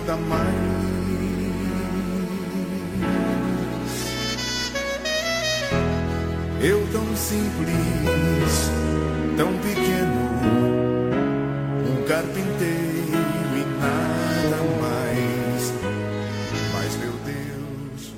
nada 0.00 0.16
mais. 0.16 0.80
Eu 6.62 6.86
tão 6.92 7.16
simples, 7.16 8.70
tão 9.36 9.52
pequeno, 9.58 10.30
um 11.88 12.04
carpinteiro 12.06 13.08
e 13.56 13.80
nada 13.80 14.56
mais. 14.80 15.72
Mas 16.72 16.96
meu 16.96 17.12
Deus. 17.24 18.14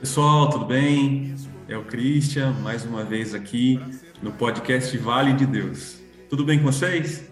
Pessoal, 0.00 0.50
tudo 0.50 0.64
bem? 0.64 1.34
É 1.68 1.76
o 1.76 1.84
Christian, 1.84 2.52
mais 2.62 2.84
uma 2.84 3.04
vez 3.04 3.34
aqui 3.34 3.80
no 4.22 4.32
podcast 4.32 4.96
Vale 4.98 5.32
de 5.32 5.46
Deus. 5.46 5.98
Tudo 6.28 6.44
bem 6.44 6.58
com 6.58 6.64
vocês? 6.64 7.24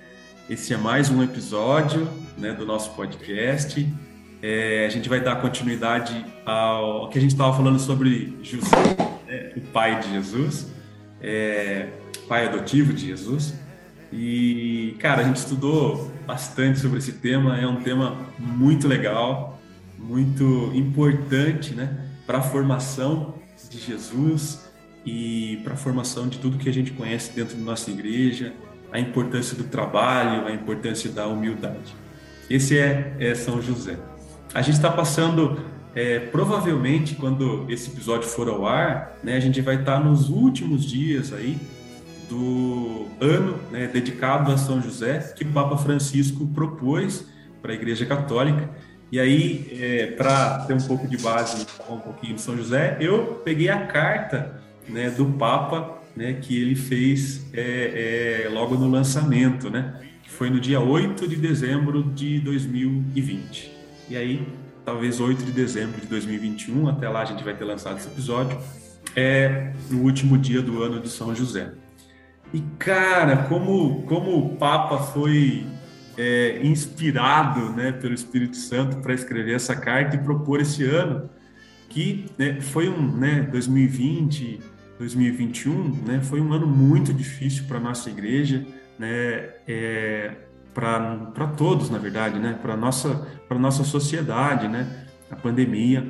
Esse 0.48 0.74
é 0.74 0.76
mais 0.76 1.08
um 1.10 1.22
episódio 1.22 2.21
né, 2.36 2.52
do 2.52 2.66
nosso 2.66 2.90
podcast. 2.94 3.86
É, 4.42 4.86
a 4.86 4.88
gente 4.88 5.08
vai 5.08 5.20
dar 5.20 5.36
continuidade 5.36 6.24
ao 6.44 7.08
que 7.08 7.18
a 7.18 7.20
gente 7.20 7.30
estava 7.30 7.56
falando 7.56 7.78
sobre 7.78 8.36
José 8.42 8.96
é, 9.28 9.52
o 9.56 9.60
pai 9.60 10.00
de 10.00 10.10
Jesus, 10.10 10.66
é, 11.20 11.88
pai 12.28 12.46
adotivo 12.46 12.92
de 12.92 13.06
Jesus. 13.06 13.54
E, 14.12 14.94
cara, 14.98 15.22
a 15.22 15.24
gente 15.24 15.36
estudou 15.36 16.10
bastante 16.26 16.78
sobre 16.80 16.98
esse 16.98 17.12
tema, 17.12 17.58
é 17.58 17.66
um 17.66 17.80
tema 17.80 18.18
muito 18.38 18.86
legal, 18.86 19.58
muito 19.98 20.70
importante, 20.74 21.72
né, 21.72 22.08
para 22.26 22.38
a 22.38 22.42
formação 22.42 23.34
de 23.70 23.78
Jesus 23.78 24.70
e 25.06 25.60
para 25.64 25.74
a 25.74 25.76
formação 25.76 26.28
de 26.28 26.38
tudo 26.38 26.58
que 26.58 26.68
a 26.68 26.72
gente 26.72 26.90
conhece 26.92 27.32
dentro 27.32 27.56
da 27.56 27.62
nossa 27.62 27.90
igreja, 27.90 28.52
a 28.92 29.00
importância 29.00 29.56
do 29.56 29.64
trabalho, 29.64 30.46
a 30.46 30.52
importância 30.52 31.10
da 31.10 31.26
humildade. 31.26 32.01
Esse 32.52 32.78
é, 32.78 33.16
é 33.18 33.34
São 33.34 33.62
José. 33.62 33.96
A 34.52 34.60
gente 34.60 34.74
está 34.74 34.90
passando 34.90 35.58
é, 35.94 36.18
provavelmente 36.18 37.14
quando 37.14 37.64
esse 37.70 37.90
episódio 37.90 38.28
for 38.28 38.46
ao 38.46 38.66
ar, 38.66 39.16
né, 39.24 39.38
a 39.38 39.40
gente 39.40 39.62
vai 39.62 39.76
estar 39.76 39.98
nos 39.98 40.28
últimos 40.28 40.84
dias 40.84 41.32
aí 41.32 41.58
do 42.28 43.06
ano 43.18 43.58
né, 43.70 43.86
dedicado 43.86 44.52
a 44.52 44.58
São 44.58 44.82
José 44.82 45.32
que 45.34 45.44
o 45.44 45.46
Papa 45.46 45.78
Francisco 45.78 46.46
propôs 46.48 47.26
para 47.62 47.72
a 47.72 47.74
Igreja 47.74 48.04
Católica. 48.04 48.68
E 49.10 49.18
aí, 49.18 49.74
é, 49.80 50.06
para 50.08 50.58
ter 50.66 50.74
um 50.74 50.86
pouco 50.86 51.08
de 51.08 51.16
base 51.16 51.66
um 51.88 51.96
pouquinho 52.00 52.34
de 52.34 52.42
São 52.42 52.54
José, 52.54 52.98
eu 53.00 53.40
peguei 53.42 53.70
a 53.70 53.86
carta 53.86 54.60
né, 54.86 55.08
do 55.08 55.24
Papa 55.24 56.02
né, 56.14 56.34
que 56.34 56.60
ele 56.60 56.74
fez 56.74 57.46
é, 57.54 58.44
é, 58.44 58.48
logo 58.50 58.74
no 58.74 58.90
lançamento, 58.90 59.70
né, 59.70 59.94
foi 60.32 60.50
no 60.50 60.58
dia 60.58 60.80
8 60.80 61.28
de 61.28 61.36
dezembro 61.36 62.02
de 62.02 62.40
2020. 62.40 63.72
E 64.08 64.16
aí 64.16 64.46
talvez 64.84 65.20
8 65.20 65.44
de 65.44 65.52
dezembro 65.52 66.00
de 66.00 66.06
2021, 66.06 66.88
até 66.88 67.08
lá 67.08 67.22
a 67.22 67.24
gente 67.24 67.44
vai 67.44 67.54
ter 67.54 67.64
lançado 67.64 67.98
esse 67.98 68.08
episódio, 68.08 68.58
é 69.14 69.72
o 69.90 69.96
último 69.96 70.36
dia 70.36 70.60
do 70.60 70.82
ano 70.82 71.00
de 71.00 71.08
São 71.08 71.34
José. 71.34 71.72
E 72.52 72.60
cara, 72.78 73.44
como, 73.44 74.02
como 74.02 74.36
o 74.38 74.56
Papa 74.56 74.98
foi 74.98 75.66
é, 76.16 76.60
inspirado 76.64 77.70
né, 77.70 77.92
pelo 77.92 78.14
Espírito 78.14 78.56
Santo 78.56 78.98
para 78.98 79.14
escrever 79.14 79.54
essa 79.54 79.76
carta 79.76 80.16
e 80.16 80.18
propor 80.18 80.60
esse 80.60 80.82
ano, 80.84 81.30
que 81.88 82.26
né, 82.38 82.60
foi 82.60 82.88
um 82.88 83.16
né, 83.16 83.48
2020, 83.52 84.60
2021, 84.98 86.02
né, 86.06 86.20
foi 86.22 86.40
um 86.40 86.52
ano 86.52 86.66
muito 86.66 87.12
difícil 87.12 87.64
para 87.64 87.78
a 87.78 87.80
nossa 87.80 88.10
igreja, 88.10 88.66
né, 88.98 89.50
é, 89.66 90.32
para 90.74 91.46
todos, 91.56 91.90
na 91.90 91.98
verdade, 91.98 92.38
né? 92.38 92.58
para 92.60 92.74
a 92.74 92.76
nossa, 92.76 93.26
nossa 93.50 93.84
sociedade, 93.84 94.68
né? 94.68 95.06
a 95.30 95.36
pandemia, 95.36 96.06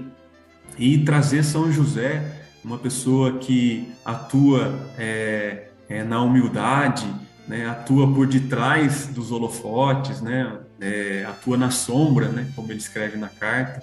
e 0.79 0.99
trazer 0.99 1.43
São 1.45 1.71
José, 1.71 2.41
uma 2.65 2.79
pessoa 2.79 3.39
que 3.39 3.93
atua 4.05 4.91
é, 4.97 5.69
é, 5.89 6.05
na 6.05 6.23
humildade, 6.23 7.07
né? 7.47 7.69
atua 7.69 8.13
por 8.13 8.27
detrás 8.27 9.09
dos 9.09 9.33
holofotes, 9.33 10.21
né? 10.21 10.59
É, 10.81 11.25
atua 11.29 11.57
na 11.57 11.71
sombra, 11.71 12.29
né? 12.29 12.51
como 12.57 12.71
ele 12.73 12.79
escreve 12.79 13.17
na 13.17 13.29
carta. 13.29 13.83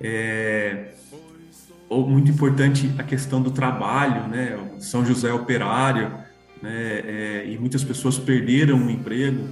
É, 0.00 0.94
muito 1.90 2.30
importante 2.30 2.92
a 2.98 3.02
questão 3.02 3.42
do 3.42 3.50
trabalho, 3.50 4.26
né? 4.28 4.58
São 4.78 5.04
José 5.04 5.32
operário, 5.32 6.10
né? 6.62 6.70
É, 6.72 7.44
e 7.46 7.58
muitas 7.58 7.82
pessoas 7.82 8.18
perderam 8.18 8.78
o 8.78 8.90
emprego 8.90 9.48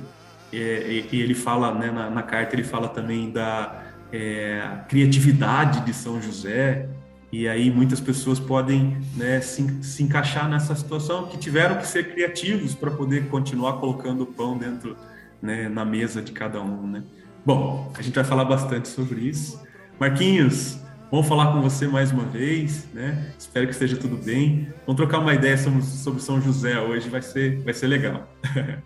é, 0.53 1.05
e 1.13 1.21
ele 1.21 1.35
fala, 1.35 1.75
né, 1.75 1.91
na, 1.91 2.11
na, 2.11 2.23
carta, 2.23 2.55
ele 2.55 2.65
fala 2.65 2.89
também 2.89 3.31
da 3.31 3.85
é, 4.13 4.63
criatividade 4.89 5.85
de 5.85 5.93
São 5.93 6.21
José, 6.21 6.89
e 7.33 7.47
aí 7.47 7.71
muitas 7.71 8.01
pessoas 8.01 8.41
podem 8.41 8.97
né, 9.17 9.41
se, 9.41 9.83
se 9.83 10.03
encaixar 10.03 10.49
nessa 10.49 10.75
situação 10.75 11.27
que 11.27 11.39
tiveram 11.39 11.77
que 11.77 11.87
ser 11.87 12.13
criativos 12.13 12.75
para 12.75 12.91
poder 12.91 13.29
continuar 13.29 13.75
colocando 13.75 14.23
o 14.23 14.27
pão 14.27 14.59
dentro 14.59 14.97
né, 15.41 15.69
na 15.69 15.85
mesa 15.85 16.21
de 16.21 16.33
cada 16.33 16.61
um. 16.61 16.89
Né? 16.89 17.05
Bom, 17.47 17.93
a 17.97 18.03
gente 18.03 18.15
vai 18.15 18.25
falar 18.25 18.45
bastante 18.45 18.89
sobre 18.89 19.21
isso. 19.21 19.63
Marquinhos, 19.99 20.80
vamos 21.11 21.27
falar 21.27 21.53
com 21.53 21.61
você 21.61 21.87
mais 21.87 22.13
uma 22.13 22.25
vez, 22.25 22.87
né? 22.93 23.35
Espero 23.39 23.67
que 23.67 23.73
esteja 23.73 23.97
tudo 23.97 24.17
bem. 24.17 24.73
Vamos 24.87 24.97
trocar 24.97 25.19
uma 25.19 25.35
ideia 25.35 25.59
sobre, 25.59 25.83
sobre 25.83 26.23
São 26.23 26.41
José 26.41 26.79
hoje, 26.81 27.09
vai 27.09 27.21
ser, 27.21 27.61
vai 27.61 27.75
ser 27.75 27.89
legal. 27.89 28.29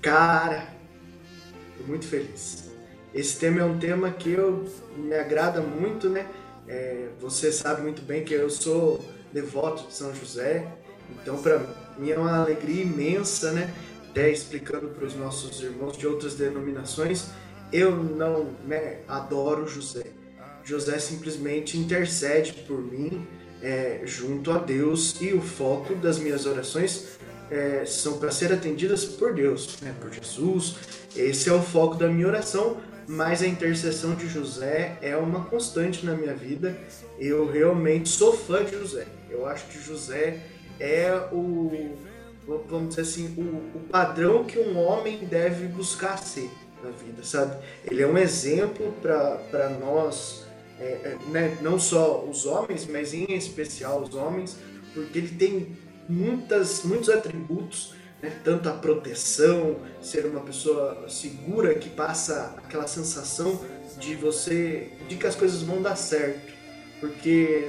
Cara, 0.00 0.68
tô 1.76 1.84
muito 1.84 2.06
feliz. 2.06 2.70
Esse 3.12 3.38
tema 3.38 3.60
é 3.60 3.64
um 3.64 3.78
tema 3.78 4.10
que 4.10 4.30
eu 4.30 4.64
me 4.96 5.14
agrada 5.14 5.60
muito, 5.60 6.08
né? 6.08 6.26
É, 6.68 7.08
você 7.20 7.52
sabe 7.52 7.82
muito 7.82 8.02
bem 8.02 8.24
que 8.24 8.34
eu 8.34 8.50
sou 8.50 9.04
devoto 9.32 9.86
de 9.86 9.94
São 9.94 10.14
José, 10.14 10.66
então 11.22 11.40
para 11.40 11.60
mim 11.98 12.10
é 12.10 12.18
uma 12.18 12.40
alegria 12.42 12.82
imensa, 12.82 13.52
né? 13.52 13.72
Até 14.10 14.30
explicando 14.30 14.88
para 14.88 15.04
os 15.04 15.14
nossos 15.14 15.60
irmãos 15.60 15.96
de 15.96 16.06
outras 16.06 16.34
denominações, 16.34 17.30
eu 17.72 17.94
não 17.94 18.50
né, 18.66 19.00
adoro 19.06 19.66
José. 19.68 20.15
José 20.66 20.98
simplesmente 20.98 21.78
intercede 21.78 22.52
por 22.66 22.80
mim 22.80 23.26
é, 23.62 24.02
junto 24.04 24.50
a 24.50 24.58
Deus 24.58 25.20
e 25.20 25.32
o 25.32 25.40
foco 25.40 25.94
das 25.94 26.18
minhas 26.18 26.44
orações 26.44 27.16
é, 27.50 27.84
são 27.86 28.18
para 28.18 28.30
ser 28.30 28.52
atendidas 28.52 29.04
por 29.04 29.32
Deus, 29.32 29.80
né, 29.80 29.94
por 30.00 30.12
Jesus. 30.12 30.76
Esse 31.14 31.48
é 31.48 31.52
o 31.52 31.62
foco 31.62 31.94
da 31.94 32.08
minha 32.08 32.26
oração, 32.26 32.78
mas 33.06 33.42
a 33.42 33.46
intercessão 33.46 34.14
de 34.14 34.28
José 34.28 34.98
é 35.00 35.16
uma 35.16 35.44
constante 35.44 36.04
na 36.04 36.14
minha 36.14 36.34
vida. 36.34 36.76
Eu 37.18 37.50
realmente 37.50 38.08
sou 38.08 38.36
fã 38.36 38.64
de 38.64 38.72
José. 38.72 39.06
Eu 39.30 39.46
acho 39.46 39.66
que 39.66 39.80
José 39.80 40.40
é 40.80 41.12
o, 41.32 41.96
vamos 42.68 42.90
dizer 42.90 43.02
assim, 43.02 43.34
o, 43.38 43.78
o 43.78 43.80
padrão 43.88 44.44
que 44.44 44.58
um 44.58 44.76
homem 44.78 45.24
deve 45.24 45.66
buscar 45.68 46.18
ser 46.18 46.50
na 46.82 46.90
vida, 46.90 47.22
sabe? 47.22 47.56
Ele 47.84 48.02
é 48.02 48.06
um 48.06 48.18
exemplo 48.18 48.92
para 49.00 49.70
nós, 49.80 50.45
é, 50.78 50.84
é, 50.84 51.18
né? 51.30 51.58
não 51.60 51.78
só 51.78 52.24
os 52.24 52.44
homens, 52.44 52.86
mas 52.86 53.14
em 53.14 53.32
especial 53.34 54.02
os 54.02 54.14
homens, 54.14 54.56
porque 54.92 55.18
ele 55.18 55.28
tem 55.28 55.76
muitas, 56.08 56.84
muitos 56.84 57.08
atributos, 57.08 57.94
né? 58.22 58.40
tanto 58.44 58.68
a 58.68 58.72
proteção, 58.72 59.76
ser 60.00 60.26
uma 60.26 60.40
pessoa 60.40 61.08
segura 61.08 61.74
que 61.74 61.88
passa 61.88 62.54
aquela 62.58 62.86
sensação 62.86 63.60
de 63.98 64.14
você, 64.14 64.90
de 65.08 65.16
que 65.16 65.26
as 65.26 65.34
coisas 65.34 65.62
vão 65.62 65.80
dar 65.80 65.96
certo. 65.96 66.54
Porque 67.00 67.68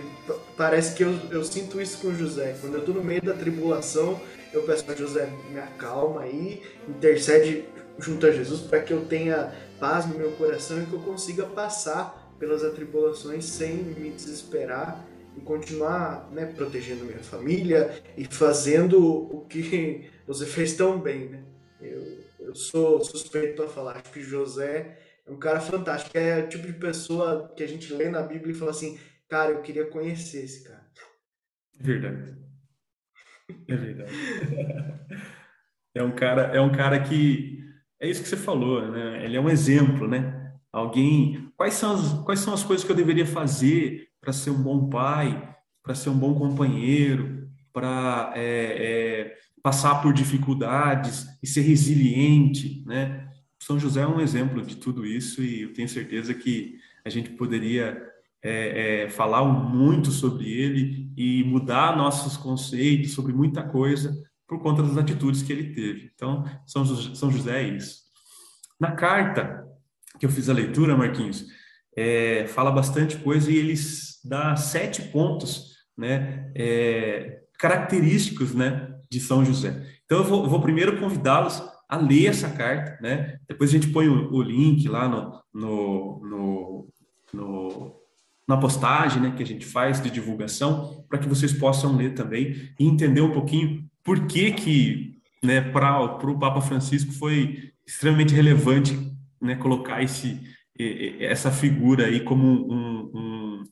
parece 0.55 0.95
que 0.95 1.03
eu, 1.03 1.13
eu 1.31 1.43
sinto 1.43 1.81
isso 1.81 1.97
com 1.97 2.15
José. 2.15 2.55
Quando 2.61 2.75
eu 2.75 2.79
estou 2.79 2.95
no 2.95 3.03
meio 3.03 3.21
da 3.21 3.33
tribulação, 3.33 4.19
eu 4.53 4.63
peço 4.63 4.85
para 4.85 4.95
José, 4.95 5.29
me 5.51 5.59
acalma 5.59 6.21
aí, 6.21 6.61
intercede 6.87 7.65
junto 7.99 8.25
a 8.25 8.31
Jesus 8.31 8.61
para 8.61 8.79
que 8.79 8.93
eu 8.93 9.05
tenha 9.05 9.53
paz 9.79 10.05
no 10.05 10.17
meu 10.17 10.31
coração 10.31 10.81
e 10.81 10.85
que 10.85 10.93
eu 10.93 10.99
consiga 10.99 11.45
passar 11.45 12.16
pelas 12.39 12.63
atribulações 12.63 13.45
sem 13.45 13.75
me 13.75 14.11
desesperar 14.11 15.05
e 15.35 15.41
continuar 15.41 16.29
né, 16.31 16.45
protegendo 16.45 17.05
minha 17.05 17.19
família 17.19 18.01
e 18.17 18.25
fazendo 18.25 18.99
o 19.03 19.45
que 19.45 20.09
você 20.25 20.45
fez 20.45 20.75
tão 20.75 20.99
bem. 20.99 21.29
Né? 21.29 21.43
Eu, 21.81 22.19
eu 22.39 22.55
sou 22.55 23.03
suspeito 23.03 23.55
para 23.55 23.67
falar, 23.67 23.97
acho 23.97 24.11
que 24.11 24.21
José 24.21 24.97
é 25.25 25.31
um 25.31 25.37
cara 25.37 25.59
fantástico, 25.59 26.17
é 26.17 26.39
o 26.39 26.49
tipo 26.49 26.65
de 26.65 26.73
pessoa 26.73 27.53
que 27.55 27.63
a 27.63 27.67
gente 27.67 27.93
lê 27.93 28.09
na 28.09 28.21
Bíblia 28.21 28.51
e 28.51 28.57
fala 28.57 28.71
assim, 28.71 28.97
cara, 29.27 29.51
eu 29.51 29.61
queria 29.61 29.85
conhecer 29.85 30.43
esse 30.43 30.63
cara. 30.63 30.87
Verdade. 31.79 32.37
É 33.67 33.75
verdade. 33.75 34.11
É 35.95 36.03
um 36.03 36.11
cara, 36.11 36.43
é 36.55 36.61
um 36.61 36.71
cara 36.71 36.99
que 36.99 37.57
é 37.99 38.07
isso 38.07 38.21
que 38.21 38.29
você 38.29 38.37
falou, 38.37 38.91
né? 38.91 39.25
Ele 39.25 39.35
é 39.35 39.41
um 39.41 39.49
exemplo, 39.49 40.07
né? 40.07 40.53
Alguém, 40.71 41.46
quais 41.57 41.73
são 41.73 41.93
as, 41.93 42.13
quais 42.23 42.39
são 42.39 42.53
as 42.53 42.63
coisas 42.63 42.85
que 42.85 42.91
eu 42.91 42.95
deveria 42.95 43.25
fazer 43.25 44.07
para 44.21 44.31
ser 44.31 44.51
um 44.51 44.61
bom 44.61 44.87
pai, 44.87 45.55
para 45.83 45.95
ser 45.95 46.09
um 46.09 46.17
bom 46.17 46.35
companheiro, 46.35 47.49
para 47.73 48.31
é, 48.35 48.41
é, 48.43 49.37
passar 49.61 50.01
por 50.01 50.13
dificuldades 50.13 51.27
e 51.41 51.47
ser 51.47 51.61
resiliente, 51.61 52.83
né? 52.85 53.27
São 53.59 53.79
José 53.79 54.01
é 54.01 54.07
um 54.07 54.21
exemplo 54.21 54.61
de 54.61 54.77
tudo 54.77 55.05
isso 55.05 55.41
e 55.41 55.63
eu 55.63 55.73
tenho 55.73 55.89
certeza 55.89 56.33
que 56.33 56.77
a 57.03 57.09
gente 57.09 57.31
poderia 57.31 58.01
é, 58.41 59.05
é, 59.05 59.09
falar 59.09 59.43
muito 59.43 60.11
sobre 60.11 60.49
ele 60.49 61.11
e 61.17 61.43
mudar 61.43 61.97
nossos 61.97 62.37
conceitos 62.37 63.13
sobre 63.13 63.33
muita 63.33 63.63
coisa 63.63 64.15
por 64.47 64.59
conta 64.61 64.83
das 64.83 64.97
atitudes 64.97 65.41
que 65.41 65.51
ele 65.51 65.73
teve. 65.73 66.11
Então, 66.13 66.45
São, 66.65 66.85
São 66.85 67.31
José 67.31 67.63
é 67.63 67.75
isso. 67.75 68.03
Na 68.79 68.91
carta 68.91 69.66
que 70.19 70.25
eu 70.25 70.29
fiz 70.29 70.49
a 70.49 70.53
leitura, 70.53 70.97
Marquinhos, 70.97 71.45
é, 71.95 72.45
fala 72.47 72.71
bastante 72.71 73.17
coisa 73.17 73.51
e 73.51 73.57
eles 73.57 74.19
dá 74.23 74.55
sete 74.55 75.01
pontos, 75.03 75.77
né, 75.97 76.51
é, 76.55 77.39
característicos, 77.57 78.53
né, 78.53 78.95
de 79.09 79.19
São 79.19 79.43
José. 79.43 79.83
Então, 80.05 80.19
eu 80.19 80.23
vou, 80.23 80.47
vou 80.47 80.61
primeiro 80.61 80.99
convidá-los 80.99 81.61
a 81.89 81.97
ler 81.97 82.27
essa 82.27 82.49
carta, 82.49 82.97
né? 83.01 83.37
Depois 83.47 83.69
a 83.69 83.73
gente 83.73 83.87
põe 83.87 84.09
o, 84.09 84.33
o 84.33 84.41
link 84.41 84.87
lá 84.89 85.07
no, 85.07 85.41
no, 85.53 86.21
no, 86.21 86.87
no 87.33 87.97
na 88.47 88.57
postagem 88.57 89.21
né, 89.21 89.33
que 89.35 89.43
a 89.43 89.45
gente 89.45 89.65
faz 89.65 90.01
de 90.01 90.09
divulgação, 90.09 91.05
para 91.09 91.19
que 91.19 91.27
vocês 91.27 91.51
possam 91.51 91.97
ler 91.97 92.13
também 92.13 92.71
e 92.79 92.85
entender 92.85 93.19
um 93.19 93.33
pouquinho 93.33 93.85
por 94.03 94.25
que, 94.25 94.51
que 94.53 95.19
né, 95.43 95.59
para 95.59 96.01
o 96.01 96.39
Papa 96.39 96.61
Francisco 96.61 97.11
foi 97.11 97.71
extremamente 97.85 98.33
relevante 98.33 98.97
né, 99.41 99.55
colocar 99.55 100.01
esse, 100.01 100.41
essa 101.19 101.51
figura 101.51 102.05
aí 102.05 102.19
como 102.21 102.45
um, 102.45 103.11
um, 103.13 103.63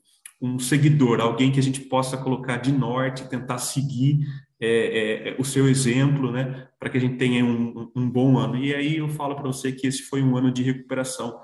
um, 0.42 0.60
seguidor, 0.60 1.20
alguém 1.20 1.52
que 1.52 1.60
a 1.60 1.64
gente 1.64 1.82
possa 1.82 2.18
colocar 2.18 2.58
de 2.58 2.72
norte, 2.72 3.30
tentar 3.30 3.58
seguir 3.58 4.26
é, 4.60 4.68
é, 4.68 5.30
é 5.30 5.36
o 5.40 5.44
seu 5.44 5.68
exemplo, 5.68 6.32
né, 6.32 6.68
para 6.80 6.90
que 6.90 6.98
a 6.98 7.02
gente 7.02 7.18
tenha 7.18 7.44
um, 7.44 7.92
um 7.96 8.10
bom 8.10 8.38
ano. 8.38 8.58
E 8.58 8.74
aí 8.74 8.98
eu 8.98 9.10
falo 9.10 9.36
para 9.36 9.48
você 9.48 9.72
que 9.72 9.88
esse 9.88 10.04
foi 10.04 10.22
um 10.22 10.38
ano 10.38 10.52
de 10.52 10.64
recuperação 10.64 11.40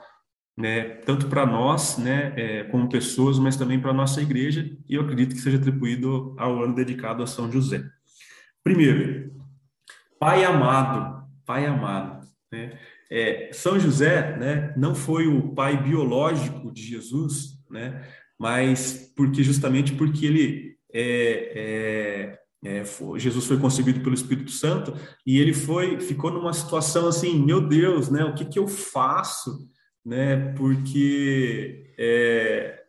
né, 0.57 0.95
tanto 1.05 1.27
para 1.27 1.45
nós, 1.45 1.97
né, 1.97 2.33
é, 2.35 2.63
como 2.65 2.89
pessoas, 2.89 3.39
mas 3.39 3.57
também 3.57 3.79
para 3.79 3.91
a 3.91 3.93
nossa 3.93 4.21
igreja, 4.21 4.69
e 4.87 4.95
eu 4.95 5.01
acredito 5.01 5.35
que 5.35 5.41
seja 5.41 5.57
atribuído 5.57 6.35
ao 6.37 6.61
ano 6.63 6.75
dedicado 6.75 7.23
a 7.23 7.27
São 7.27 7.51
José. 7.51 7.83
Primeiro, 8.63 9.31
Pai 10.19 10.43
amado, 10.43 11.27
Pai 11.45 11.65
amado, 11.65 12.27
né? 12.51 12.77
É, 13.11 13.49
São 13.51 13.77
José, 13.77 14.37
né, 14.37 14.73
não 14.77 14.95
foi 14.95 15.27
o 15.27 15.49
pai 15.53 15.83
biológico 15.83 16.71
de 16.71 16.81
Jesus, 16.81 17.59
né, 17.69 18.01
mas 18.39 19.11
porque 19.15 19.43
justamente 19.43 19.93
porque 19.93 20.25
ele 20.25 20.77
é, 20.93 22.39
é, 22.63 22.79
é 22.79 22.85
foi, 22.85 23.19
Jesus 23.19 23.45
foi 23.45 23.57
concebido 23.59 23.99
pelo 23.99 24.15
Espírito 24.15 24.51
Santo 24.51 24.95
e 25.27 25.39
ele 25.39 25.53
foi 25.53 25.99
ficou 25.99 26.31
numa 26.31 26.53
situação 26.53 27.07
assim, 27.07 27.37
meu 27.43 27.67
Deus, 27.67 28.09
né, 28.09 28.23
o 28.23 28.33
que 28.33 28.45
que 28.45 28.57
eu 28.57 28.67
faço? 28.67 29.69
né? 30.05 30.53
Porque 30.53 31.93
é, 31.97 32.83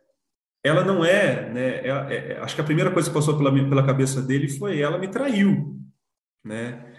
ela 0.63 0.83
não 0.83 1.05
é, 1.05 1.49
né? 1.49 1.87
É, 1.87 2.39
acho 2.41 2.55
que 2.55 2.61
a 2.61 2.65
primeira 2.65 2.91
coisa 2.91 3.09
que 3.09 3.13
passou 3.13 3.37
pela, 3.37 3.51
pela 3.51 3.85
cabeça 3.85 4.21
dele 4.21 4.49
foi 4.49 4.79
ela 4.79 4.97
me 4.97 5.07
traiu, 5.07 5.79
né? 6.43 6.92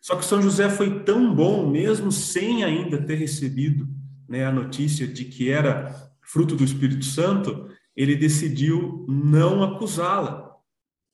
Só 0.00 0.16
que 0.16 0.24
São 0.24 0.40
José 0.40 0.68
foi 0.70 1.00
tão 1.00 1.34
bom, 1.34 1.68
mesmo 1.68 2.10
sem 2.10 2.64
ainda 2.64 3.02
ter 3.02 3.16
recebido 3.16 3.86
né, 4.28 4.44
a 4.44 4.52
notícia 4.52 5.06
de 5.06 5.24
que 5.24 5.50
era 5.50 5.94
fruto 6.22 6.56
do 6.56 6.64
Espírito 6.64 7.04
Santo, 7.04 7.68
ele 7.96 8.16
decidiu 8.16 9.04
não 9.08 9.62
acusá-la, 9.62 10.56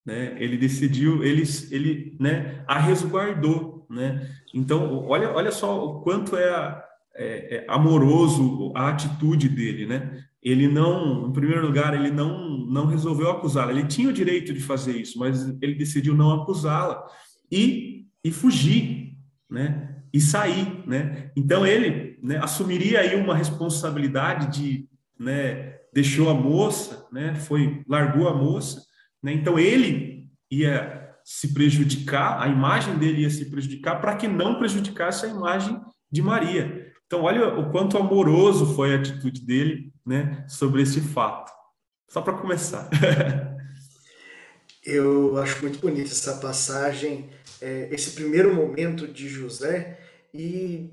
né? 0.04 0.36
Ele 0.38 0.56
decidiu, 0.56 1.24
ele, 1.24 1.42
ele, 1.70 2.16
né, 2.20 2.62
a 2.68 2.78
resguardou, 2.78 3.86
né? 3.90 4.30
Então, 4.54 5.04
olha, 5.06 5.32
olha 5.32 5.50
só 5.50 5.84
o 5.84 6.00
quanto 6.02 6.36
é 6.36 6.82
é, 7.18 7.56
é, 7.56 7.66
amoroso 7.66 8.72
a 8.74 8.88
atitude 8.90 9.48
dele, 9.48 9.86
né? 9.86 10.22
Ele 10.42 10.68
não, 10.68 11.28
em 11.28 11.32
primeiro 11.32 11.66
lugar, 11.66 11.94
ele 11.94 12.10
não 12.10 12.46
não 12.66 12.86
resolveu 12.86 13.30
acusá-la. 13.30 13.70
Ele 13.70 13.86
tinha 13.86 14.08
o 14.08 14.12
direito 14.12 14.52
de 14.52 14.60
fazer 14.60 14.96
isso, 14.96 15.18
mas 15.18 15.46
ele 15.62 15.74
decidiu 15.74 16.14
não 16.14 16.42
acusá-la 16.42 17.02
e 17.50 18.05
e 18.26 18.32
fugir, 18.32 19.16
né? 19.48 20.02
E 20.12 20.20
sair, 20.20 20.82
né? 20.86 21.30
Então 21.36 21.64
ele 21.64 22.18
né, 22.22 22.38
assumiria 22.38 23.00
aí 23.00 23.14
uma 23.14 23.36
responsabilidade 23.36 24.58
de, 24.58 24.88
né? 25.18 25.76
Deixou 25.92 26.28
a 26.28 26.34
moça, 26.34 27.06
né? 27.12 27.36
Foi 27.36 27.82
largou 27.88 28.28
a 28.28 28.34
moça, 28.34 28.82
né? 29.22 29.32
Então 29.32 29.58
ele 29.58 30.28
ia 30.50 31.14
se 31.24 31.54
prejudicar, 31.54 32.42
a 32.42 32.48
imagem 32.48 32.98
dele 32.98 33.22
ia 33.22 33.30
se 33.30 33.44
prejudicar 33.50 34.00
para 34.00 34.16
que 34.16 34.26
não 34.26 34.58
prejudicasse 34.58 35.26
a 35.26 35.28
imagem 35.28 35.80
de 36.10 36.22
Maria. 36.22 36.92
Então, 37.06 37.22
olha 37.22 37.48
o 37.48 37.70
quanto 37.70 37.96
amoroso 37.96 38.74
foi 38.74 38.92
a 38.92 38.98
atitude 38.98 39.40
dele 39.40 39.92
né, 40.04 40.44
sobre 40.48 40.82
esse 40.82 41.00
fato. 41.00 41.52
Só 42.08 42.20
para 42.20 42.34
começar. 42.34 42.88
Eu 44.84 45.36
acho 45.38 45.62
muito 45.62 45.80
bonita 45.80 46.10
essa 46.10 46.36
passagem, 46.36 47.28
é, 47.60 47.88
esse 47.90 48.12
primeiro 48.12 48.54
momento 48.54 49.06
de 49.06 49.28
José, 49.28 49.98
e 50.32 50.90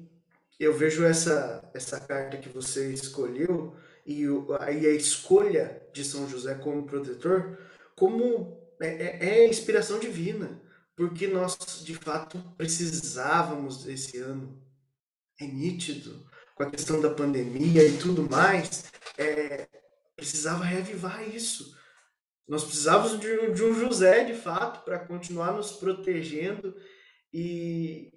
eu 0.60 0.74
vejo 0.74 1.04
essa, 1.04 1.70
essa 1.74 2.00
carta 2.00 2.38
que 2.38 2.50
você 2.50 2.94
escolheu 2.94 3.76
e, 4.06 4.26
aí 4.60 4.86
a 4.86 4.92
escolha 4.92 5.82
de 5.94 6.04
São 6.04 6.30
José 6.30 6.56
como 6.56 6.84
protetor 6.84 7.58
como 7.96 8.58
é, 8.80 8.88
é, 8.88 9.30
é 9.30 9.48
inspiração 9.48 10.00
divina, 10.00 10.62
porque 10.96 11.28
nós 11.28 11.58
de 11.84 11.96
fato 11.96 12.38
precisávamos 12.58 13.84
desse 13.84 14.18
ano 14.18 14.62
é 15.40 15.46
nítido, 15.46 16.26
com 16.56 16.64
a 16.64 16.70
questão 16.70 17.02
da 17.02 17.10
pandemia 17.10 17.84
e 17.86 17.98
tudo 17.98 18.30
mais, 18.30 18.86
é, 19.18 19.68
precisava 20.16 20.64
reavivar 20.64 21.28
isso. 21.28 21.78
Nós 22.48 22.64
precisávamos 22.64 23.20
de, 23.20 23.52
de 23.52 23.64
um 23.64 23.74
José, 23.74 24.24
de 24.24 24.34
fato, 24.34 24.84
para 24.84 25.00
continuar 25.00 25.54
nos 25.54 25.72
protegendo. 25.72 26.76
E 27.32 28.12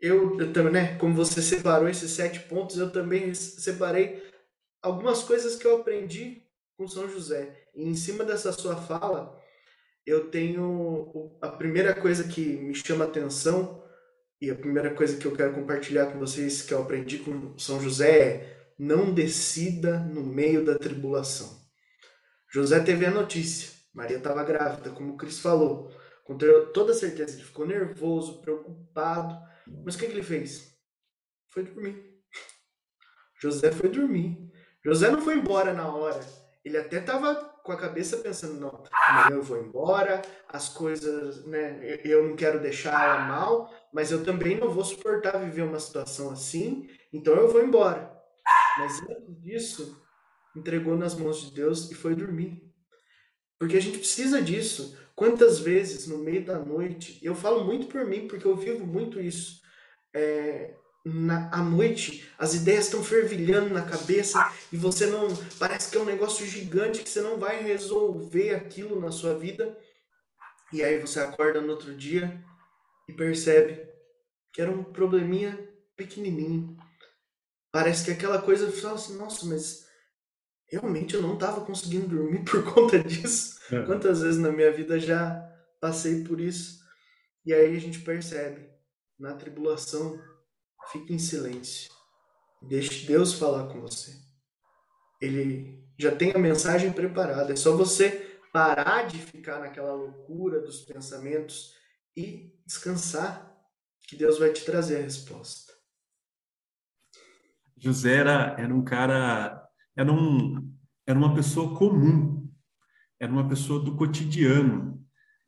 eu, 0.00 0.38
eu 0.40 0.52
também, 0.52 0.72
né, 0.72 0.98
como 0.98 1.14
você 1.14 1.40
separou 1.40 1.88
esses 1.88 2.10
sete 2.10 2.40
pontos, 2.40 2.78
eu 2.78 2.90
também 2.90 3.32
separei 3.34 4.22
algumas 4.82 5.22
coisas 5.22 5.56
que 5.56 5.66
eu 5.66 5.76
aprendi 5.76 6.42
com 6.76 6.88
São 6.88 7.08
José. 7.08 7.68
E 7.74 7.84
em 7.84 7.94
cima 7.94 8.24
dessa 8.24 8.52
sua 8.52 8.76
fala, 8.76 9.40
eu 10.06 10.30
tenho 10.30 11.36
a 11.40 11.48
primeira 11.48 11.94
coisa 11.94 12.24
que 12.24 12.40
me 12.40 12.74
chama 12.74 13.04
atenção 13.04 13.82
e 14.40 14.50
a 14.50 14.54
primeira 14.54 14.92
coisa 14.94 15.16
que 15.16 15.26
eu 15.26 15.34
quero 15.34 15.54
compartilhar 15.54 16.06
com 16.06 16.18
vocês 16.18 16.60
que 16.60 16.74
eu 16.74 16.82
aprendi 16.82 17.18
com 17.18 17.56
São 17.58 17.80
José 17.80 18.18
é 18.18 18.54
não 18.78 19.14
decida 19.14 19.98
no 20.00 20.22
meio 20.22 20.64
da 20.64 20.76
tribulação. 20.76 21.63
José 22.54 22.78
teve 22.78 23.04
a 23.04 23.10
notícia, 23.10 23.72
Maria 23.92 24.18
estava 24.18 24.44
grávida, 24.44 24.90
como 24.90 25.14
o 25.14 25.16
Cris 25.16 25.40
falou. 25.40 25.90
Com 26.22 26.38
toda 26.72 26.94
certeza, 26.94 27.34
ele 27.34 27.42
ficou 27.42 27.66
nervoso, 27.66 28.40
preocupado. 28.40 29.36
Mas 29.84 29.96
o 29.96 29.98
que, 29.98 30.06
que 30.06 30.12
ele 30.12 30.22
fez? 30.22 30.72
Foi 31.48 31.64
dormir. 31.64 32.14
José 33.42 33.72
foi 33.72 33.88
dormir. 33.88 34.38
José 34.84 35.10
não 35.10 35.20
foi 35.20 35.34
embora 35.34 35.74
na 35.74 35.92
hora. 35.92 36.20
Ele 36.64 36.78
até 36.78 37.00
estava 37.00 37.34
com 37.34 37.72
a 37.72 37.76
cabeça 37.76 38.18
pensando, 38.18 38.60
não, 38.60 38.84
amanhã 38.92 39.36
eu 39.36 39.42
vou 39.42 39.58
embora, 39.58 40.22
as 40.48 40.68
coisas, 40.68 41.44
né, 41.46 42.00
eu 42.04 42.28
não 42.28 42.36
quero 42.36 42.60
deixar 42.60 43.04
ela 43.04 43.26
mal, 43.26 43.74
mas 43.92 44.12
eu 44.12 44.22
também 44.22 44.60
não 44.60 44.70
vou 44.70 44.84
suportar 44.84 45.38
viver 45.38 45.62
uma 45.62 45.80
situação 45.80 46.30
assim, 46.30 46.88
então 47.12 47.34
eu 47.34 47.48
vou 47.48 47.64
embora. 47.64 48.16
Mas 48.78 49.02
antes 49.02 49.42
disso, 49.42 50.03
entregou 50.56 50.96
nas 50.96 51.14
mãos 51.14 51.40
de 51.40 51.54
Deus 51.54 51.90
e 51.90 51.94
foi 51.94 52.14
dormir. 52.14 52.62
Porque 53.58 53.76
a 53.76 53.80
gente 53.80 53.98
precisa 53.98 54.42
disso. 54.42 54.96
Quantas 55.14 55.60
vezes 55.60 56.06
no 56.06 56.18
meio 56.18 56.44
da 56.44 56.58
noite, 56.58 57.18
eu 57.22 57.34
falo 57.34 57.64
muito 57.64 57.86
por 57.86 58.04
mim, 58.04 58.26
porque 58.26 58.46
eu 58.46 58.56
vivo 58.56 58.84
muito 58.84 59.20
isso. 59.20 59.60
É, 60.12 60.74
na, 61.04 61.50
à 61.52 61.62
noite, 61.62 62.28
as 62.38 62.54
ideias 62.54 62.86
estão 62.86 63.02
fervilhando 63.02 63.72
na 63.72 63.82
cabeça 63.82 64.50
e 64.72 64.76
você 64.76 65.06
não. 65.06 65.28
Parece 65.58 65.90
que 65.90 65.96
é 65.96 66.00
um 66.00 66.04
negócio 66.06 66.46
gigante 66.46 67.02
que 67.02 67.08
você 67.08 67.20
não 67.20 67.38
vai 67.38 67.62
resolver 67.62 68.54
aquilo 68.54 69.00
na 69.00 69.10
sua 69.12 69.38
vida. 69.38 69.76
E 70.72 70.82
aí 70.82 70.98
você 70.98 71.20
acorda 71.20 71.60
no 71.60 71.70
outro 71.70 71.94
dia 71.94 72.42
e 73.08 73.12
percebe 73.12 73.86
que 74.52 74.60
era 74.60 74.70
um 74.70 74.82
probleminha 74.82 75.68
pequenininho. 75.96 76.76
Parece 77.70 78.04
que 78.04 78.10
aquela 78.12 78.40
coisa, 78.40 78.70
fala 78.72 78.94
assim, 78.94 79.16
nossa, 79.16 79.44
mas 79.46 79.83
realmente 80.74 81.14
eu 81.14 81.22
não 81.22 81.34
estava 81.34 81.64
conseguindo 81.64 82.08
dormir 82.08 82.44
por 82.44 82.62
conta 82.74 82.98
disso. 83.02 83.58
É. 83.72 83.82
Quantas 83.82 84.22
vezes 84.22 84.40
na 84.40 84.50
minha 84.50 84.72
vida 84.72 84.98
já 84.98 85.40
passei 85.80 86.24
por 86.24 86.40
isso? 86.40 86.82
E 87.44 87.52
aí 87.52 87.76
a 87.76 87.80
gente 87.80 88.00
percebe, 88.00 88.68
na 89.18 89.34
tribulação, 89.34 90.18
fique 90.90 91.12
em 91.12 91.18
silêncio. 91.18 91.90
Deixe 92.62 93.06
Deus 93.06 93.34
falar 93.34 93.68
com 93.68 93.80
você. 93.80 94.12
Ele 95.20 95.84
já 95.98 96.14
tem 96.14 96.32
a 96.32 96.38
mensagem 96.38 96.92
preparada. 96.92 97.52
É 97.52 97.56
só 97.56 97.76
você 97.76 98.40
parar 98.52 99.06
de 99.06 99.18
ficar 99.18 99.60
naquela 99.60 99.92
loucura 99.92 100.60
dos 100.60 100.80
pensamentos 100.80 101.74
e 102.16 102.52
descansar, 102.66 103.52
que 104.08 104.16
Deus 104.16 104.38
vai 104.38 104.52
te 104.52 104.64
trazer 104.64 104.98
a 104.98 105.02
resposta. 105.02 105.72
José 107.76 108.16
era, 108.16 108.56
era 108.58 108.74
um 108.74 108.84
cara, 108.84 109.63
era, 109.96 110.12
um, 110.12 110.72
era 111.06 111.18
uma 111.18 111.34
pessoa 111.34 111.76
comum, 111.76 112.48
era 113.20 113.32
uma 113.32 113.48
pessoa 113.48 113.82
do 113.82 113.96
cotidiano. 113.96 115.02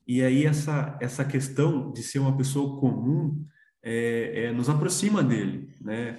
E 0.06 0.22
aí 0.22 0.44
essa, 0.44 0.96
essa 1.00 1.24
questão 1.24 1.92
de 1.92 2.02
ser 2.02 2.20
uma 2.20 2.36
pessoa 2.36 2.80
comum 2.80 3.44
é, 3.82 4.46
é, 4.46 4.52
nos 4.52 4.68
aproxima 4.68 5.22
dele. 5.22 5.68
Né? 5.80 6.18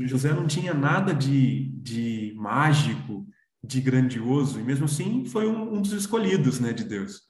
José 0.00 0.32
não 0.32 0.46
tinha 0.46 0.74
nada 0.74 1.14
de, 1.14 1.70
de 1.80 2.32
mágico, 2.36 3.26
de 3.62 3.80
grandioso, 3.80 4.58
e 4.58 4.62
mesmo 4.62 4.86
assim 4.86 5.24
foi 5.24 5.46
um, 5.46 5.74
um 5.74 5.80
dos 5.82 5.92
escolhidos 5.92 6.58
né, 6.58 6.72
de 6.72 6.84
Deus. 6.84 7.20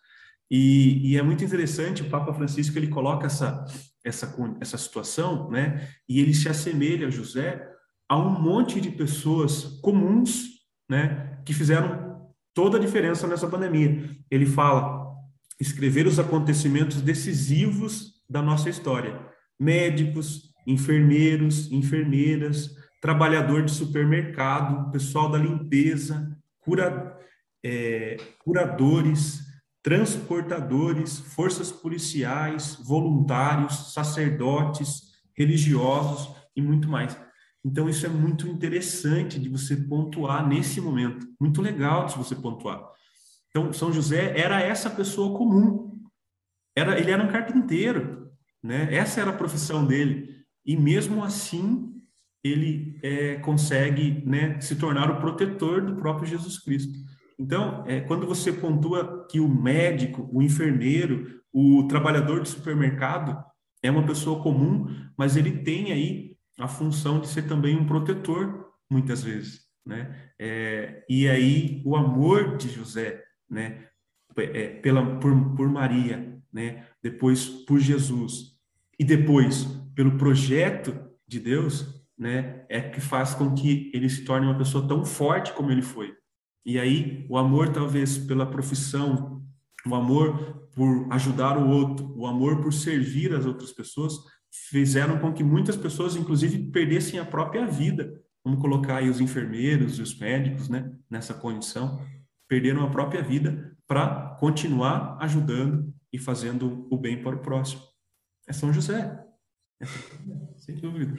E, 0.50 1.12
e, 1.12 1.18
é 1.18 1.22
muito 1.22 1.44
interessante, 1.44 2.02
o 2.02 2.10
Papa 2.10 2.32
Francisco 2.34 2.78
ele 2.78 2.88
coloca 2.88 3.26
essa, 3.26 3.64
essa, 4.04 4.34
essa 4.60 4.76
situação, 4.76 5.50
né? 5.50 5.88
e 6.08 6.20
ele 6.20 6.34
se 6.34 6.48
assemelha 6.48 7.06
a 7.08 7.10
José 7.10 7.71
a 8.12 8.18
um 8.18 8.38
monte 8.38 8.78
de 8.78 8.90
pessoas 8.90 9.64
comuns 9.80 10.44
né, 10.86 11.38
que 11.46 11.54
fizeram 11.54 12.30
toda 12.52 12.76
a 12.76 12.80
diferença 12.80 13.26
nessa 13.26 13.48
pandemia. 13.48 14.10
Ele 14.30 14.44
fala 14.44 15.16
escrever 15.58 16.06
os 16.06 16.18
acontecimentos 16.18 17.00
decisivos 17.00 18.22
da 18.28 18.42
nossa 18.42 18.68
história 18.68 19.18
médicos, 19.58 20.52
enfermeiros, 20.66 21.72
enfermeiras, 21.72 22.76
trabalhador 23.00 23.64
de 23.64 23.70
supermercado, 23.70 24.90
pessoal 24.90 25.30
da 25.30 25.38
limpeza, 25.38 26.36
cura, 26.60 27.18
é, 27.64 28.18
curadores, 28.44 29.40
transportadores, 29.82 31.18
forças 31.18 31.72
policiais, 31.72 32.78
voluntários, 32.84 33.94
sacerdotes, 33.94 35.12
religiosos 35.34 36.36
e 36.54 36.60
muito 36.60 36.90
mais. 36.90 37.16
Então, 37.64 37.88
isso 37.88 38.04
é 38.04 38.08
muito 38.08 38.48
interessante 38.48 39.38
de 39.38 39.48
você 39.48 39.76
pontuar 39.76 40.46
nesse 40.46 40.80
momento. 40.80 41.26
Muito 41.40 41.62
legal 41.62 42.06
de 42.06 42.16
você 42.16 42.34
pontuar. 42.34 42.82
Então, 43.48 43.72
São 43.72 43.92
José 43.92 44.38
era 44.38 44.60
essa 44.60 44.90
pessoa 44.90 45.36
comum. 45.36 46.02
Era, 46.76 46.98
ele 46.98 47.10
era 47.10 47.22
um 47.22 47.30
carpinteiro, 47.30 48.30
né? 48.62 48.92
Essa 48.92 49.20
era 49.20 49.30
a 49.30 49.36
profissão 49.36 49.86
dele. 49.86 50.42
E 50.64 50.76
mesmo 50.76 51.22
assim, 51.22 51.92
ele 52.42 52.98
é, 53.02 53.36
consegue 53.36 54.22
né, 54.26 54.60
se 54.60 54.74
tornar 54.76 55.10
o 55.10 55.20
protetor 55.20 55.82
do 55.82 55.96
próprio 55.96 56.26
Jesus 56.26 56.58
Cristo. 56.58 56.98
Então, 57.38 57.84
é, 57.86 58.00
quando 58.00 58.26
você 58.26 58.52
pontua 58.52 59.26
que 59.30 59.38
o 59.38 59.48
médico, 59.48 60.28
o 60.32 60.42
enfermeiro, 60.42 61.40
o 61.52 61.86
trabalhador 61.86 62.40
de 62.40 62.48
supermercado 62.48 63.42
é 63.82 63.90
uma 63.90 64.06
pessoa 64.06 64.42
comum, 64.42 64.86
mas 65.16 65.36
ele 65.36 65.58
tem 65.58 65.92
aí 65.92 66.31
a 66.58 66.68
função 66.68 67.20
de 67.20 67.28
ser 67.28 67.42
também 67.42 67.76
um 67.76 67.86
protetor, 67.86 68.72
muitas 68.90 69.22
vezes. 69.22 69.62
Né? 69.84 70.30
É, 70.38 71.04
e 71.08 71.28
aí 71.28 71.82
o 71.84 71.96
amor 71.96 72.56
de 72.56 72.68
José, 72.68 73.22
né, 73.50 73.88
é, 74.36 74.68
pela, 74.68 75.18
por, 75.18 75.54
por 75.56 75.68
Maria, 75.68 76.40
né, 76.52 76.86
depois 77.02 77.46
por 77.48 77.78
Jesus, 77.78 78.52
e 78.98 79.04
depois 79.04 79.64
pelo 79.94 80.16
projeto 80.16 80.94
de 81.26 81.40
Deus, 81.40 82.02
né, 82.16 82.64
é 82.68 82.80
que 82.80 83.00
faz 83.00 83.34
com 83.34 83.54
que 83.54 83.90
ele 83.92 84.08
se 84.08 84.24
torne 84.24 84.46
uma 84.46 84.56
pessoa 84.56 84.86
tão 84.86 85.04
forte 85.04 85.52
como 85.52 85.72
ele 85.72 85.82
foi. 85.82 86.14
E 86.64 86.78
aí 86.78 87.26
o 87.28 87.36
amor 87.36 87.70
talvez 87.70 88.16
pela 88.16 88.46
profissão, 88.46 89.42
o 89.84 89.94
amor 89.94 90.68
por 90.74 91.12
ajudar 91.12 91.58
o 91.58 91.68
outro, 91.68 92.12
o 92.16 92.26
amor 92.26 92.62
por 92.62 92.72
servir 92.72 93.34
as 93.34 93.44
outras 93.44 93.72
pessoas, 93.72 94.14
fizeram 94.70 95.18
com 95.18 95.32
que 95.32 95.42
muitas 95.42 95.76
pessoas, 95.76 96.14
inclusive, 96.14 96.70
perdessem 96.70 97.18
a 97.18 97.24
própria 97.24 97.66
vida. 97.66 98.20
Vamos 98.44 98.60
colocar 98.60 98.98
aí 98.98 99.08
os 99.08 99.20
enfermeiros 99.20 99.98
e 99.98 100.02
os 100.02 100.18
médicos, 100.18 100.68
né, 100.68 100.92
nessa 101.08 101.32
condição, 101.32 102.04
perderam 102.48 102.84
a 102.84 102.90
própria 102.90 103.22
vida 103.22 103.76
para 103.86 104.36
continuar 104.38 105.16
ajudando 105.20 105.92
e 106.12 106.18
fazendo 106.18 106.86
o 106.90 106.96
bem 106.98 107.22
para 107.22 107.36
o 107.36 107.40
próximo 107.40 107.92
é 108.46 108.52
São 108.52 108.72
José. 108.72 109.18
Sem 110.56 110.76
dúvida. 110.76 111.18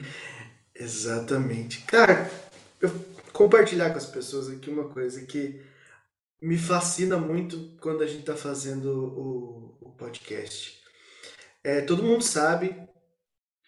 Exatamente. 0.74 1.82
Cara, 1.82 2.30
eu 2.80 2.90
compartilhar 3.32 3.90
com 3.90 3.98
as 3.98 4.06
pessoas 4.06 4.48
aqui 4.48 4.70
uma 4.70 4.88
coisa 4.88 5.24
que 5.24 5.60
me 6.40 6.58
fascina 6.58 7.16
muito 7.16 7.76
quando 7.80 8.02
a 8.02 8.06
gente 8.06 8.20
está 8.20 8.36
fazendo 8.36 8.86
o, 8.86 9.78
o 9.80 9.90
podcast. 9.92 10.82
É, 11.62 11.80
todo 11.80 12.02
mundo 12.02 12.22
sabe 12.22 12.76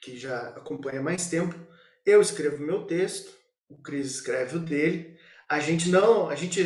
que 0.01 0.17
já 0.17 0.49
acompanha 0.51 1.03
mais 1.03 1.29
tempo. 1.29 1.55
Eu 2.05 2.21
escrevo 2.21 2.63
meu 2.63 2.85
texto, 2.85 3.33
o 3.69 3.77
Cris 3.77 4.13
escreve 4.13 4.57
o 4.57 4.61
dele. 4.61 5.17
A 5.49 5.61
gente 5.61 5.89
não, 5.89 6.29
a 6.29 6.35
gente 6.35 6.61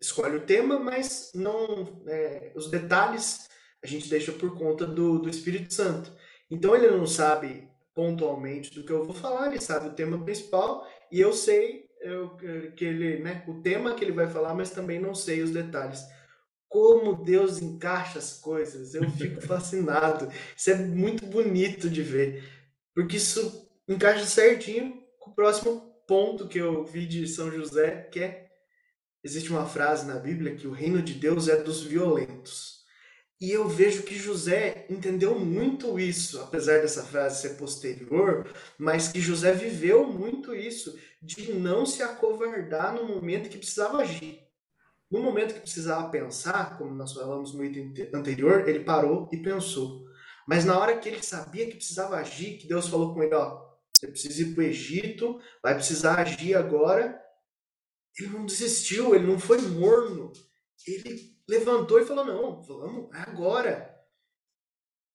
escolhe 0.00 0.36
o 0.36 0.46
tema, 0.46 0.78
mas 0.78 1.30
não 1.34 2.02
é, 2.06 2.52
os 2.54 2.70
detalhes 2.70 3.48
a 3.82 3.86
gente 3.86 4.08
deixa 4.08 4.32
por 4.32 4.56
conta 4.56 4.86
do, 4.86 5.18
do 5.18 5.28
Espírito 5.28 5.72
Santo. 5.72 6.10
Então 6.50 6.74
ele 6.74 6.90
não 6.90 7.06
sabe 7.06 7.68
pontualmente 7.94 8.74
do 8.74 8.84
que 8.84 8.90
eu 8.90 9.04
vou 9.04 9.14
falar, 9.14 9.48
ele 9.48 9.60
sabe 9.60 9.88
o 9.88 9.92
tema 9.92 10.24
principal 10.24 10.86
e 11.12 11.20
eu 11.20 11.32
sei 11.32 11.84
eu, 12.00 12.36
que 12.76 12.84
ele, 12.84 13.20
né, 13.20 13.44
o 13.46 13.62
tema 13.62 13.94
que 13.94 14.04
ele 14.04 14.12
vai 14.12 14.26
falar, 14.26 14.54
mas 14.54 14.70
também 14.70 15.00
não 15.00 15.14
sei 15.14 15.42
os 15.42 15.50
detalhes. 15.50 16.02
Como 16.68 17.24
Deus 17.24 17.62
encaixa 17.62 18.18
as 18.18 18.34
coisas, 18.34 18.94
eu 18.94 19.08
fico 19.10 19.40
fascinado. 19.46 20.28
Isso 20.56 20.70
é 20.70 20.74
muito 20.74 21.24
bonito 21.26 21.88
de 21.88 22.02
ver, 22.02 22.44
porque 22.94 23.16
isso 23.16 23.68
encaixa 23.88 24.24
certinho 24.24 25.02
com 25.18 25.30
o 25.30 25.34
próximo 25.34 25.80
ponto 26.06 26.48
que 26.48 26.58
eu 26.58 26.84
vi 26.84 27.06
de 27.06 27.26
São 27.26 27.50
José, 27.50 28.08
que 28.12 28.20
é 28.20 28.44
existe 29.22 29.50
uma 29.50 29.66
frase 29.66 30.06
na 30.06 30.16
Bíblia 30.16 30.54
que 30.54 30.66
o 30.66 30.72
reino 30.72 31.00
de 31.02 31.14
Deus 31.14 31.48
é 31.48 31.56
dos 31.56 31.82
violentos. 31.82 32.84
E 33.40 33.50
eu 33.50 33.68
vejo 33.68 34.04
que 34.04 34.14
José 34.14 34.86
entendeu 34.88 35.38
muito 35.38 35.98
isso, 35.98 36.40
apesar 36.40 36.80
dessa 36.80 37.02
frase 37.02 37.42
ser 37.42 37.56
posterior, 37.56 38.46
mas 38.78 39.08
que 39.08 39.20
José 39.20 39.52
viveu 39.52 40.06
muito 40.06 40.54
isso, 40.54 40.96
de 41.20 41.52
não 41.52 41.84
se 41.84 42.02
acovardar 42.02 42.94
no 42.94 43.06
momento 43.08 43.48
que 43.48 43.58
precisava 43.58 43.98
agir. 43.98 44.40
No 45.10 45.22
momento 45.22 45.54
que 45.54 45.60
precisava 45.60 46.08
pensar, 46.10 46.78
como 46.78 46.94
nós 46.94 47.12
falamos 47.12 47.52
no 47.54 47.64
item 47.64 47.92
anterior, 48.14 48.68
ele 48.68 48.80
parou 48.80 49.28
e 49.32 49.36
pensou. 49.36 50.06
Mas 50.46 50.64
na 50.64 50.78
hora 50.78 50.98
que 50.98 51.08
ele 51.08 51.22
sabia 51.22 51.66
que 51.66 51.76
precisava 51.76 52.16
agir, 52.16 52.58
que 52.58 52.66
Deus 52.66 52.88
falou 52.88 53.14
com 53.14 53.22
ele, 53.22 53.34
ó, 53.34 53.64
você 53.96 54.08
precisa 54.08 54.42
ir 54.42 54.54
para 54.54 54.62
o 54.62 54.66
Egito, 54.66 55.40
vai 55.62 55.74
precisar 55.74 56.20
agir 56.20 56.54
agora, 56.54 57.20
ele 58.18 58.28
não 58.28 58.46
desistiu, 58.46 59.14
ele 59.14 59.26
não 59.26 59.38
foi 59.38 59.58
morno. 59.58 60.32
Ele 60.86 61.34
levantou 61.48 62.00
e 62.00 62.04
falou: 62.04 62.24
não, 62.24 62.62
vamos, 62.62 63.14
é 63.14 63.20
agora. 63.20 63.90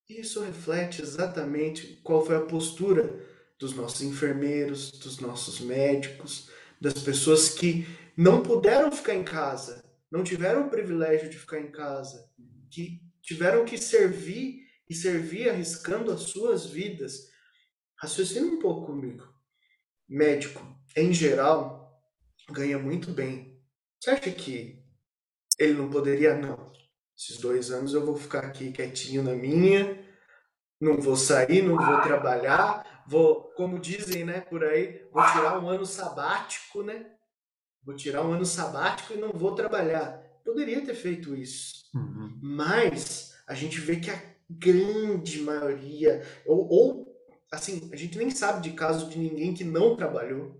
Isso 0.10 0.42
reflete 0.42 1.02
exatamente 1.02 2.02
qual 2.04 2.26
foi 2.26 2.36
a 2.36 2.42
postura 2.42 3.26
dos 3.60 3.76
nossos 3.76 4.02
enfermeiros, 4.02 4.92
dos 4.92 5.20
nossos 5.20 5.60
médicos, 5.60 6.50
das 6.82 6.94
pessoas 7.04 7.50
que 7.50 7.86
não 8.18 8.42
puderam 8.42 8.92
ficar 8.92 9.14
em 9.14 9.24
casa, 9.24 9.86
não 10.10 10.24
tiveram 10.24 10.66
o 10.66 10.70
privilégio 10.70 11.30
de 11.30 11.38
ficar 11.38 11.60
em 11.60 11.72
casa, 11.72 12.28
que 12.72 13.02
tiveram 13.22 13.66
que 13.66 13.78
servir 13.78 14.69
e 14.90 14.96
servir 14.96 15.50
arriscando 15.50 16.12
as 16.12 16.22
suas 16.22 16.66
vidas. 16.66 17.30
Raciocina 18.02 18.48
um 18.48 18.60
pouco 18.60 18.88
comigo. 18.88 19.28
Médico 20.08 20.80
em 20.96 21.14
geral, 21.14 22.02
ganha 22.50 22.80
muito 22.80 23.12
bem. 23.12 23.62
Você 24.00 24.10
acha 24.12 24.32
que 24.32 24.84
ele 25.58 25.74
não 25.74 25.90
poderia? 25.90 26.36
Não. 26.36 26.72
Esses 27.18 27.38
dois 27.38 27.70
anos 27.70 27.94
eu 27.94 28.06
vou 28.06 28.16
ficar 28.16 28.46
aqui 28.46 28.72
quietinho 28.72 29.22
na 29.22 29.36
minha, 29.36 30.04
não 30.80 31.00
vou 31.00 31.18
sair, 31.18 31.62
não 31.62 31.76
vou 31.76 32.02
trabalhar, 32.02 33.04
vou, 33.08 33.52
como 33.56 33.78
dizem, 33.78 34.24
né, 34.24 34.40
por 34.40 34.64
aí, 34.64 35.06
vou 35.12 35.24
tirar 35.26 35.60
um 35.60 35.68
ano 35.68 35.86
sabático, 35.86 36.82
né? 36.82 37.12
Vou 37.84 37.96
tirar 37.96 38.26
um 38.26 38.32
ano 38.32 38.46
sabático 38.46 39.14
e 39.14 39.18
não 39.18 39.32
vou 39.34 39.54
trabalhar. 39.54 40.24
Poderia 40.46 40.84
ter 40.86 40.96
feito 40.96 41.36
isso. 41.36 41.90
Uhum. 41.94 42.40
Mas 42.42 43.36
a 43.48 43.54
gente 43.54 43.80
vê 43.82 43.98
que 43.98 44.10
a 44.10 44.29
grande 44.50 45.42
maioria, 45.42 46.26
ou, 46.46 46.68
ou 46.68 47.10
assim, 47.52 47.90
a 47.94 47.96
gente 47.96 48.18
nem 48.18 48.32
sabe 48.32 48.62
de 48.62 48.76
caso 48.76 49.10
de 49.10 49.20
ninguém 49.20 49.54
que 49.54 49.64
não 49.64 49.96
trabalhou. 49.96 50.60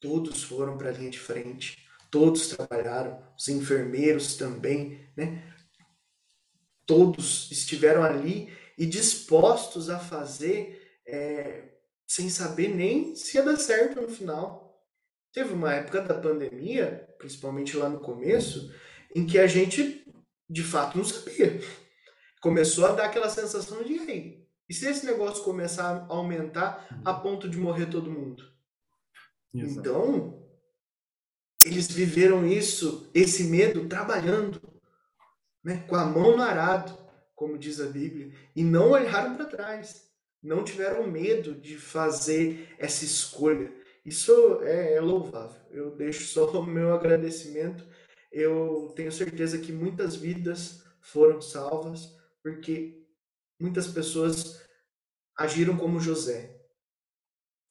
Todos 0.00 0.42
foram 0.42 0.76
para 0.76 0.90
a 0.90 0.92
linha 0.92 1.10
de 1.10 1.18
frente, 1.18 1.86
todos 2.10 2.48
trabalharam, 2.48 3.22
os 3.38 3.48
enfermeiros 3.48 4.36
também, 4.36 5.08
né? 5.16 5.42
Todos 6.86 7.50
estiveram 7.50 8.02
ali 8.02 8.52
e 8.76 8.84
dispostos 8.86 9.88
a 9.88 9.98
fazer 9.98 10.98
é, 11.06 11.70
sem 12.06 12.28
saber 12.28 12.74
nem 12.74 13.14
se 13.14 13.36
ia 13.36 13.44
dar 13.44 13.56
certo 13.56 14.00
no 14.00 14.08
final. 14.08 14.84
Teve 15.32 15.52
uma 15.52 15.72
época 15.72 16.00
da 16.00 16.14
pandemia, 16.14 17.08
principalmente 17.18 17.76
lá 17.76 17.88
no 17.88 18.00
começo, 18.00 18.74
em 19.14 19.24
que 19.26 19.38
a 19.38 19.46
gente 19.46 20.04
de 20.48 20.64
fato 20.64 20.98
não 20.98 21.04
sabia. 21.04 21.60
Começou 22.40 22.86
a 22.86 22.92
dar 22.92 23.06
aquela 23.06 23.28
sensação 23.28 23.82
de 23.82 23.98
aí. 23.98 24.46
E 24.68 24.74
se 24.74 24.86
esse 24.86 25.04
negócio 25.04 25.44
começar 25.44 26.06
a 26.08 26.14
aumentar 26.14 27.02
a 27.04 27.12
ponto 27.12 27.48
de 27.48 27.58
morrer 27.58 27.86
todo 27.86 28.10
mundo? 28.10 28.44
Exato. 29.52 29.80
Então, 29.80 30.46
eles 31.64 31.90
viveram 31.90 32.46
isso, 32.46 33.10
esse 33.12 33.44
medo, 33.44 33.88
trabalhando, 33.88 34.60
né, 35.62 35.84
com 35.88 35.96
a 35.96 36.04
mão 36.04 36.36
no 36.36 36.42
arado, 36.42 36.96
como 37.34 37.58
diz 37.58 37.80
a 37.80 37.86
Bíblia, 37.86 38.32
e 38.54 38.62
não 38.62 38.92
olharam 38.92 39.34
para 39.34 39.44
trás, 39.44 40.08
não 40.42 40.64
tiveram 40.64 41.06
medo 41.06 41.54
de 41.54 41.76
fazer 41.76 42.74
essa 42.78 43.04
escolha. 43.04 43.72
Isso 44.04 44.60
é, 44.62 44.94
é 44.94 45.00
louvável. 45.00 45.60
Eu 45.70 45.90
deixo 45.96 46.26
só 46.26 46.46
o 46.58 46.64
meu 46.64 46.94
agradecimento. 46.94 47.84
Eu 48.32 48.92
tenho 48.94 49.10
certeza 49.10 49.58
que 49.58 49.72
muitas 49.72 50.14
vidas 50.14 50.84
foram 51.00 51.40
salvas 51.40 52.19
porque 52.42 53.04
muitas 53.60 53.86
pessoas 53.86 54.60
agiram 55.36 55.76
como 55.76 56.00
José. 56.00 56.56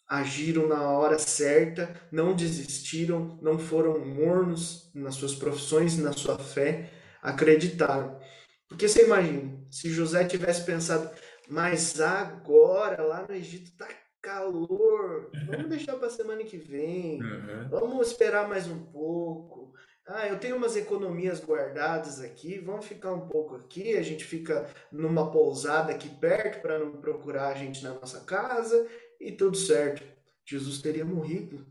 Agiram 0.08 0.68
na 0.68 0.90
hora 0.90 1.20
certa, 1.20 1.94
não 2.12 2.36
desistiram, 2.36 3.38
não 3.42 3.60
foram 3.60 4.00
mornos 4.04 4.92
nas 4.94 5.16
suas 5.16 5.36
profissões 5.36 5.96
e 5.96 6.02
na 6.02 6.14
sua 6.14 6.38
fé, 6.40 6.92
acreditaram. 7.22 8.20
Porque 8.68 8.88
você 8.88 9.06
imagina, 9.06 9.66
se 9.70 9.90
José 9.92 10.26
tivesse 10.26 10.66
pensado, 10.66 11.10
mas 11.48 12.00
agora 12.00 13.04
lá 13.04 13.26
no 13.28 13.36
Egito 13.36 13.76
tá 13.78 13.88
calor, 14.22 15.32
vamos 15.48 15.70
deixar 15.70 15.96
para 15.96 16.10
semana 16.10 16.44
que 16.44 16.58
vem, 16.58 17.22
uhum. 17.22 17.70
vamos 17.70 18.08
esperar 18.08 18.48
mais 18.48 18.68
um 18.68 18.86
pouco. 18.86 19.69
Ah, 20.12 20.28
eu 20.28 20.40
tenho 20.40 20.58
umas 20.58 20.76
economias 20.76 21.40
guardadas 21.40 22.20
aqui, 22.20 22.58
vamos 22.58 22.88
ficar 22.88 23.14
um 23.14 23.28
pouco 23.28 23.56
aqui, 23.56 23.96
a 23.96 24.02
gente 24.02 24.26
fica 24.26 24.68
numa 24.92 25.32
pousada 25.32 25.92
aqui 25.92 26.10
perto 26.10 26.64
para 26.64 26.80
não 26.80 27.00
procurar 27.00 27.50
a 27.50 27.54
gente 27.54 27.84
na 27.84 27.94
nossa 27.94 28.26
casa 28.26 28.90
e 29.22 29.32
tudo 29.32 29.56
certo. 29.56 30.04
Jesus 30.44 30.82
teria 30.82 31.06
morrido. 31.06 31.64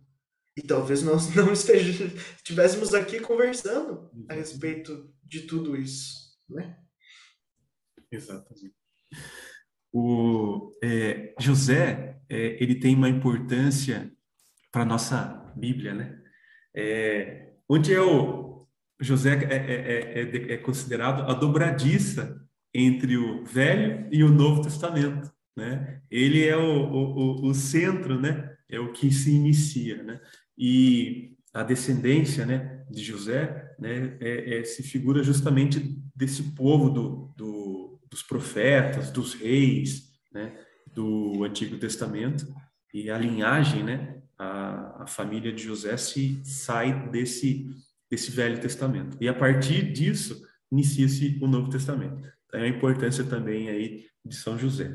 E 0.57 0.63
talvez 0.63 1.03
nós 1.03 1.35
não 1.35 1.53
estivéssemos 1.53 2.95
aqui 2.95 3.19
conversando 3.19 4.09
a 4.29 4.35
respeito 4.35 5.13
de 5.25 5.41
tudo 5.41 5.77
isso, 5.77 6.39
né? 6.49 6.79
Exatamente. 8.09 8.73
O 9.93 10.79
é, 10.81 11.35
José, 11.41 12.21
é, 12.29 12.63
ele 12.63 12.79
tem 12.79 12.95
uma 12.95 13.09
importância 13.09 14.13
para 14.71 14.85
nossa 14.85 15.53
Bíblia, 15.57 15.93
né? 15.93 16.23
É, 16.73 17.48
onde 17.69 17.93
é 17.93 18.01
o 18.01 18.67
José 19.01 19.35
é, 19.45 19.57
é, 19.57 20.23
é, 20.23 20.53
é, 20.55 20.57
considerado 20.57 21.31
a 21.31 21.35
dobradiça 21.35 22.41
entre 22.75 23.17
o 23.17 23.45
Velho 23.45 24.09
e 24.11 24.23
o 24.25 24.29
Novo 24.29 24.63
Testamento, 24.63 25.33
né? 25.57 26.01
Ele 26.11 26.47
é 26.47 26.57
o, 26.57 26.61
o, 26.61 27.49
o 27.49 27.55
centro, 27.55 28.21
né? 28.21 28.57
É 28.69 28.79
o 28.79 28.93
que 28.93 29.11
se 29.11 29.31
inicia, 29.31 30.03
né? 30.03 30.21
E 30.57 31.37
a 31.55 31.63
descendência, 31.63 32.45
né, 32.45 32.85
de 32.91 33.03
José, 33.03 33.75
né, 33.79 34.17
é, 34.21 34.65
se 34.65 34.83
figura 34.83 35.23
justamente 35.23 35.81
desse 36.15 36.43
povo 36.55 36.91
do, 36.91 37.35
do, 37.37 38.01
dos 38.11 38.23
profetas, 38.23 39.11
dos 39.11 39.35
reis, 39.35 40.13
né, 40.33 40.55
do 40.93 41.45
Antigo 41.45 41.79
Testamento 41.79 42.47
e 42.93 43.11
a 43.11 43.19
linhagem, 43.19 43.83
né, 43.83 44.18
a, 44.39 45.03
a 45.03 45.07
família 45.07 45.53
de 45.53 45.63
José 45.63 45.97
se 45.97 46.41
sai 46.45 47.09
desse 47.11 47.69
desse 48.11 48.31
Velho 48.31 48.59
Testamento. 48.59 49.17
E 49.21 49.29
a 49.29 49.35
partir 49.35 49.93
disso, 49.93 50.43
inicia-se 50.73 51.39
o 51.43 51.47
Novo 51.47 51.69
Testamento. 51.69 52.27
Então, 52.47 52.61
é 52.61 52.65
a 52.65 52.69
importância 52.69 53.23
também 53.23 53.69
aí 53.69 54.07
de 54.25 54.35
São 54.35 54.59
José. 54.59 54.95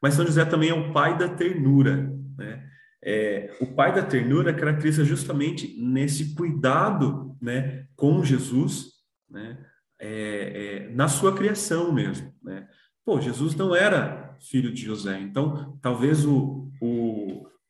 Mas 0.00 0.14
São 0.14 0.24
José 0.24 0.44
também 0.44 0.70
é 0.70 0.74
o 0.74 0.92
pai 0.92 1.16
da 1.18 1.28
ternura, 1.28 2.10
né? 2.36 2.64
É, 3.02 3.56
o 3.60 3.66
pai 3.74 3.94
da 3.94 4.02
ternura 4.02 4.52
caracteriza 4.52 5.04
justamente 5.04 5.80
nesse 5.80 6.34
cuidado, 6.34 7.36
né, 7.40 7.86
com 7.94 8.24
Jesus, 8.24 8.88
né, 9.30 9.56
é, 10.00 10.88
é, 10.88 10.94
na 10.94 11.06
sua 11.06 11.32
criação 11.32 11.92
mesmo, 11.92 12.34
né? 12.42 12.66
Pô, 13.04 13.20
Jesus 13.20 13.54
não 13.54 13.74
era 13.74 14.36
filho 14.40 14.72
de 14.72 14.84
José, 14.84 15.18
então 15.20 15.78
talvez 15.80 16.26
o, 16.26 16.70
o, 16.80 17.17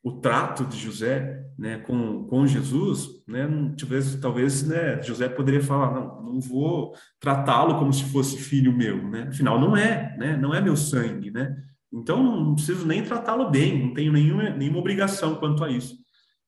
o 0.08 0.20
trato 0.20 0.64
de 0.64 0.78
José 0.78 1.44
né, 1.58 1.78
com, 1.78 2.24
com 2.24 2.46
Jesus, 2.46 3.08
né, 3.26 3.48
talvez, 3.78 4.14
talvez 4.16 4.66
né, 4.66 5.02
José 5.02 5.28
poderia 5.28 5.60
falar, 5.60 5.92
não, 5.92 6.22
não 6.22 6.40
vou 6.40 6.94
tratá-lo 7.20 7.78
como 7.78 7.92
se 7.92 8.04
fosse 8.04 8.38
filho 8.38 8.72
meu, 8.72 9.02
né? 9.08 9.26
Afinal, 9.28 9.60
não 9.60 9.76
é, 9.76 10.16
né? 10.16 10.36
Não 10.36 10.54
é 10.54 10.60
meu 10.60 10.76
sangue, 10.76 11.30
né? 11.30 11.56
Então, 11.92 12.22
não 12.22 12.54
preciso 12.54 12.86
nem 12.86 13.02
tratá-lo 13.02 13.50
bem, 13.50 13.86
não 13.86 13.94
tenho 13.94 14.12
nenhuma, 14.12 14.50
nenhuma 14.50 14.78
obrigação 14.78 15.34
quanto 15.36 15.64
a 15.64 15.70
isso. 15.70 15.96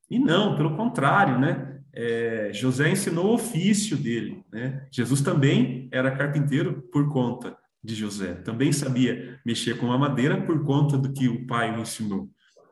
E 0.08 0.18
não, 0.18 0.56
pelo 0.56 0.76
contrário, 0.76 1.38
né? 1.38 1.80
É, 1.92 2.50
José 2.52 2.90
ensinou 2.90 3.26
o 3.26 3.34
ofício 3.34 3.96
dele, 3.96 4.44
né? 4.52 4.86
Jesus 4.92 5.20
também 5.22 5.88
era 5.90 6.16
carpinteiro 6.16 6.82
por 6.92 7.08
conta 7.08 7.56
de 7.82 7.94
José, 7.94 8.34
também 8.34 8.70
sabia 8.72 9.40
mexer 9.44 9.78
com 9.78 9.90
a 9.90 9.98
madeira 9.98 10.40
por 10.42 10.62
conta 10.64 10.98
do 10.98 11.12
que 11.12 11.28
o 11.28 11.46
pai 11.46 11.74
o 11.74 11.80
ensinou. 11.80 12.28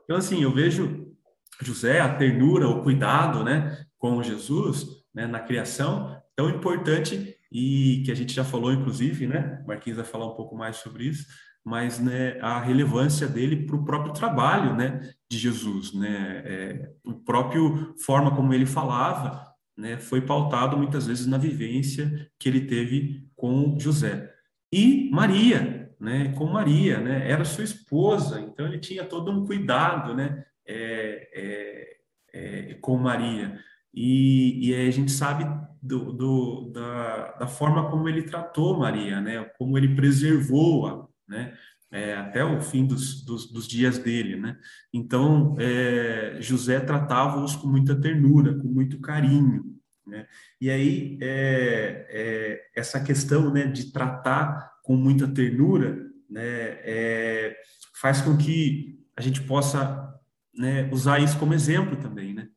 Então, 0.08 0.16
assim, 0.16 0.42
eu 0.42 0.50
vejo 0.50 1.14
José, 1.60 2.00
a 2.00 2.14
ternura, 2.14 2.66
o 2.66 2.82
cuidado, 2.82 3.44
né, 3.44 3.84
com 3.98 4.22
Jesus, 4.22 4.86
né, 5.14 5.26
na 5.26 5.38
criação, 5.38 6.16
tão 6.34 6.48
importante 6.48 7.36
e 7.52 8.02
que 8.06 8.10
a 8.10 8.14
gente 8.14 8.32
já 8.32 8.42
falou, 8.42 8.72
inclusive, 8.72 9.26
né, 9.26 9.62
Marquinhos 9.66 9.98
vai 9.98 10.06
falar 10.06 10.26
um 10.26 10.34
pouco 10.34 10.56
mais 10.56 10.76
sobre 10.76 11.04
isso, 11.04 11.26
mas, 11.62 12.00
né, 12.00 12.40
a 12.40 12.58
relevância 12.58 13.28
dele 13.28 13.66
para 13.66 13.76
o 13.76 13.84
próprio 13.84 14.14
trabalho, 14.14 14.74
né, 14.74 15.10
de 15.30 15.36
Jesus, 15.36 15.92
né, 15.92 16.42
é, 16.46 16.90
o 17.04 17.12
próprio 17.12 17.94
forma 18.02 18.34
como 18.34 18.54
ele 18.54 18.64
falava, 18.64 19.46
né, 19.76 19.98
foi 19.98 20.22
pautado 20.22 20.74
muitas 20.74 21.06
vezes 21.06 21.26
na 21.26 21.36
vivência 21.36 22.30
que 22.38 22.48
ele 22.48 22.62
teve 22.62 23.28
com 23.36 23.78
José. 23.78 24.32
E 24.72 25.10
Maria, 25.12 25.77
né, 26.00 26.32
com 26.32 26.46
Maria, 26.46 27.00
né, 27.00 27.30
era 27.30 27.44
sua 27.44 27.64
esposa, 27.64 28.40
então 28.40 28.66
ele 28.66 28.78
tinha 28.78 29.04
todo 29.04 29.30
um 29.30 29.44
cuidado, 29.44 30.14
né, 30.14 30.44
é, 30.66 31.28
é, 31.34 32.70
é, 32.70 32.74
com 32.74 32.96
Maria. 32.96 33.58
E, 33.92 34.68
e 34.68 34.74
a 34.74 34.90
gente 34.90 35.10
sabe 35.10 35.44
do, 35.82 36.12
do, 36.12 36.70
da, 36.70 37.32
da 37.32 37.46
forma 37.46 37.90
como 37.90 38.08
ele 38.08 38.22
tratou 38.22 38.78
Maria, 38.78 39.20
né? 39.20 39.44
como 39.58 39.78
ele 39.78 39.94
preservou-a, 39.94 41.06
né? 41.28 41.56
É, 41.90 42.14
até 42.14 42.44
o 42.44 42.60
fim 42.60 42.84
dos, 42.84 43.24
dos, 43.24 43.50
dos, 43.50 43.66
dias 43.66 43.96
dele, 43.96 44.36
né? 44.36 44.58
Então, 44.92 45.56
é, 45.58 46.36
José 46.38 46.78
tratava-os 46.80 47.56
com 47.56 47.66
muita 47.66 47.98
ternura, 47.98 48.54
com 48.58 48.68
muito 48.68 49.00
carinho, 49.00 49.64
né? 50.06 50.26
E 50.60 50.68
aí, 50.68 51.18
é, 51.22 52.60
essa 52.76 53.02
questão, 53.02 53.50
né, 53.50 53.64
de 53.66 53.90
tratar 53.90 54.70
com 54.88 54.96
muita 54.96 55.28
ternura, 55.28 56.10
né, 56.30 56.40
é, 56.42 57.54
faz 58.00 58.22
com 58.22 58.38
que 58.38 58.98
a 59.14 59.20
gente 59.20 59.42
possa 59.42 60.18
né, 60.54 60.88
usar 60.90 61.18
isso 61.18 61.38
como 61.38 61.52
exemplo 61.52 61.94
também, 61.96 62.32
né? 62.32 62.48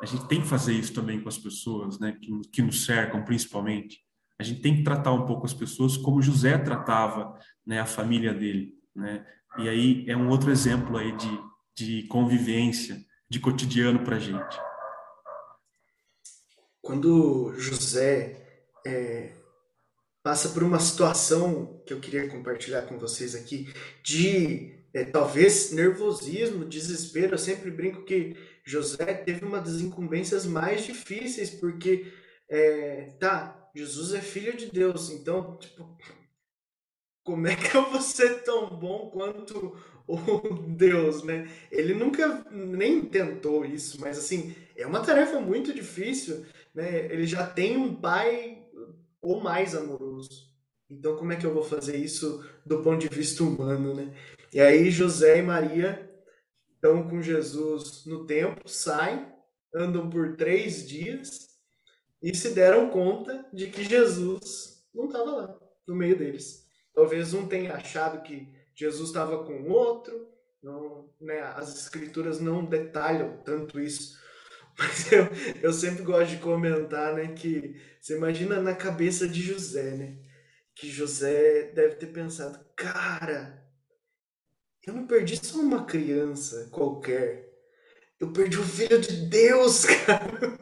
A 0.00 0.06
gente 0.06 0.26
tem 0.26 0.40
que 0.40 0.46
fazer 0.46 0.72
isso 0.72 0.94
também 0.94 1.20
com 1.20 1.28
as 1.28 1.36
pessoas, 1.36 2.00
né, 2.00 2.16
que, 2.18 2.40
que 2.50 2.62
nos 2.62 2.86
cercam, 2.86 3.22
principalmente. 3.22 3.98
A 4.38 4.42
gente 4.42 4.62
tem 4.62 4.78
que 4.78 4.82
tratar 4.82 5.12
um 5.12 5.26
pouco 5.26 5.44
as 5.44 5.52
pessoas 5.52 5.94
como 5.98 6.22
José 6.22 6.56
tratava, 6.56 7.38
né, 7.66 7.80
a 7.80 7.86
família 7.86 8.32
dele, 8.32 8.72
né? 8.96 9.22
E 9.58 9.68
aí 9.68 10.06
é 10.08 10.16
um 10.16 10.30
outro 10.30 10.50
exemplo 10.50 10.96
aí 10.96 11.14
de, 11.14 11.40
de 11.76 12.08
convivência, 12.08 12.96
de 13.28 13.38
cotidiano 13.38 13.98
para 13.98 14.16
a 14.16 14.20
gente. 14.20 14.58
Quando 16.80 17.52
José 17.58 18.70
é, 18.86 19.32
passa 20.24 20.48
por 20.48 20.62
uma 20.62 20.80
situação 20.80 21.82
que 21.86 21.92
eu 21.92 22.00
queria 22.00 22.26
compartilhar 22.30 22.82
com 22.82 22.98
vocês 22.98 23.34
aqui, 23.34 23.68
de 24.02 24.74
é, 24.94 25.04
talvez 25.04 25.70
nervosismo, 25.70 26.64
desespero, 26.64 27.34
eu 27.34 27.38
sempre 27.38 27.70
brinco 27.70 28.04
que 28.04 28.34
José 28.64 29.12
teve 29.12 29.44
uma 29.44 29.60
das 29.60 29.82
incumbências 29.82 30.46
mais 30.46 30.86
difíceis, 30.86 31.50
porque, 31.50 32.10
é, 32.48 33.14
tá, 33.20 33.70
Jesus 33.76 34.14
é 34.14 34.20
filho 34.22 34.56
de 34.56 34.72
Deus, 34.72 35.10
então, 35.10 35.58
tipo, 35.58 35.94
como 37.22 37.46
é 37.46 37.54
que 37.54 37.76
eu 37.76 37.90
vou 37.90 38.00
ser 38.00 38.44
tão 38.44 38.70
bom 38.70 39.10
quanto 39.10 39.76
o 40.08 40.40
Deus, 40.68 41.22
né? 41.22 41.50
Ele 41.70 41.92
nunca 41.92 42.46
nem 42.50 43.04
tentou 43.04 43.62
isso, 43.62 44.00
mas 44.00 44.16
assim, 44.16 44.54
é 44.74 44.86
uma 44.86 45.04
tarefa 45.04 45.38
muito 45.38 45.74
difícil, 45.74 46.46
né? 46.74 47.12
Ele 47.12 47.26
já 47.26 47.46
tem 47.46 47.76
um 47.76 47.94
pai 47.94 48.63
ou 49.24 49.40
mais 49.40 49.74
amoroso. 49.74 50.52
Então, 50.88 51.16
como 51.16 51.32
é 51.32 51.36
que 51.36 51.46
eu 51.46 51.54
vou 51.54 51.64
fazer 51.64 51.96
isso 51.96 52.44
do 52.64 52.82
ponto 52.82 53.00
de 53.00 53.08
vista 53.08 53.42
humano, 53.42 53.94
né? 53.94 54.14
E 54.52 54.60
aí, 54.60 54.90
José 54.90 55.38
e 55.38 55.42
Maria 55.42 56.10
estão 56.74 57.08
com 57.08 57.22
Jesus 57.22 58.04
no 58.04 58.26
templo, 58.26 58.68
saem, 58.68 59.26
andam 59.74 60.08
por 60.10 60.36
três 60.36 60.86
dias 60.86 61.48
e 62.22 62.34
se 62.34 62.50
deram 62.50 62.90
conta 62.90 63.46
de 63.52 63.68
que 63.68 63.82
Jesus 63.82 64.84
não 64.94 65.06
estava 65.06 65.30
lá, 65.30 65.58
no 65.86 65.96
meio 65.96 66.16
deles. 66.16 66.66
Talvez 66.94 67.32
um 67.32 67.48
tenha 67.48 67.74
achado 67.74 68.22
que 68.22 68.54
Jesus 68.74 69.08
estava 69.08 69.44
com 69.44 69.70
outro, 69.70 70.28
não, 70.62 71.10
né, 71.20 71.40
as 71.40 71.74
escrituras 71.74 72.40
não 72.40 72.64
detalham 72.64 73.38
tanto 73.44 73.80
isso. 73.80 74.22
Mas 74.76 75.12
eu, 75.12 75.26
eu 75.62 75.72
sempre 75.72 76.02
gosto 76.02 76.30
de 76.30 76.38
comentar 76.38 77.14
né, 77.14 77.28
que 77.28 77.80
você 78.00 78.16
imagina 78.16 78.60
na 78.60 78.74
cabeça 78.74 79.28
de 79.28 79.40
José, 79.40 79.96
né? 79.96 80.18
Que 80.74 80.90
José 80.90 81.70
deve 81.72 81.94
ter 81.96 82.08
pensado, 82.08 82.58
cara, 82.76 83.64
eu 84.84 84.92
não 84.92 85.06
perdi 85.06 85.36
só 85.36 85.58
uma 85.60 85.84
criança 85.84 86.68
qualquer. 86.70 87.52
Eu 88.18 88.32
perdi 88.32 88.58
o 88.58 88.64
filho 88.64 89.00
de 89.00 89.26
Deus, 89.26 89.84
cara. 90.04 90.58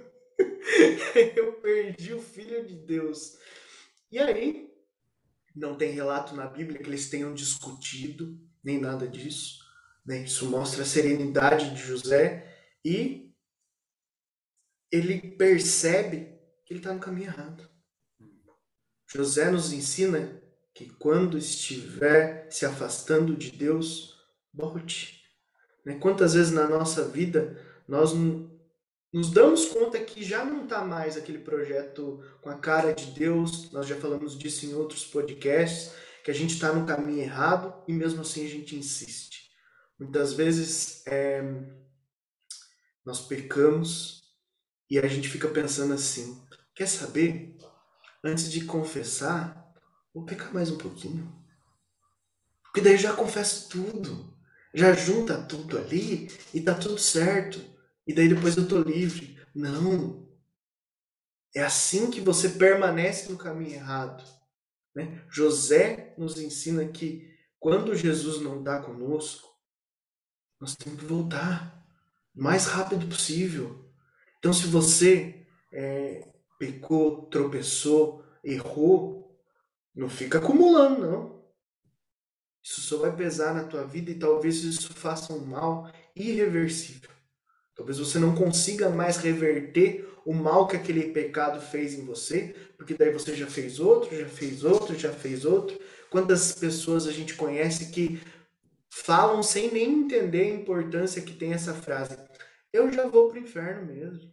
eu 1.37 1.55
perdi 1.55 2.15
o 2.15 2.21
filho 2.21 2.67
de 2.67 2.77
Deus. 2.77 3.37
E 4.11 4.19
aí, 4.19 4.71
não 5.55 5.77
tem 5.77 5.93
relato 5.93 6.35
na 6.35 6.47
Bíblia 6.47 6.79
que 6.79 6.89
eles 6.89 7.11
tenham 7.11 7.35
discutido, 7.35 8.39
nem 8.63 8.81
nada 8.81 9.09
disso. 9.09 9.59
Né? 10.05 10.25
Isso 10.25 10.49
mostra 10.49 10.83
a 10.83 10.87
serenidade 10.87 11.75
de 11.75 11.81
José 11.81 12.47
e 12.85 13.32
ele 14.93 15.19
percebe 15.37 16.39
que 16.67 16.75
ele 16.75 16.81
está 16.81 16.93
no 16.93 17.01
caminho 17.01 17.29
errado. 17.29 17.67
José 19.09 19.51
nos 19.51 19.73
ensina 19.73 20.41
que 20.75 20.91
quando 20.91 21.37
estiver 21.39 22.47
se 22.51 22.65
afastando 22.65 23.35
de 23.35 23.51
Deus, 23.51 24.17
volte. 24.53 25.23
Né? 25.85 25.99
Quantas 25.99 26.35
vezes 26.35 26.53
na 26.53 26.69
nossa 26.69 27.09
vida 27.09 27.59
nós 27.89 28.13
nos 29.13 29.31
damos 29.31 29.67
conta 29.67 29.99
que 30.01 30.23
já 30.23 30.45
não 30.45 30.65
está 30.65 30.85
mais 30.85 31.17
aquele 31.17 31.39
projeto 31.39 32.23
com 32.41 32.49
a 32.49 32.59
cara 32.59 32.93
de 32.93 33.07
Deus, 33.07 33.71
nós 33.73 33.87
já 33.87 33.97
falamos 33.97 34.39
disso 34.39 34.65
em 34.65 34.75
outros 34.75 35.05
podcasts, 35.05 35.93
que 36.25 36.31
a 36.31 36.35
gente 36.35 36.55
está 36.55 36.73
no 36.73 36.87
caminho 36.87 37.21
errado 37.21 37.83
e 37.89 37.93
mesmo 37.93 38.23
assim 38.23 38.47
a 38.47 38.49
gente 38.49 38.77
insiste. 38.77 39.51
Muitas 39.99 40.33
vezes 40.33 41.03
é, 41.07 41.43
nós 43.05 43.21
pecamos 43.21 44.22
e 44.93 44.99
a 44.99 45.09
gente 45.09 45.27
fica 45.27 45.49
pensando 45.49 45.95
assim: 45.95 46.39
quer 46.75 46.87
saber? 46.87 47.57
Antes 48.23 48.53
de 48.53 48.67
confessar, 48.67 49.73
vou 50.13 50.27
pecar 50.27 50.53
mais 50.53 50.71
um 50.71 50.77
pouquinho. 50.77 51.35
Porque 52.63 52.83
daí 52.83 52.99
já 52.99 53.15
confesso 53.15 53.71
tudo, 53.71 54.37
já 54.75 54.93
junta 54.93 55.43
tudo 55.43 55.79
ali 55.79 56.31
e 56.53 56.61
tá 56.61 56.75
tudo 56.75 56.99
certo 56.99 57.59
e 58.07 58.13
daí 58.15 58.29
depois 58.29 58.55
eu 58.55 58.69
tô 58.69 58.83
livre. 58.83 59.41
Não. 59.55 60.29
É 61.55 61.63
assim 61.63 62.11
que 62.11 62.21
você 62.21 62.51
permanece 62.51 63.33
no 63.33 63.39
caminho 63.39 63.73
errado. 63.73 64.23
Né? 64.95 65.25
José 65.31 66.15
nos 66.19 66.39
ensina 66.39 66.85
que 66.85 67.35
quando 67.59 67.95
Jesus 67.95 68.43
não 68.43 68.59
está 68.59 68.83
conosco, 68.83 69.49
nós 70.61 70.77
temos 70.77 71.01
que 71.01 71.07
voltar 71.07 71.83
o 72.37 72.43
mais 72.43 72.67
rápido 72.67 73.07
possível. 73.07 73.82
Então, 74.43 74.53
se 74.53 74.67
você 74.67 75.47
é, 75.71 76.27
pecou, 76.59 77.27
tropeçou, 77.27 78.25
errou, 78.43 79.39
não 79.95 80.09
fica 80.09 80.39
acumulando, 80.39 81.01
não. 81.01 81.43
Isso 82.61 82.81
só 82.81 82.97
vai 82.97 83.15
pesar 83.15 83.55
na 83.55 83.63
tua 83.63 83.85
vida 83.85 84.11
e 84.11 84.19
talvez 84.19 84.65
isso 84.65 84.93
faça 84.95 85.33
um 85.33 85.47
mal 85.47 85.89
irreversível. 86.17 87.09
Talvez 87.77 88.01
você 88.01 88.19
não 88.19 88.35
consiga 88.35 88.89
mais 88.89 89.17
reverter 89.17 90.13
o 90.27 90.35
mal 90.35 90.67
que 90.67 90.75
aquele 90.75 91.13
pecado 91.13 91.61
fez 91.61 91.95
em 91.95 92.05
você, 92.05 92.53
porque 92.77 92.95
daí 92.95 93.13
você 93.13 93.37
já 93.37 93.47
fez 93.47 93.79
outro, 93.79 94.19
já 94.19 94.29
fez 94.29 94.65
outro, 94.65 94.99
já 94.99 95.13
fez 95.13 95.45
outro. 95.45 95.79
Quantas 96.11 96.53
pessoas 96.53 97.07
a 97.07 97.13
gente 97.13 97.37
conhece 97.37 97.93
que 97.93 98.21
falam 98.91 99.41
sem 99.41 99.73
nem 99.73 100.01
entender 100.01 100.43
a 100.43 100.55
importância 100.57 101.23
que 101.23 101.33
tem 101.33 101.53
essa 101.53 101.73
frase? 101.73 102.17
Eu 102.73 102.91
já 102.91 103.07
vou 103.07 103.29
para 103.29 103.39
o 103.39 103.43
inferno 103.43 103.87
mesmo. 103.87 104.33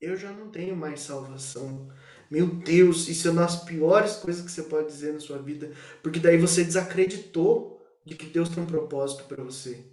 Eu 0.00 0.16
já 0.16 0.32
não 0.32 0.50
tenho 0.50 0.76
mais 0.76 1.00
salvação. 1.00 1.88
Meu 2.30 2.46
Deus, 2.46 3.08
isso 3.08 3.28
é 3.28 3.30
uma 3.30 3.42
das 3.42 3.64
piores 3.64 4.16
coisas 4.16 4.44
que 4.44 4.50
você 4.50 4.62
pode 4.64 4.88
dizer 4.88 5.12
na 5.12 5.20
sua 5.20 5.40
vida, 5.40 5.72
porque 6.02 6.20
daí 6.20 6.36
você 6.36 6.62
desacreditou 6.62 7.82
de 8.04 8.14
que 8.14 8.26
Deus 8.26 8.48
tem 8.48 8.62
um 8.62 8.66
propósito 8.66 9.24
para 9.24 9.42
você. 9.42 9.92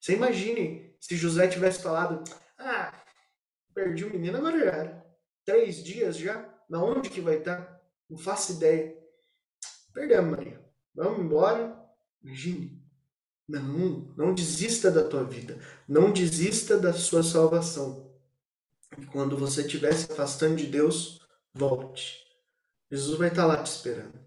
Você 0.00 0.14
imagine 0.14 0.96
se 1.00 1.16
José 1.16 1.48
tivesse 1.48 1.82
falado, 1.82 2.22
ah, 2.58 2.92
perdi 3.74 4.04
o 4.04 4.10
menino, 4.10 4.38
agora 4.38 4.58
já. 4.58 5.04
Três 5.44 5.82
dias 5.82 6.16
já? 6.16 6.48
Na 6.68 6.82
onde 6.82 7.10
que 7.10 7.20
vai 7.20 7.38
estar? 7.38 7.80
Não 8.08 8.16
faço 8.16 8.52
ideia. 8.52 8.96
Perdemos, 9.92 10.30
Maria. 10.30 10.64
Vamos 10.94 11.20
embora. 11.20 11.76
Imagine. 12.22 12.83
Não, 13.48 14.14
não 14.16 14.34
desista 14.34 14.90
da 14.90 15.04
tua 15.04 15.24
vida. 15.24 15.58
Não 15.86 16.12
desista 16.12 16.78
da 16.78 16.92
sua 16.92 17.22
salvação. 17.22 18.10
E 18.98 19.04
quando 19.06 19.36
você 19.36 19.62
estiver 19.62 19.92
se 19.92 20.10
afastando 20.10 20.56
de 20.56 20.66
Deus, 20.66 21.20
volte. 21.52 22.24
Jesus 22.90 23.18
vai 23.18 23.28
estar 23.28 23.46
lá 23.46 23.62
te 23.62 23.66
esperando. 23.66 24.18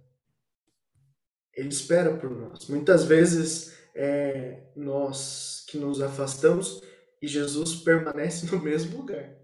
Ele 1.54 1.70
espera 1.70 2.16
por 2.16 2.30
nós. 2.30 2.68
Muitas 2.68 3.06
vezes 3.06 3.74
é, 3.96 4.68
nós 4.76 5.66
que 5.68 5.78
nos 5.78 6.02
afastamos 6.02 6.84
e 7.22 7.28
Jesus 7.28 7.76
permanece 7.76 8.46
no 8.46 8.62
mesmo 8.62 8.98
lugar. 8.98 9.36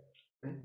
Né? 0.43 0.61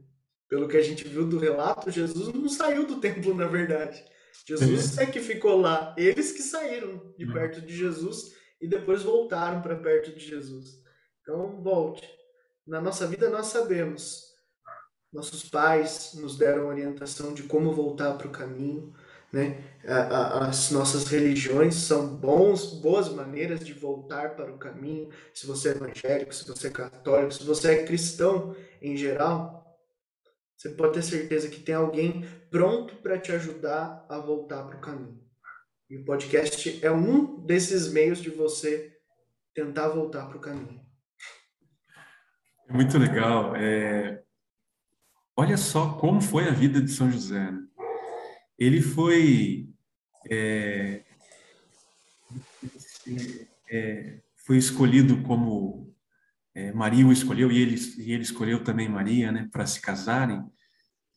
Pelo 0.49 0.69
que 0.69 0.77
a 0.77 0.83
gente 0.83 1.09
viu 1.09 1.27
do 1.27 1.39
relato, 1.39 1.91
Jesus 1.91 2.35
não 2.35 2.49
saiu 2.49 2.87
do 2.87 3.01
templo, 3.01 3.35
na 3.35 3.47
verdade. 3.47 4.05
Jesus 4.47 4.99
é 4.99 5.07
que 5.07 5.21
ficou 5.21 5.59
lá. 5.61 5.95
Eles 5.97 6.33
que 6.33 6.43
saíram 6.43 7.15
de 7.17 7.25
uhum. 7.25 7.33
perto 7.33 7.63
de 7.63 7.75
Jesus 7.77 8.35
e 8.61 8.69
depois 8.69 9.03
voltaram 9.03 9.63
para 9.63 9.77
perto 9.77 10.13
de 10.13 10.21
Jesus. 10.21 10.83
Então, 11.23 11.63
volte. 11.63 12.09
Na 12.67 12.81
nossa 12.81 13.07
vida, 13.07 13.29
nós 13.29 13.47
sabemos. 13.47 14.29
Nossos 15.13 15.49
pais 15.49 16.13
nos 16.15 16.37
deram 16.37 16.67
orientação 16.67 17.33
de 17.33 17.45
como 17.45 17.73
voltar 17.73 18.15
para 18.19 18.29
o 18.29 18.33
caminho. 18.33 18.95
Né? 19.33 19.63
As 19.85 20.71
nossas 20.71 21.05
religiões 21.05 21.75
são 21.75 22.17
bons, 22.17 22.81
boas 22.81 23.09
maneiras 23.09 23.61
de 23.61 23.73
voltar 23.73 24.35
para 24.37 24.53
o 24.53 24.59
caminho. 24.59 25.11
Se 25.35 25.47
você 25.47 25.71
é 25.71 25.73
evangélico, 25.73 26.35
se 26.35 26.47
você 26.47 26.69
é 26.69 26.71
católico, 26.71 27.33
se 27.33 27.45
você 27.45 27.73
é 27.73 27.85
cristão 27.85 28.55
em 28.81 28.97
geral, 28.97 29.59
você 30.57 30.71
pode 30.71 30.95
ter 30.95 31.03
certeza 31.03 31.49
que 31.49 31.61
tem 31.61 31.75
alguém 31.75 32.27
pronto 32.51 32.97
para 32.97 33.19
te 33.19 33.33
ajudar 33.33 34.05
a 34.09 34.19
voltar 34.19 34.65
para 34.65 34.77
o 34.77 34.81
caminho. 34.81 35.28
E 35.91 35.97
o 35.97 36.05
podcast 36.05 36.85
é 36.85 36.91
um 36.91 37.45
desses 37.45 37.91
meios 37.91 38.21
de 38.21 38.31
você 38.31 38.97
tentar 39.55 39.89
voltar 39.89 40.27
para 40.27 40.37
o 40.37 40.41
caminho. 40.41 40.81
Muito 42.69 42.99
legal. 42.99 43.57
É... 43.57 44.23
Olha 45.37 45.57
só 45.57 45.95
como 45.95 46.21
foi 46.21 46.49
a 46.49 46.53
vida 46.53 46.81
de 46.81 46.91
São 46.91 47.11
José. 47.11 47.51
Né? 47.51 47.69
ele 48.59 48.83
foi 48.83 49.71
é, 50.29 51.05
é, 53.71 54.21
foi 54.45 54.59
escolhido 54.59 55.23
como 55.23 55.95
é, 56.55 56.73
Maria 56.73 57.07
o 57.07 57.13
escolheu 57.13 57.53
e 57.53 57.59
ele, 57.59 57.77
e 57.99 58.13
ele 58.13 58.23
escolheu 58.23 58.65
também 58.65 58.89
Maria, 58.89 59.31
né, 59.31 59.49
para 59.53 59.65
se 59.65 59.81
casarem. 59.81 60.43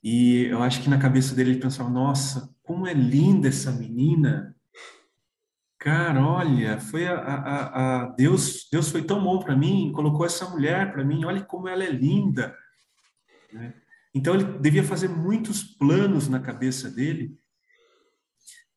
E 0.04 0.46
eu 0.46 0.62
acho 0.62 0.82
que 0.84 0.90
na 0.90 1.00
cabeça 1.00 1.34
dele 1.34 1.52
ele 1.52 1.60
pensava: 1.60 1.90
nossa, 1.90 2.54
como 2.62 2.86
é 2.86 2.94
linda 2.94 3.48
essa 3.48 3.72
menina! 3.72 4.56
Cara, 5.82 6.24
olha, 6.24 6.80
foi 6.80 7.08
a, 7.08 7.16
a, 7.16 8.04
a 8.04 8.06
Deus, 8.10 8.68
Deus 8.72 8.92
foi 8.92 9.02
tão 9.02 9.24
bom 9.24 9.40
para 9.40 9.56
mim, 9.56 9.92
colocou 9.92 10.24
essa 10.24 10.48
mulher 10.48 10.92
para 10.92 11.04
mim, 11.04 11.26
olha 11.26 11.42
como 11.42 11.68
ela 11.68 11.84
é 11.84 11.90
linda. 11.90 12.56
Né? 13.52 13.74
Então 14.14 14.36
ele 14.36 14.60
devia 14.60 14.84
fazer 14.84 15.08
muitos 15.08 15.64
planos 15.64 16.30
na 16.30 16.40
cabeça 16.40 16.88
dele 16.88 17.36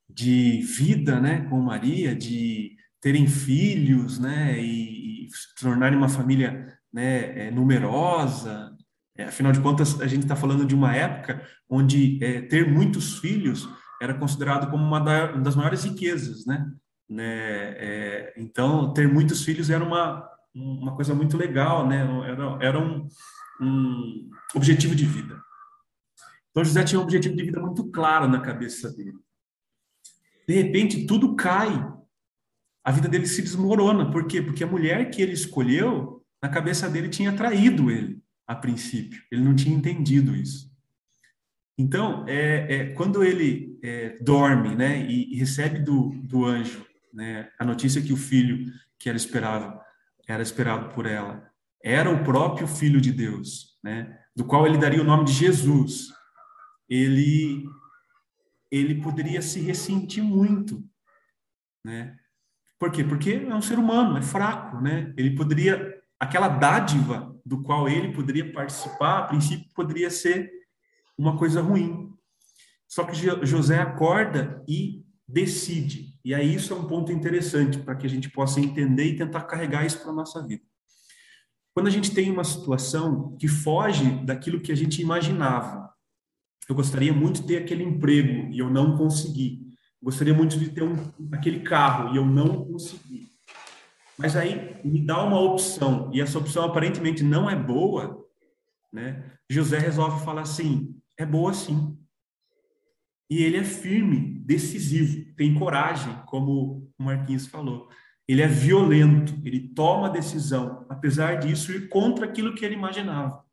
de 0.09 0.63
vida, 0.63 1.21
né, 1.21 1.45
com 1.51 1.61
Maria, 1.61 2.17
de 2.17 2.75
terem 3.03 3.27
filhos, 3.27 4.19
né, 4.19 4.59
e, 4.59 5.27
e 5.27 5.31
se 5.31 5.55
tornarem 5.61 5.99
uma 5.99 6.09
família, 6.09 6.75
né, 6.91 7.49
é, 7.49 7.51
numerosa. 7.51 8.75
É, 9.15 9.25
afinal 9.25 9.53
de 9.53 9.61
contas, 9.61 10.01
a 10.01 10.07
gente 10.07 10.23
está 10.23 10.37
falando 10.37 10.65
de 10.65 10.75
uma 10.75 10.97
época 10.97 11.47
onde 11.69 12.19
é, 12.25 12.41
ter 12.41 12.67
muitos 12.67 13.19
filhos 13.19 13.69
era 14.01 14.15
considerado 14.15 14.71
como 14.71 14.83
uma, 14.83 15.01
da, 15.01 15.35
uma 15.35 15.43
das 15.43 15.55
maiores 15.55 15.85
riquezas, 15.85 16.47
né? 16.47 16.67
Né? 17.09 17.75
É, 17.79 18.35
então, 18.37 18.93
ter 18.93 19.09
muitos 19.09 19.45
filhos 19.45 19.71
era 19.71 19.85
uma, 19.85 20.29
uma 20.55 20.95
coisa 20.95 21.15
muito 21.15 21.37
legal, 21.37 21.87
né? 21.87 22.07
Era, 22.27 22.59
era 22.61 22.79
um, 22.79 23.07
um 23.61 24.31
objetivo 24.55 24.95
de 24.95 25.05
vida. 25.05 25.41
Então, 26.51 26.65
José 26.65 26.85
tinha 26.85 27.01
um 27.01 27.03
objetivo 27.03 27.37
de 27.37 27.43
vida 27.43 27.61
muito 27.61 27.91
claro 27.91 28.29
na 28.29 28.41
cabeça 28.41 28.93
dele. 28.93 29.19
De 30.47 30.55
repente, 30.55 31.07
tudo 31.07 31.35
cai. 31.35 31.93
A 32.85 32.93
vida 32.93 33.09
dele 33.09 33.27
se 33.27 33.43
desmorona. 33.43 34.11
Por 34.11 34.27
quê? 34.27 34.43
Porque 34.43 34.63
a 34.63 34.67
mulher 34.67 35.11
que 35.11 35.23
ele 35.23 35.33
escolheu, 35.33 36.25
na 36.43 36.49
cabeça 36.49 36.89
dele, 36.89 37.09
tinha 37.09 37.35
traído 37.35 37.91
ele 37.91 38.23
a 38.47 38.55
princípio. 38.55 39.23
Ele 39.33 39.43
não 39.43 39.57
tinha 39.57 39.75
entendido 39.75 40.37
isso. 40.37 40.71
Então, 41.77 42.25
é, 42.29 42.67
é 42.73 42.87
quando 42.93 43.25
ele 43.25 43.79
é, 43.83 44.19
dorme 44.21 44.77
né, 44.77 45.05
e, 45.11 45.35
e, 45.35 45.39
recebe 45.39 45.81
do, 45.81 46.11
do 46.23 46.45
anjo 46.45 46.87
né, 47.15 47.49
a 47.59 47.65
notícia 47.65 48.03
que 48.03 48.13
o 48.13 48.17
filho 48.17 48.73
que 48.99 49.09
ela 49.09 49.17
esperava 49.17 49.81
era 50.27 50.43
esperado 50.43 50.93
por 50.95 51.07
ela 51.07 51.51
era 51.83 52.11
o 52.11 52.25
próprio 52.25 52.67
Filho 52.67 52.99
de 52.99 53.13
Deus, 53.13 53.79
né, 53.83 54.19
do 54.35 54.45
qual 54.45 54.67
ele 54.67 54.79
daria 54.79 55.03
o 55.03 55.05
nome 55.05 55.27
de 55.27 55.33
Jesus, 55.33 56.09
ele 56.89 57.65
ele 58.71 59.01
poderia 59.01 59.41
se 59.41 59.61
ressentir 59.61 60.23
muito, 60.23 60.83
né? 61.85 62.19
Por 62.77 62.91
quê? 62.91 63.05
Porque 63.05 63.35
é 63.35 63.55
um 63.55 63.63
ser 63.63 63.79
humano, 63.79 64.19
é 64.19 64.23
fraco, 64.23 64.81
né? 64.81 65.15
Ele 65.17 65.37
poderia 65.37 66.03
aquela 66.19 66.49
dádiva 66.49 67.33
do 67.47 67.63
qual 67.63 67.89
ele 67.89 68.13
poderia 68.13 68.53
participar, 68.53 69.19
a 69.19 69.27
princípio 69.27 69.73
poderia 69.75 70.11
ser 70.11 70.51
uma 71.17 71.39
coisa 71.39 71.61
ruim. 71.61 72.13
Só 72.89 73.05
que 73.05 73.15
José 73.47 73.79
acorda 73.79 74.65
e 74.67 75.05
decide. 75.29 76.14
E 76.25 76.35
aí 76.35 76.55
isso 76.55 76.73
é 76.73 76.77
um 76.77 76.87
ponto 76.87 77.13
interessante 77.13 77.79
para 77.79 77.95
que 77.95 78.07
a 78.07 78.11
gente 78.11 78.31
possa 78.31 78.59
entender 78.59 79.05
e 79.05 79.17
tentar 79.17 79.43
carregar 79.43 79.85
isso 79.85 80.01
para 80.01 80.11
a 80.11 80.15
nossa 80.15 80.43
vida. 80.43 80.63
Quando 81.75 81.89
a 81.89 81.91
gente 81.91 82.15
tem 82.15 82.31
uma 82.31 82.45
situação 82.45 83.37
que 83.37 83.47
foge 83.47 84.09
daquilo 84.25 84.61
que 84.61 84.73
a 84.73 84.77
gente 84.77 85.03
imaginava, 85.03 85.93
eu 86.69 86.75
gostaria 86.75 87.13
muito 87.13 87.43
de 87.43 87.49
ter 87.49 87.57
aquele 87.59 87.83
emprego 87.83 88.51
e 88.53 88.59
eu 88.59 88.71
não 88.71 88.97
consegui. 88.97 89.65
Gostaria 90.03 90.33
muito 90.33 90.59
de 90.59 90.71
ter 90.71 90.83
um, 90.83 90.97
aquele 91.33 91.61
carro 91.61 92.15
e 92.15 92.17
eu 92.17 92.25
não 92.25 92.65
consegui. 92.65 93.29
Mas 94.17 94.37
aí 94.37 94.81
me 94.85 95.05
dá 95.05 95.23
uma 95.23 95.41
opção 95.41 96.11
e 96.15 96.21
essa 96.21 96.39
opção 96.39 96.65
aparentemente 96.65 97.23
não 97.23 97.51
é 97.51 97.57
boa, 97.57 98.25
né? 98.93 99.25
José 99.51 99.79
resolve 99.79 100.25
falar 100.25 100.43
assim: 100.43 100.95
é 101.19 101.27
boa 101.27 101.53
sim. 101.53 101.99
E 103.35 103.43
ele 103.43 103.57
é 103.57 103.65
firme, 103.65 104.39
decisivo, 104.47 105.35
tem 105.35 105.59
coragem, 105.59 106.15
como 106.27 106.89
o 106.97 107.03
Marquinhos 107.03 107.49
falou. 107.49 107.89
Ele 108.29 108.43
é 108.43 108.47
violento, 108.47 109.35
ele 109.45 109.75
toma 109.75 110.09
decisão, 110.09 110.87
apesar 110.89 111.41
disso, 111.41 111.73
ir 111.73 111.89
contra 111.89 112.27
aquilo 112.27 112.55
que 112.55 112.65
ele 112.65 112.77
imaginava. 112.77 113.45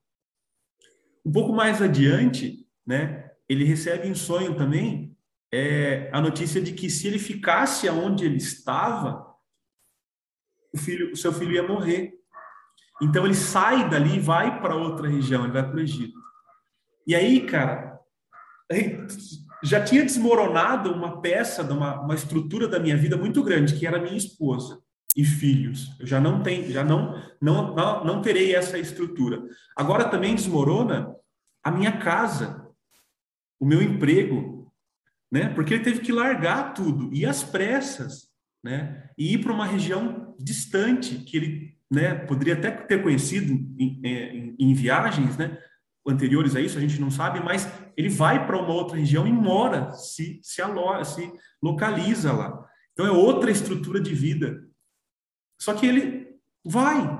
Um 1.26 1.32
pouco 1.32 1.52
mais 1.52 1.82
adiante, 1.82 2.64
né, 2.86 3.32
ele 3.50 3.64
recebe 3.64 4.08
em 4.08 4.14
sonho 4.14 4.54
também 4.54 5.18
é, 5.52 6.12
a 6.14 6.22
notícia 6.22 6.62
de 6.62 6.74
que 6.74 6.88
se 6.88 7.08
ele 7.08 7.18
ficasse 7.18 7.90
aonde 7.90 8.24
ele 8.24 8.38
estava, 8.38 9.36
o, 10.72 10.78
filho, 10.78 11.12
o 11.12 11.18
seu 11.18 11.34
filho 11.34 11.54
ia 11.54 11.68
morrer. 11.68 12.14
Então 13.02 13.26
ele 13.26 13.34
sai 13.34 13.90
dali 13.90 14.18
e 14.18 14.20
vai 14.20 14.62
para 14.62 14.76
outra 14.76 15.10
região, 15.10 15.44
ele 15.44 15.54
vai 15.54 15.68
para 15.68 15.76
o 15.76 15.82
Egito. 15.82 16.20
E 17.08 17.16
aí, 17.16 17.48
cara, 17.48 18.00
já 19.64 19.84
tinha 19.84 20.04
desmoronado 20.04 20.92
uma 20.92 21.22
peça, 21.22 21.64
uma, 21.64 22.02
uma 22.02 22.16
estrutura 22.16 22.68
da 22.68 22.80
minha 22.80 22.98
vida 22.98 23.16
muito 23.16 23.44
grande, 23.44 23.76
que 23.76 23.86
era 23.86 24.02
minha 24.02 24.18
esposa 24.18 24.82
e 25.16 25.24
filhos. 25.24 25.96
Eu 26.00 26.08
já 26.08 26.20
não 26.20 26.42
tenho, 26.42 26.72
já 26.72 26.84
não, 26.84 27.22
não, 27.40 27.76
não, 27.76 28.04
não 28.04 28.22
terei 28.22 28.56
essa 28.56 28.78
estrutura. 28.78 29.44
Agora 29.76 30.06
também 30.06 30.36
desmorona 30.36 31.14
a 31.64 31.72
minha 31.72 31.98
casa, 31.98 32.68
o 33.60 33.66
meu 33.66 33.82
emprego, 33.82 34.72
né? 35.32 35.50
Porque 35.50 35.76
ele 35.76 35.84
teve 35.84 36.00
que 36.00 36.12
largar 36.12 36.74
tudo 36.74 37.10
e 37.14 37.26
as 37.26 37.44
pressas, 37.44 38.30
né? 38.64 39.10
E 39.18 39.34
ir 39.34 39.40
para 39.40 39.54
uma 39.54 39.66
região 39.66 40.36
distante 40.40 41.18
que 41.20 41.38
ele, 41.38 41.78
né? 41.90 42.16
Poderia 42.16 42.54
até 42.54 42.72
ter 42.72 43.04
conhecido 43.04 43.54
em, 43.78 44.02
em, 44.04 44.56
em 44.58 44.74
viagens, 44.74 45.38
né? 45.38 45.58
Anteriores 46.08 46.56
a 46.56 46.62
isso, 46.62 46.78
a 46.78 46.82
gente 46.82 47.00
não 47.00 47.12
sabe, 47.12 47.40
mas 47.40 47.72
ele 47.96 48.10
vai 48.10 48.48
para 48.48 48.58
uma 48.58 48.74
outra 48.74 48.98
região 48.98 49.28
e 49.28 49.32
mora, 49.32 49.92
se 49.94 50.40
se, 50.42 50.62
aloja, 50.62 51.06
se 51.06 51.32
localiza 51.62 52.34
lá. 52.34 52.68
Então 52.94 53.06
é 53.06 53.12
outra 53.12 53.52
estrutura 53.52 54.00
de 54.00 54.14
vida. 54.14 54.68
Só 55.60 55.74
que 55.74 55.86
ele 55.86 56.36
vai. 56.66 57.20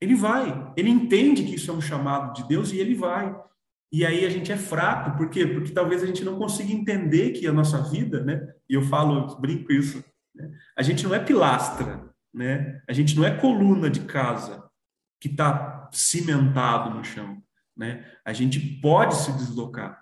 Ele 0.00 0.14
vai. 0.14 0.72
Ele 0.76 0.88
entende 0.88 1.44
que 1.44 1.56
isso 1.56 1.70
é 1.70 1.74
um 1.74 1.80
chamado 1.80 2.32
de 2.32 2.48
Deus 2.48 2.72
e 2.72 2.78
ele 2.78 2.94
vai. 2.94 3.36
E 3.92 4.06
aí 4.06 4.24
a 4.24 4.30
gente 4.30 4.52
é 4.52 4.56
fraco, 4.56 5.16
por 5.16 5.28
quê? 5.28 5.46
Porque 5.46 5.72
talvez 5.72 6.02
a 6.02 6.06
gente 6.06 6.24
não 6.24 6.38
consiga 6.38 6.72
entender 6.72 7.32
que 7.32 7.46
a 7.46 7.52
nossa 7.52 7.82
vida, 7.82 8.22
né? 8.22 8.54
E 8.68 8.74
eu 8.74 8.82
falo, 8.82 9.36
brinco 9.40 9.72
isso, 9.72 10.02
né? 10.34 10.50
a 10.76 10.82
gente 10.82 11.04
não 11.04 11.14
é 11.14 11.18
pilastra, 11.18 12.08
né? 12.32 12.80
A 12.88 12.92
gente 12.92 13.16
não 13.16 13.24
é 13.24 13.36
coluna 13.36 13.90
de 13.90 14.00
casa 14.00 14.64
que 15.20 15.28
está 15.28 15.88
cimentado 15.92 16.90
no 16.90 17.04
chão, 17.04 17.42
né? 17.80 18.04
A 18.22 18.34
gente 18.34 18.60
pode 18.60 19.16
se 19.16 19.32
deslocar, 19.32 19.98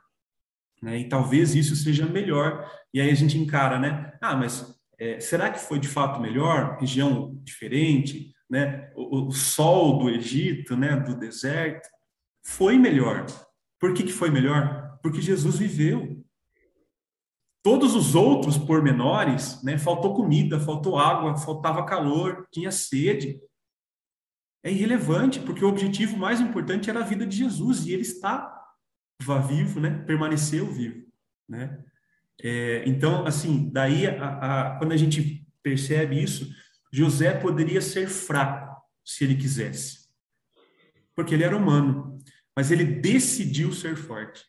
né? 0.82 0.98
E 0.98 1.08
talvez 1.08 1.54
isso 1.54 1.76
seja 1.76 2.04
melhor. 2.04 2.68
E 2.92 3.00
aí 3.00 3.08
a 3.08 3.14
gente 3.14 3.38
encara, 3.38 3.78
né? 3.78 4.12
Ah, 4.20 4.34
mas 4.34 4.76
é, 4.98 5.20
será 5.20 5.48
que 5.48 5.60
foi 5.60 5.78
de 5.78 5.86
fato 5.86 6.20
melhor? 6.20 6.76
Região 6.80 7.38
diferente, 7.44 8.34
né? 8.50 8.90
O, 8.96 9.28
o 9.28 9.30
sol 9.30 10.00
do 10.00 10.10
Egito, 10.10 10.76
né? 10.76 10.96
Do 10.96 11.16
deserto 11.16 11.88
foi 12.44 12.76
melhor, 12.76 13.26
por 13.78 13.94
que, 13.94 14.02
que 14.02 14.12
foi 14.12 14.30
melhor? 14.30 14.98
Porque 15.02 15.20
Jesus 15.20 15.58
viveu. 15.58 16.24
Todos 17.62 17.94
os 17.94 18.14
outros 18.16 18.56
pormenores, 18.58 19.62
né, 19.62 19.78
faltou 19.78 20.14
comida, 20.14 20.58
faltou 20.58 20.98
água, 20.98 21.36
faltava 21.36 21.84
calor, 21.84 22.46
tinha 22.50 22.72
sede. 22.72 23.38
É 24.62 24.70
irrelevante, 24.70 25.40
porque 25.40 25.64
o 25.64 25.68
objetivo 25.68 26.16
mais 26.16 26.40
importante 26.40 26.90
era 26.90 27.00
a 27.00 27.04
vida 27.04 27.26
de 27.26 27.36
Jesus 27.36 27.86
e 27.86 27.92
ele 27.92 28.02
estava 28.02 28.52
vivo, 29.48 29.80
né, 29.80 30.02
permaneceu 30.06 30.66
vivo, 30.66 31.06
né? 31.48 31.84
É, 32.40 32.84
então, 32.86 33.26
assim, 33.26 33.68
daí 33.72 34.06
a, 34.06 34.28
a, 34.72 34.78
quando 34.78 34.92
a 34.92 34.96
gente 34.96 35.44
percebe 35.62 36.22
isso, 36.22 36.48
José 36.92 37.34
poderia 37.34 37.80
ser 37.80 38.08
fraco 38.08 38.80
se 39.04 39.24
ele 39.24 39.34
quisesse, 39.34 40.08
porque 41.16 41.34
ele 41.34 41.42
era 41.42 41.56
humano 41.56 42.18
mas 42.58 42.72
ele 42.72 42.84
decidiu 42.84 43.72
ser 43.72 43.94
forte. 43.94 44.44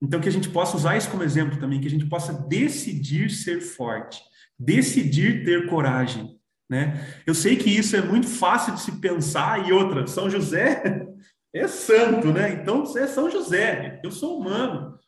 Então, 0.00 0.18
que 0.22 0.28
a 0.28 0.32
gente 0.32 0.48
possa 0.48 0.74
usar 0.74 0.96
isso 0.96 1.10
como 1.10 1.22
exemplo 1.22 1.60
também, 1.60 1.78
que 1.78 1.86
a 1.86 1.90
gente 1.90 2.06
possa 2.06 2.32
decidir 2.32 3.28
ser 3.28 3.60
forte, 3.60 4.22
decidir 4.58 5.44
ter 5.44 5.66
coragem. 5.66 6.35
Né? 6.68 7.22
Eu 7.26 7.34
sei 7.34 7.56
que 7.56 7.70
isso 7.70 7.94
é 7.96 8.02
muito 8.02 8.26
fácil 8.26 8.74
de 8.74 8.80
se 8.80 8.92
pensar, 8.92 9.68
e 9.68 9.72
outra, 9.72 10.06
São 10.06 10.28
José 10.28 11.06
é 11.54 11.68
santo, 11.68 12.32
né? 12.32 12.52
Então, 12.54 12.82
é 12.96 13.06
São 13.06 13.30
José, 13.30 14.00
eu 14.02 14.10
sou 14.10 14.40
humano. 14.40 14.98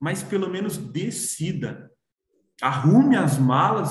Mas 0.00 0.22
pelo 0.22 0.48
menos 0.48 0.76
decida, 0.76 1.90
arrume 2.60 3.16
as 3.16 3.38
malas, 3.38 3.90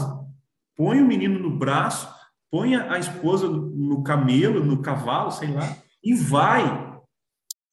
põe 0.76 1.02
o 1.02 1.08
menino 1.08 1.39
no 1.39 1.58
braço, 1.58 2.10
põe 2.50 2.76
a 2.76 2.97
esposa 2.97 3.47
no 3.47 4.04
camelo, 4.04 4.63
no 4.63 4.82
cavalo, 4.82 5.32
sei 5.32 5.52
lá, 5.52 5.78
e 6.04 6.13
vai, 6.13 7.00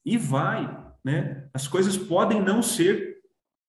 e 0.05 0.17
vai, 0.17 0.79
né? 1.05 1.49
As 1.53 1.67
coisas 1.67 1.97
podem 1.97 2.43
não 2.43 2.63
ser, 2.63 3.17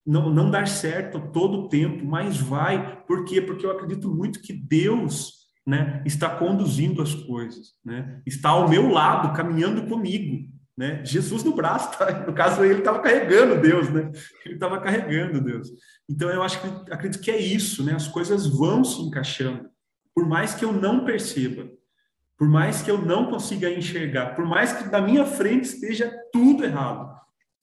não, 0.05 0.29
não 0.29 0.51
dar 0.51 0.67
certo 0.67 1.31
todo 1.31 1.61
o 1.61 1.69
tempo, 1.69 2.05
mas 2.05 2.37
vai. 2.37 3.03
Por 3.05 3.25
quê? 3.25 3.41
Porque 3.41 3.65
eu 3.65 3.71
acredito 3.71 4.13
muito 4.13 4.41
que 4.41 4.53
Deus, 4.53 5.38
né, 5.69 6.01
está 6.03 6.27
conduzindo 6.27 6.99
as 6.99 7.13
coisas, 7.13 7.75
né? 7.85 8.23
Está 8.25 8.49
ao 8.49 8.67
meu 8.67 8.89
lado, 8.89 9.35
caminhando 9.35 9.85
comigo, 9.85 10.49
né? 10.75 11.05
Jesus 11.05 11.43
no 11.43 11.53
braço, 11.53 11.95
tá? 11.95 12.25
no 12.25 12.33
caso 12.33 12.65
ele 12.65 12.79
estava 12.79 12.99
carregando 12.99 13.61
Deus, 13.61 13.87
né? 13.91 14.11
Ele 14.43 14.55
estava 14.55 14.81
carregando 14.81 15.39
Deus. 15.39 15.69
Então 16.09 16.27
eu 16.31 16.41
acho 16.41 16.59
que 16.59 16.91
acredito 16.91 17.21
que 17.21 17.29
é 17.29 17.39
isso, 17.39 17.83
né? 17.83 17.93
As 17.93 18.07
coisas 18.07 18.47
vão 18.47 18.83
se 18.83 18.99
encaixando, 18.99 19.69
por 20.15 20.27
mais 20.27 20.55
que 20.55 20.65
eu 20.65 20.73
não 20.73 21.05
perceba, 21.05 21.69
por 22.35 22.49
mais 22.49 22.81
que 22.81 22.89
eu 22.89 22.97
não 22.97 23.29
consiga 23.29 23.69
enxergar, 23.69 24.33
por 24.35 24.45
mais 24.45 24.73
que 24.73 24.89
na 24.89 24.99
minha 24.99 25.23
frente 25.23 25.65
esteja 25.65 26.11
tudo 26.33 26.63
errado. 26.63 27.15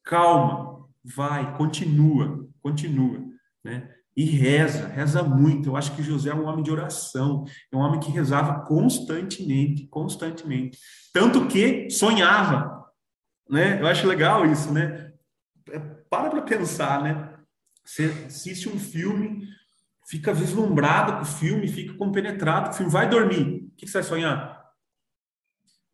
Calma, 0.04 0.86
vai, 1.02 1.56
continua, 1.56 2.46
continua, 2.62 3.18
né? 3.64 3.95
E 4.16 4.24
reza, 4.24 4.88
reza 4.88 5.22
muito. 5.22 5.68
Eu 5.68 5.76
acho 5.76 5.94
que 5.94 6.02
José 6.02 6.30
é 6.30 6.34
um 6.34 6.46
homem 6.46 6.62
de 6.62 6.70
oração, 6.70 7.44
é 7.70 7.76
um 7.76 7.80
homem 7.80 8.00
que 8.00 8.10
rezava 8.10 8.64
constantemente, 8.64 9.86
constantemente. 9.88 10.78
Tanto 11.12 11.46
que 11.46 11.90
sonhava, 11.90 12.86
né? 13.48 13.78
Eu 13.80 13.86
acho 13.86 14.06
legal 14.06 14.46
isso, 14.46 14.72
né? 14.72 15.12
É, 15.70 15.78
para 15.78 16.30
para 16.30 16.42
pensar, 16.42 17.02
né? 17.02 17.34
Você 17.84 18.06
assiste 18.26 18.68
um 18.70 18.78
filme, 18.78 19.46
fica 20.08 20.32
vislumbrado 20.32 21.16
com 21.16 21.22
o 21.22 21.26
filme, 21.26 21.68
fica 21.68 21.92
compenetrado 21.94 22.68
com 22.68 22.74
o 22.74 22.76
filme, 22.76 22.92
vai 22.92 23.08
dormir. 23.08 23.66
O 23.66 23.76
que 23.76 23.86
você 23.86 23.98
vai 23.98 24.02
sonhar? 24.02 24.56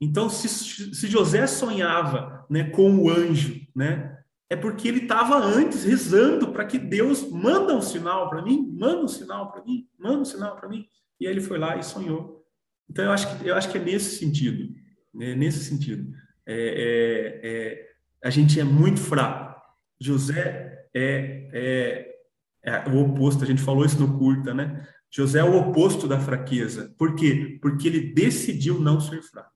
Então, 0.01 0.29
se, 0.31 0.49
se 0.49 1.07
José 1.09 1.47
sonhava 1.47 2.47
né, 2.49 2.71
com 2.71 2.97
o 2.99 3.11
anjo, 3.11 3.61
né? 3.75 4.22
É 4.53 4.57
porque 4.57 4.87
ele 4.87 5.05
estava 5.05 5.39
antes 5.39 5.83
rezando 5.83 6.53
para 6.53 6.67
que 6.67 6.79
Deus 6.79 7.31
manda 7.31 7.75
um 7.75 7.81
sinal 7.81 8.29
para 8.29 8.43
mim, 8.43 8.71
manda 8.79 9.03
um 9.03 9.09
sinal 9.09 9.51
para 9.51 9.65
mim, 9.65 9.89
manda 9.99 10.19
um 10.19 10.25
sinal 10.27 10.57
para 10.57 10.69
mim. 10.69 10.87
E 11.19 11.27
aí 11.27 11.33
ele 11.33 11.41
foi 11.41 11.57
lá 11.57 11.79
e 11.79 11.83
sonhou. 11.83 12.45
Então 12.87 13.03
eu 13.07 13.13
acho 13.13 13.39
que 13.39 13.49
eu 13.49 13.55
acho 13.55 13.71
que 13.71 13.79
é 13.79 13.81
nesse 13.81 14.19
sentido, 14.19 14.71
né? 15.15 15.35
nesse 15.35 15.65
sentido. 15.65 16.13
É, 16.45 16.55
é, 16.55 17.51
é, 17.51 17.89
a 18.23 18.29
gente 18.29 18.61
é 18.61 18.65
muito 18.65 19.01
fraco. 19.01 19.59
José 19.99 20.87
é, 20.95 21.49
é, 21.55 22.15
é, 22.63 22.91
o 22.91 23.01
oposto. 23.01 23.43
A 23.45 23.47
gente 23.47 23.63
falou 23.63 23.87
isso 23.87 23.99
no 23.99 24.19
curta, 24.19 24.53
né? 24.53 24.87
José 25.11 25.39
é 25.39 25.45
o 25.45 25.57
oposto 25.57 26.07
da 26.07 26.21
fraqueza. 26.21 26.95
Por 26.99 27.15
quê? 27.15 27.59
Porque 27.63 27.89
ele 27.89 28.13
decidiu 28.13 28.79
não 28.79 29.01
ser 29.01 29.23
fraco. 29.23 29.51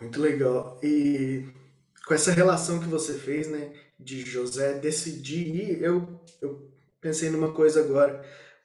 Muito 0.00 0.18
legal. 0.18 0.80
E 0.82 1.60
com 2.06 2.14
essa 2.14 2.32
relação 2.32 2.80
que 2.80 2.88
você 2.88 3.14
fez, 3.14 3.48
né, 3.48 3.72
de 3.98 4.22
José 4.22 4.74
decidir 4.74 5.46
ir, 5.48 5.82
eu, 5.82 6.20
eu 6.40 6.70
pensei 7.00 7.30
numa 7.30 7.52
coisa 7.52 7.80
agora. 7.80 8.24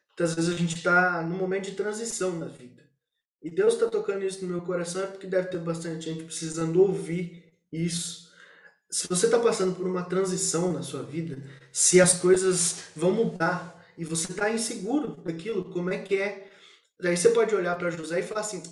Muitas 0.10 0.34
vezes 0.34 0.54
a 0.54 0.58
gente 0.58 0.76
está 0.76 1.22
num 1.22 1.38
momento 1.38 1.66
de 1.66 1.76
transição 1.76 2.38
na 2.38 2.48
vida. 2.48 2.84
E 3.42 3.50
Deus 3.50 3.74
está 3.74 3.88
tocando 3.88 4.26
isso 4.26 4.44
no 4.44 4.52
meu 4.52 4.62
coração 4.62 5.04
é 5.04 5.08
porque 5.08 5.28
deve 5.28 5.50
ter 5.50 5.60
bastante 5.60 6.06
gente 6.06 6.24
precisando 6.24 6.82
ouvir 6.82 7.44
isso. 7.72 8.32
Se 8.90 9.08
você 9.08 9.28
está 9.28 9.38
passando 9.38 9.76
por 9.76 9.86
uma 9.86 10.04
transição 10.04 10.74
na 10.74 10.82
sua 10.82 11.04
vida, 11.04 11.38
se 11.72 12.02
as 12.02 12.14
coisas 12.14 12.86
vão 12.96 13.12
mudar 13.12 13.86
e 13.98 14.04
você 14.04 14.32
está 14.32 14.50
inseguro 14.50 15.18
daquilo, 15.24 15.66
como 15.66 15.92
é 15.92 16.00
que 16.00 16.16
é? 16.16 16.50
Daí 17.00 17.16
você 17.16 17.30
pode 17.30 17.54
olhar 17.54 17.76
para 17.76 17.92
José 17.92 18.20
e 18.20 18.24
falar 18.24 18.42
assim: 18.42 18.64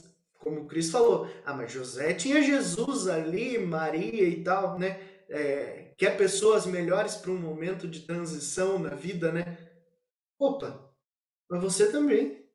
como 0.45 0.61
o 0.61 0.67
Cris 0.67 0.91
falou, 0.91 1.27
ah, 1.43 1.55
mas 1.55 1.71
José 1.71 2.13
tinha 2.13 2.39
Jesus 2.39 3.07
ali, 3.07 3.57
Maria 3.57 4.29
e 4.29 4.43
tal, 4.43 4.77
né? 4.77 5.01
É, 5.27 5.91
quer 5.97 6.15
pessoas 6.15 6.67
melhores 6.67 7.15
para 7.15 7.31
um 7.31 7.37
momento 7.37 7.87
de 7.87 8.01
transição 8.01 8.77
na 8.77 8.89
vida, 8.91 9.31
né? 9.31 9.57
Opa, 10.37 10.93
mas 11.49 11.63
você 11.63 11.91
também. 11.91 12.47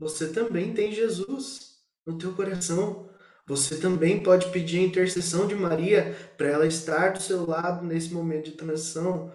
Você 0.00 0.32
também 0.32 0.74
tem 0.74 0.90
Jesus 0.90 1.78
no 2.04 2.18
teu 2.18 2.34
coração. 2.34 3.08
Você 3.46 3.78
também 3.78 4.20
pode 4.20 4.50
pedir 4.50 4.80
a 4.80 4.82
intercessão 4.82 5.46
de 5.46 5.54
Maria 5.54 6.12
para 6.36 6.48
ela 6.48 6.66
estar 6.66 7.12
do 7.12 7.22
seu 7.22 7.46
lado 7.46 7.86
nesse 7.86 8.12
momento 8.12 8.46
de 8.46 8.56
transição, 8.56 9.32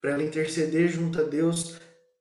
para 0.00 0.12
ela 0.12 0.22
interceder 0.22 0.88
junto 0.88 1.20
a 1.20 1.24
Deus, 1.24 1.78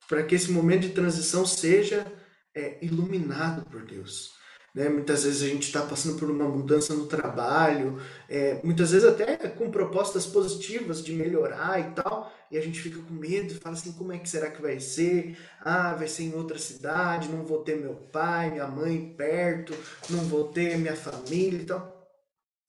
para 0.09 0.21
que 0.21 0.35
esse 0.35 0.51
momento 0.51 0.81
de 0.81 0.89
transição 0.89 1.45
seja 1.45 2.05
é, 2.53 2.83
iluminado 2.83 3.63
por 3.69 3.85
Deus. 3.85 4.37
Né? 4.73 4.87
Muitas 4.87 5.23
vezes 5.23 5.41
a 5.41 5.47
gente 5.47 5.63
está 5.63 5.81
passando 5.81 6.17
por 6.17 6.29
uma 6.29 6.47
mudança 6.47 6.93
no 6.93 7.07
trabalho, 7.07 7.99
é, 8.27 8.59
muitas 8.63 8.91
vezes 8.91 9.07
até 9.07 9.35
com 9.35 9.71
propostas 9.71 10.25
positivas 10.25 11.03
de 11.03 11.13
melhorar 11.13 11.79
e 11.79 11.91
tal, 11.93 12.31
e 12.51 12.57
a 12.57 12.61
gente 12.61 12.79
fica 12.79 13.01
com 13.01 13.13
medo 13.13 13.53
e 13.53 13.57
fala 13.57 13.75
assim: 13.75 13.91
como 13.93 14.11
é 14.11 14.19
que 14.19 14.29
será 14.29 14.51
que 14.51 14.61
vai 14.61 14.79
ser? 14.79 15.37
Ah, 15.61 15.93
vai 15.95 16.07
ser 16.07 16.23
em 16.23 16.35
outra 16.35 16.57
cidade, 16.57 17.29
não 17.29 17.45
vou 17.45 17.63
ter 17.63 17.77
meu 17.77 17.95
pai, 17.95 18.51
minha 18.51 18.67
mãe 18.67 19.13
perto, 19.17 19.73
não 20.09 20.19
vou 20.25 20.49
ter 20.51 20.77
minha 20.77 20.95
família 20.95 21.61
e 21.61 21.65
tal. 21.65 21.99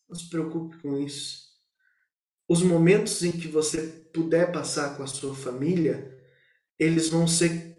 Não 0.08 0.16
se 0.16 0.28
preocupe 0.28 0.78
com 0.78 0.98
isso. 0.98 1.50
Os 2.48 2.62
momentos 2.62 3.22
em 3.22 3.30
que 3.30 3.46
você 3.46 3.82
puder 4.12 4.50
passar 4.50 4.96
com 4.96 5.04
a 5.04 5.06
sua 5.06 5.34
família, 5.36 6.18
eles 6.78 7.08
vão 7.08 7.26
ser 7.28 7.76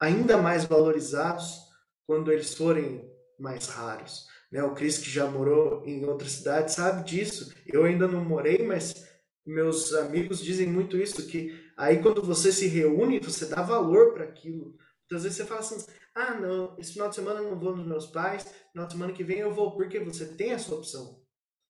ainda 0.00 0.38
mais 0.38 0.64
valorizados 0.64 1.60
quando 2.06 2.32
eles 2.32 2.54
forem 2.54 3.13
mais 3.38 3.66
raros. 3.66 4.26
Né? 4.50 4.62
O 4.62 4.74
Cris, 4.74 4.98
que 4.98 5.10
já 5.10 5.26
morou 5.30 5.82
em 5.84 6.04
outra 6.04 6.28
cidade, 6.28 6.72
sabe 6.72 7.04
disso. 7.04 7.52
Eu 7.66 7.84
ainda 7.84 8.06
não 8.06 8.24
morei, 8.24 8.66
mas 8.66 9.06
meus 9.46 9.92
amigos 9.92 10.42
dizem 10.42 10.66
muito 10.66 10.96
isso, 10.96 11.26
que 11.26 11.52
aí 11.76 12.00
quando 12.02 12.22
você 12.22 12.50
se 12.52 12.66
reúne, 12.66 13.18
você 13.18 13.46
dá 13.46 13.62
valor 13.62 14.14
para 14.14 14.24
aquilo. 14.24 14.76
Muitas 15.02 15.24
vezes 15.24 15.36
você 15.36 15.44
fala 15.44 15.60
assim, 15.60 15.84
ah, 16.14 16.34
não, 16.34 16.76
esse 16.78 16.92
final 16.92 17.08
de 17.08 17.14
semana 17.14 17.40
eu 17.40 17.50
não 17.50 17.60
vou 17.60 17.76
nos 17.76 17.86
meus 17.86 18.06
pais, 18.06 18.46
final 18.72 18.86
de 18.86 18.92
semana 18.92 19.12
que 19.12 19.24
vem 19.24 19.38
eu 19.38 19.52
vou, 19.52 19.72
porque 19.72 20.00
você 20.00 20.24
tem 20.24 20.52
essa 20.52 20.74
opção. 20.74 21.20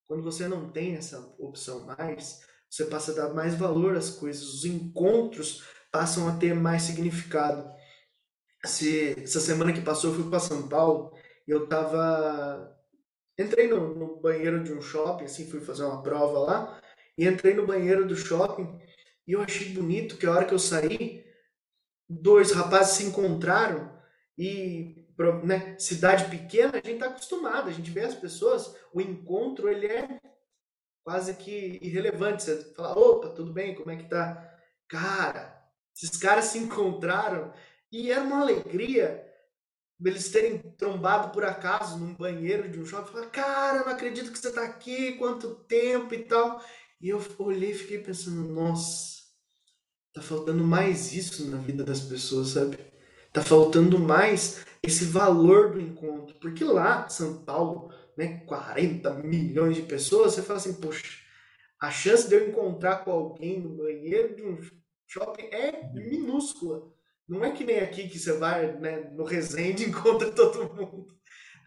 Quando 0.06 0.22
você 0.22 0.46
não 0.46 0.70
tem 0.70 0.94
essa 0.94 1.18
opção 1.38 1.84
mais, 1.86 2.40
você 2.70 2.84
passa 2.84 3.12
a 3.12 3.14
dar 3.14 3.34
mais 3.34 3.54
valor 3.54 3.96
às 3.96 4.10
coisas, 4.10 4.42
os 4.42 4.64
encontros 4.64 5.64
passam 5.90 6.28
a 6.28 6.36
ter 6.36 6.54
mais 6.54 6.82
significado. 6.82 7.72
Se, 8.64 9.14
essa 9.18 9.40
semana 9.40 9.72
que 9.72 9.80
passou 9.80 10.10
eu 10.10 10.16
fui 10.16 10.30
para 10.30 10.40
São 10.40 10.68
Paulo 10.68 11.12
eu 11.52 11.66
tava. 11.66 12.76
Entrei 13.38 13.68
no, 13.68 13.94
no, 13.94 14.20
banheiro 14.20 14.62
de 14.62 14.72
um 14.72 14.80
shopping, 14.80 15.24
assim, 15.24 15.50
fui 15.50 15.60
fazer 15.60 15.84
uma 15.84 16.02
prova 16.02 16.38
lá, 16.38 16.80
e 17.18 17.26
entrei 17.26 17.52
no 17.54 17.66
banheiro 17.66 18.06
do 18.06 18.16
shopping 18.16 18.78
e 19.26 19.32
eu 19.32 19.40
achei 19.40 19.70
bonito 19.70 20.16
que 20.16 20.26
a 20.26 20.30
hora 20.30 20.44
que 20.44 20.52
eu 20.52 20.58
saí, 20.58 21.24
dois 22.08 22.52
rapazes 22.52 22.96
se 22.96 23.04
encontraram 23.04 23.98
e, 24.36 25.08
né, 25.44 25.78
cidade 25.78 26.28
pequena, 26.28 26.72
a 26.78 26.86
gente 26.86 26.98
tá 26.98 27.06
acostumado, 27.06 27.68
a 27.68 27.72
gente 27.72 27.90
vê 27.90 28.02
as 28.02 28.14
pessoas, 28.14 28.76
o 28.92 29.00
encontro, 29.00 29.68
ele 29.68 29.86
é 29.86 30.20
quase 31.02 31.34
que 31.34 31.78
irrelevante. 31.80 32.42
Você 32.42 32.74
fala, 32.74 32.98
opa, 32.98 33.30
tudo 33.30 33.52
bem, 33.52 33.74
como 33.74 33.90
é 33.90 33.96
que 33.96 34.08
tá? 34.08 34.58
Cara, 34.88 35.64
esses 35.96 36.16
caras 36.18 36.46
se 36.46 36.58
encontraram 36.58 37.52
e 37.90 38.12
era 38.12 38.22
uma 38.22 38.42
alegria 38.42 39.26
eles 40.02 40.28
terem 40.30 40.58
trombado 40.76 41.30
por 41.30 41.44
acaso 41.44 41.98
num 41.98 42.14
banheiro 42.14 42.68
de 42.68 42.80
um 42.80 42.86
shopping, 42.86 43.12
falar, 43.12 43.26
cara, 43.26 43.84
não 43.84 43.92
acredito 43.92 44.32
que 44.32 44.38
você 44.38 44.48
está 44.48 44.62
aqui, 44.62 45.12
quanto 45.12 45.54
tempo 45.66 46.14
e 46.14 46.18
tal. 46.24 46.62
E 47.00 47.08
eu 47.08 47.22
olhei 47.38 47.70
e 47.72 47.74
fiquei 47.74 47.98
pensando, 47.98 48.48
nossa, 48.48 49.22
tá 50.12 50.22
faltando 50.22 50.64
mais 50.64 51.12
isso 51.12 51.48
na 51.50 51.58
vida 51.58 51.84
das 51.84 52.00
pessoas, 52.00 52.48
sabe? 52.48 52.78
Tá 53.32 53.42
faltando 53.42 53.98
mais 53.98 54.64
esse 54.82 55.04
valor 55.04 55.72
do 55.72 55.80
encontro. 55.80 56.34
Porque 56.40 56.64
lá, 56.64 57.08
São 57.08 57.44
Paulo, 57.44 57.92
né, 58.16 58.44
40 58.46 59.14
milhões 59.14 59.76
de 59.76 59.82
pessoas, 59.82 60.34
você 60.34 60.42
fala 60.42 60.58
assim, 60.58 60.74
poxa, 60.74 61.24
a 61.80 61.90
chance 61.90 62.28
de 62.28 62.34
eu 62.34 62.48
encontrar 62.48 63.04
com 63.04 63.10
alguém 63.10 63.60
no 63.60 63.76
banheiro 63.76 64.34
de 64.34 64.42
um 64.42 64.58
shopping 65.06 65.46
é 65.46 65.90
minúscula. 65.92 66.93
Não 67.28 67.44
é 67.44 67.50
que 67.50 67.64
nem 67.64 67.80
aqui 67.80 68.08
que 68.08 68.18
você 68.18 68.32
vai 68.34 68.76
né, 68.78 69.10
no 69.12 69.24
Resende 69.24 69.84
e 69.84 69.88
encontra 69.88 70.30
todo 70.30 70.74
mundo. 70.74 71.06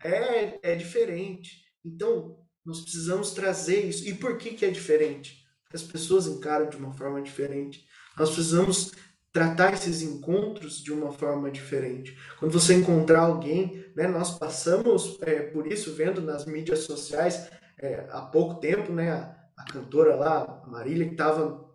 É, 0.04 0.72
é 0.72 0.76
diferente. 0.76 1.64
Então, 1.84 2.38
nós 2.66 2.82
precisamos 2.82 3.32
trazer 3.32 3.86
isso. 3.86 4.08
E 4.08 4.14
por 4.14 4.38
que, 4.38 4.52
que 4.52 4.66
é 4.66 4.70
diferente? 4.70 5.44
Porque 5.64 5.78
as 5.78 5.84
pessoas 5.84 6.28
encaram 6.28 6.70
de 6.70 6.78
uma 6.78 6.94
forma 6.94 7.22
diferente. 7.22 7.86
Nós 8.18 8.30
precisamos 8.30 8.92
tratar 9.32 9.74
esses 9.74 10.02
encontros 10.02 10.82
de 10.82 10.92
uma 10.92 11.12
forma 11.12 11.52
diferente. 11.52 12.18
Quando 12.40 12.52
você 12.52 12.74
encontrar 12.74 13.22
alguém, 13.22 13.86
né, 13.96 14.08
nós 14.08 14.38
passamos 14.38 15.18
é, 15.22 15.42
por 15.42 15.72
isso 15.72 15.94
vendo 15.94 16.22
nas 16.22 16.46
mídias 16.46 16.80
sociais 16.80 17.50
é, 17.80 18.08
há 18.10 18.22
pouco 18.22 18.60
tempo, 18.60 18.92
né, 18.92 19.12
a, 19.12 19.36
a 19.56 19.66
cantora 19.72 20.16
lá, 20.16 20.64
a 20.64 20.68
Marília, 20.68 21.06
que 21.06 21.12
estava 21.12 21.68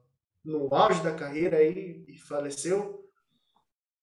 no 0.44 0.74
auge 0.74 1.02
da 1.02 1.14
carreira 1.14 1.58
aí 1.58 2.04
e 2.08 2.18
faleceu, 2.18 3.01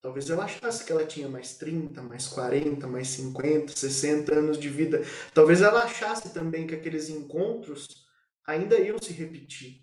Talvez 0.02 0.30
ela 0.30 0.46
achasse 0.46 0.86
que 0.86 0.92
ela 0.92 1.06
tinha 1.06 1.28
mais 1.28 1.58
30, 1.58 2.02
mais 2.02 2.28
40, 2.28 2.88
mais 2.88 3.10
50, 3.10 3.76
60 3.76 4.34
anos 4.34 4.58
de 4.58 4.70
vida. 4.70 5.04
Talvez 5.34 5.62
ela 5.62 5.84
achasse 5.84 6.34
também 6.34 6.66
que 6.66 6.76
aqueles 6.76 7.10
encontros 7.10 8.08
ainda 8.48 8.80
iam 8.80 8.98
se 9.02 9.12
repetir. 9.12 9.82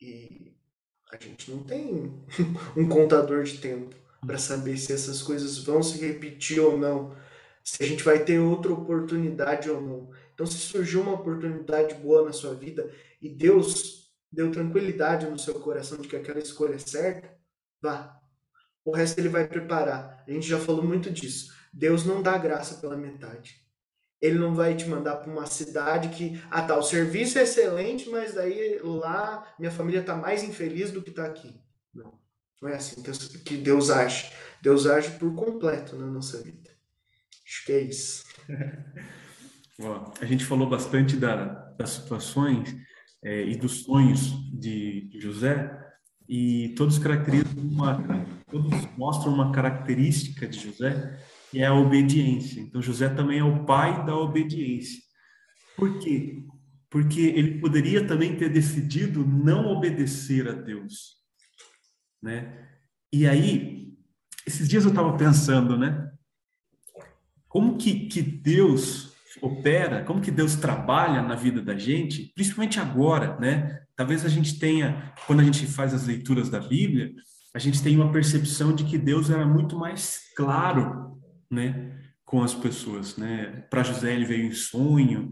E 0.00 0.56
a 1.12 1.22
gente 1.22 1.50
não 1.50 1.62
tem 1.62 2.24
um 2.76 2.88
contador 2.88 3.44
de 3.44 3.58
tempo 3.58 3.94
para 4.26 4.38
saber 4.38 4.78
se 4.78 4.92
essas 4.92 5.22
coisas 5.22 5.58
vão 5.58 5.82
se 5.82 5.98
repetir 5.98 6.58
ou 6.60 6.78
não, 6.78 7.14
se 7.62 7.82
a 7.82 7.86
gente 7.86 8.02
vai 8.02 8.24
ter 8.24 8.38
outra 8.38 8.72
oportunidade 8.72 9.70
ou 9.70 9.80
não. 9.80 10.10
Então, 10.32 10.46
se 10.46 10.58
surgiu 10.58 11.02
uma 11.02 11.14
oportunidade 11.14 11.94
boa 11.94 12.24
na 12.24 12.32
sua 12.32 12.54
vida 12.54 12.90
e 13.20 13.28
Deus 13.28 14.10
deu 14.32 14.50
tranquilidade 14.50 15.26
no 15.26 15.38
seu 15.38 15.54
coração 15.60 15.98
de 15.98 16.08
que 16.08 16.16
aquela 16.16 16.40
escolha 16.40 16.74
é 16.74 16.78
certa, 16.78 17.32
vá. 17.80 18.20
O 18.84 18.92
resto 18.92 19.18
ele 19.18 19.28
vai 19.28 19.46
preparar. 19.46 20.22
A 20.26 20.30
gente 20.30 20.46
já 20.46 20.58
falou 20.58 20.84
muito 20.84 21.10
disso. 21.10 21.52
Deus 21.72 22.04
não 22.04 22.22
dá 22.22 22.36
graça 22.36 22.76
pela 22.76 22.96
metade. 22.96 23.60
Ele 24.20 24.38
não 24.38 24.54
vai 24.54 24.74
te 24.76 24.86
mandar 24.86 25.16
para 25.16 25.30
uma 25.30 25.46
cidade 25.46 26.08
que, 26.08 26.40
ah 26.50 26.62
tá, 26.62 26.76
o 26.76 26.82
serviço 26.82 27.38
é 27.38 27.42
excelente, 27.42 28.08
mas 28.08 28.34
daí 28.34 28.78
lá 28.82 29.46
minha 29.58 29.70
família 29.70 30.00
está 30.00 30.16
mais 30.16 30.42
infeliz 30.42 30.90
do 30.90 31.02
que 31.02 31.10
está 31.10 31.26
aqui. 31.26 31.60
Não. 31.92 32.18
Não 32.62 32.68
é 32.68 32.76
assim 32.76 33.02
que 33.44 33.56
Deus 33.56 33.90
age. 33.90 34.32
Deus 34.62 34.86
age 34.86 35.10
por 35.18 35.34
completo 35.34 35.96
na 35.96 36.06
nossa 36.06 36.42
vida. 36.42 36.70
Acho 37.46 37.66
que 37.66 37.72
é 37.72 37.80
isso. 37.80 38.24
a 40.20 40.24
gente 40.24 40.44
falou 40.44 40.68
bastante 40.68 41.16
da, 41.16 41.44
das 41.76 41.90
situações 41.90 42.74
é, 43.22 43.44
e 43.44 43.56
dos 43.56 43.82
sonhos 43.82 44.32
de 44.58 45.10
José 45.20 45.70
e 46.28 46.74
todos 46.76 46.98
caracterizam 46.98 47.52
uma, 47.58 48.02
todos 48.50 48.72
mostram 48.96 49.32
uma 49.32 49.52
característica 49.52 50.46
de 50.46 50.58
José 50.58 51.18
que 51.50 51.60
é 51.60 51.66
a 51.66 51.74
obediência. 51.74 52.60
Então 52.60 52.82
José 52.82 53.08
também 53.08 53.38
é 53.38 53.44
o 53.44 53.64
pai 53.64 54.04
da 54.04 54.16
obediência. 54.16 55.00
Por 55.76 56.00
quê? 56.00 56.42
Porque 56.90 57.20
ele 57.20 57.60
poderia 57.60 58.06
também 58.06 58.36
ter 58.36 58.48
decidido 58.48 59.24
não 59.24 59.66
obedecer 59.66 60.48
a 60.48 60.52
Deus, 60.52 61.16
né? 62.22 62.68
E 63.12 63.26
aí, 63.26 63.94
esses 64.44 64.68
dias 64.68 64.84
eu 64.84 64.90
estava 64.90 65.16
pensando, 65.16 65.78
né? 65.78 66.10
Como 67.46 67.76
que, 67.76 68.08
que 68.08 68.20
Deus 68.20 69.12
opera, 69.40 70.02
como 70.04 70.20
que 70.20 70.30
Deus 70.30 70.56
trabalha 70.56 71.22
na 71.22 71.36
vida 71.36 71.62
da 71.62 71.76
gente, 71.76 72.32
principalmente 72.34 72.80
agora, 72.80 73.38
né? 73.38 73.80
Talvez 73.94 74.24
a 74.24 74.28
gente 74.28 74.58
tenha, 74.58 75.14
quando 75.26 75.40
a 75.40 75.44
gente 75.44 75.66
faz 75.66 75.94
as 75.94 76.06
leituras 76.06 76.50
da 76.50 76.58
Bíblia, 76.58 77.12
a 77.54 77.58
gente 77.58 77.82
tem 77.82 77.94
uma 77.94 78.10
percepção 78.10 78.74
de 78.74 78.84
que 78.84 78.98
Deus 78.98 79.30
era 79.30 79.46
muito 79.46 79.78
mais 79.78 80.32
claro, 80.36 81.16
né, 81.48 81.92
com 82.24 82.42
as 82.42 82.52
pessoas, 82.52 83.16
né? 83.16 83.64
Para 83.70 83.84
José 83.84 84.12
ele 84.12 84.24
veio 84.24 84.46
em 84.46 84.52
sonho, 84.52 85.30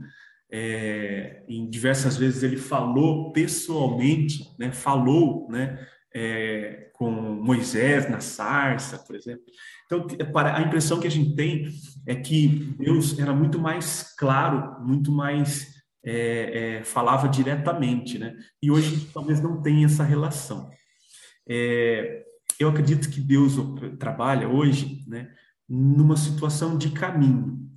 é, 0.51 1.43
em 1.49 1.69
diversas 1.69 2.17
vezes 2.17 2.45
ele 2.45 2.57
falou 2.57 3.33
pessoalmente, 3.33 4.45
né? 4.59 4.71
Falou, 4.71 5.49
né? 5.51 5.85
É, 6.15 6.91
com 6.93 7.11
Moisés 7.11 8.09
na 8.09 8.21
sarça, 8.21 8.99
por 8.99 9.17
exemplo. 9.17 9.43
Então, 9.87 10.07
a 10.37 10.61
impressão 10.61 11.01
que 11.01 11.07
a 11.07 11.11
gente 11.11 11.35
tem 11.35 11.69
é 12.07 12.15
que 12.15 12.77
Deus 12.79 13.19
era 13.19 13.33
muito 13.33 13.59
mais 13.59 14.15
claro, 14.17 14.81
muito 14.87 15.11
mais 15.11 15.73
é, 16.05 16.79
é, 16.79 16.85
falava 16.85 17.29
diretamente, 17.29 18.19
né? 18.19 18.37
E 18.63 18.71
hoje 18.71 19.09
talvez 19.13 19.41
não 19.41 19.61
tenha 19.61 19.87
essa 19.87 20.05
relação. 20.05 20.71
É, 21.49 22.25
eu 22.59 22.69
acredito 22.69 23.11
que 23.11 23.21
Deus 23.21 23.55
trabalha 23.99 24.49
hoje, 24.49 25.05
né, 25.07 25.35
numa 25.69 26.17
situação 26.17 26.77
de 26.77 26.91
caminho. 26.91 27.71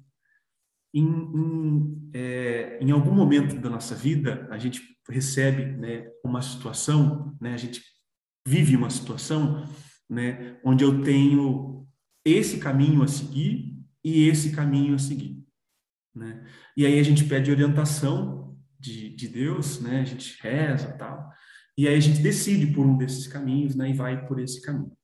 Em, 0.94 1.06
em, 1.06 2.10
é, 2.14 2.80
em 2.82 2.92
algum 2.92 3.14
momento 3.14 3.56
da 3.60 3.70
nossa 3.70 3.96
vida, 3.96 4.48
a 4.50 4.58
gente 4.58 4.82
recebe 5.10 5.66
né, 5.66 6.10
uma 6.24 6.42
situação, 6.42 7.36
né, 7.40 7.54
a 7.54 7.58
gente 7.58 7.82
vive 8.48 8.76
uma 8.76 8.90
situação 8.90 9.68
né, 10.10 10.58
onde 10.64 10.84
eu 10.84 11.02
tenho 11.02 11.88
esse 12.24 12.60
caminho 12.60 13.04
a 13.04 13.08
seguir 13.08 13.76
e 14.04 14.28
esse 14.28 14.52
caminho 14.52 14.96
a 14.96 15.00
seguir. 15.00 15.44
Né? 16.14 16.46
E 16.78 16.86
aí 16.86 17.00
a 17.00 17.04
gente 17.04 17.26
pede 17.26 17.52
orientação 17.52 18.58
de, 18.80 19.10
de 19.16 19.28
Deus, 19.28 19.82
né? 19.82 20.02
a 20.02 20.06
gente 20.06 20.38
reza 20.42 20.92
tal, 20.94 21.32
e 21.78 21.88
aí 21.88 21.96
a 21.96 22.00
gente 22.00 22.22
decide 22.22 22.68
por 22.68 22.86
um 22.86 22.98
desses 22.98 23.28
caminhos 23.28 23.76
né? 23.76 23.90
e 23.90 23.94
vai 23.94 24.26
por 24.26 24.40
esse 24.40 24.62
caminho. 24.62 24.96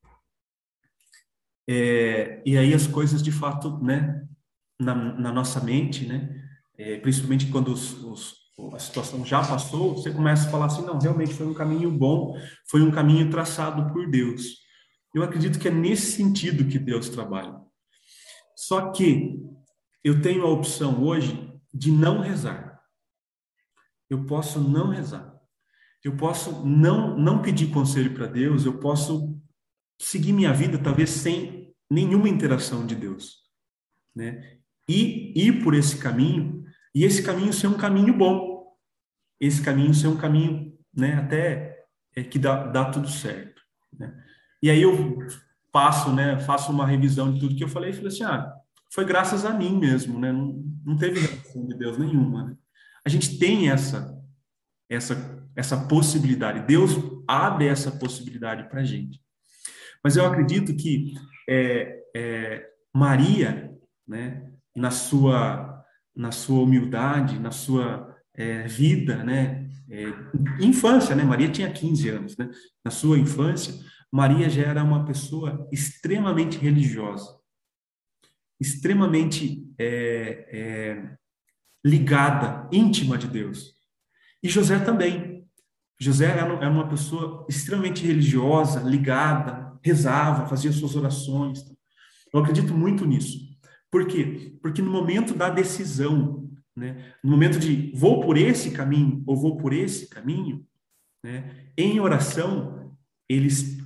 É, 1.70 2.42
e 2.46 2.58
aí 2.58 2.74
as 2.74 2.88
coisas 2.88 3.22
de 3.22 3.32
fato, 3.32 3.78
né, 3.84 4.28
na, 4.80 4.96
na 4.96 5.32
nossa 5.32 5.60
mente, 5.62 6.06
né, 6.06 6.44
é, 6.78 6.98
principalmente 6.98 7.48
quando 7.48 7.72
os, 7.72 8.04
os, 8.04 8.36
a 8.74 8.80
situação 8.80 9.26
já 9.26 9.40
passou, 9.40 9.96
você 9.96 10.12
começa 10.12 10.48
a 10.48 10.52
falar 10.52 10.66
assim, 10.66 10.86
não, 10.86 10.98
realmente 10.98 11.34
foi 11.34 11.46
um 11.46 11.54
caminho 11.54 11.92
bom, 11.92 12.36
foi 12.70 12.82
um 12.82 12.92
caminho 12.92 13.30
traçado 13.30 13.92
por 13.94 14.10
Deus. 14.10 14.62
Eu 15.14 15.24
acredito 15.24 15.60
que 15.60 15.68
é 15.68 15.72
nesse 15.72 16.14
sentido 16.14 16.70
que 16.70 16.80
Deus 16.80 17.10
trabalha. 17.10 17.60
Só 18.56 18.92
que 18.92 19.40
eu 20.04 20.22
tenho 20.22 20.44
a 20.44 20.50
opção 20.50 21.04
hoje 21.04 21.54
de 21.74 21.92
não 21.92 22.22
rezar. 22.22 22.82
Eu 24.10 24.26
posso 24.26 24.60
não 24.60 24.90
rezar. 24.90 25.31
Eu 26.04 26.16
posso 26.16 26.66
não 26.66 27.18
não 27.18 27.42
pedir 27.42 27.72
conselho 27.72 28.14
para 28.14 28.28
Deus, 28.28 28.66
eu 28.66 28.80
posso 28.80 29.40
seguir 30.00 30.34
minha 30.34 30.52
vida 30.52 30.78
talvez 30.78 31.10
sem 31.12 31.74
nenhuma 31.90 32.30
interação 32.30 32.86
de 32.86 32.96
Deus, 32.96 33.38
né? 34.16 34.58
E 34.90 35.34
ir 35.36 35.64
por 35.64 35.74
esse 35.76 35.98
caminho, 35.98 36.66
e 36.94 37.04
esse 37.04 37.22
caminho 37.22 37.54
ser 37.54 37.68
um 37.68 37.78
caminho 37.78 38.14
bom. 38.18 38.76
Esse 39.40 39.62
caminho 39.62 39.94
ser 39.94 40.08
um 40.08 40.18
caminho, 40.18 40.78
né, 40.94 41.16
até 41.16 41.86
é, 42.16 42.24
que 42.24 42.38
dá, 42.38 42.68
dá 42.68 42.86
tudo 42.86 43.10
certo, 43.10 43.62
né? 43.98 44.24
E 44.62 44.70
aí 44.70 44.82
eu 44.82 45.18
passo, 45.72 46.14
né, 46.14 46.40
faço 46.40 46.72
uma 46.72 46.86
revisão 46.86 47.34
de 47.34 47.40
tudo 47.40 47.56
que 47.56 47.64
eu 47.64 47.68
falei 47.68 47.92
e 47.92 47.94
falei 47.94 48.10
assim, 48.10 48.24
ah, 48.24 48.54
foi 48.94 49.06
graças 49.06 49.46
a 49.46 49.54
mim 49.54 49.78
mesmo, 49.78 50.20
né? 50.20 50.32
Não, 50.32 50.64
não 50.86 50.98
teve 50.98 51.20
reação 51.20 51.66
de 51.66 51.76
Deus 51.76 51.98
nenhuma. 51.98 52.46
Né? 52.46 52.58
A 53.06 53.10
gente 53.10 53.38
tem 53.40 53.70
essa 53.70 54.21
essa 54.92 55.40
essa 55.56 55.78
possibilidade. 55.78 56.66
Deus 56.66 56.92
abre 57.28 57.68
essa 57.68 57.92
possibilidade 57.92 58.70
para 58.70 58.82
a 58.82 58.84
gente. 58.84 59.20
Mas 60.04 60.16
eu 60.16 60.26
acredito 60.26 60.76
que 60.76 61.14
é, 61.50 62.00
é, 62.16 62.70
Maria, 62.94 63.72
né, 64.08 64.50
na 64.76 64.92
sua 64.92 65.70
na 66.16 66.32
sua 66.32 66.64
humildade, 66.64 67.40
na 67.40 67.52
sua 67.52 68.18
é, 68.34 68.68
vida, 68.68 69.24
né, 69.24 69.70
é, 69.90 70.66
infância, 70.66 71.16
né? 71.16 71.24
Maria 71.24 71.50
tinha 71.50 71.72
15 71.72 72.10
anos, 72.10 72.38
né? 72.38 72.50
Na 72.84 72.92
sua 72.92 73.18
infância, 73.18 73.74
Maria 74.12 74.50
já 74.50 74.64
era 74.64 74.84
uma 74.84 75.06
pessoa 75.06 75.68
extremamente 75.72 76.58
religiosa, 76.58 77.40
extremamente 78.60 79.66
é, 79.78 80.48
é, 80.52 81.18
ligada, 81.84 82.68
íntima 82.72 83.18
de 83.18 83.28
Deus. 83.28 83.81
E 84.44 84.50
José 84.50 84.80
também. 84.80 85.46
José 86.00 86.26
era 86.26 86.70
uma 86.70 86.88
pessoa 86.88 87.46
extremamente 87.48 88.06
religiosa, 88.06 88.80
ligada, 88.82 89.78
rezava, 89.84 90.48
fazia 90.48 90.72
suas 90.72 90.96
orações. 90.96 91.64
Eu 92.34 92.40
acredito 92.40 92.74
muito 92.74 93.06
nisso. 93.06 93.40
Por 93.92 94.08
quê? 94.08 94.58
Porque 94.62 94.82
no 94.82 94.92
momento 94.92 95.36
da 95.36 95.50
decisão, 95.50 96.50
né, 96.76 97.14
no 97.24 97.30
momento 97.30 97.60
de 97.60 97.92
vou 97.96 98.22
por 98.22 98.38
esse 98.38 98.72
caminho 98.72 99.24
ou 99.28 99.36
vou 99.36 99.58
por 99.58 99.74
esse 99.74 100.10
caminho, 100.10 100.66
né, 101.24 101.68
em 101.78 102.00
oração, 102.00 102.96
eles 103.30 103.80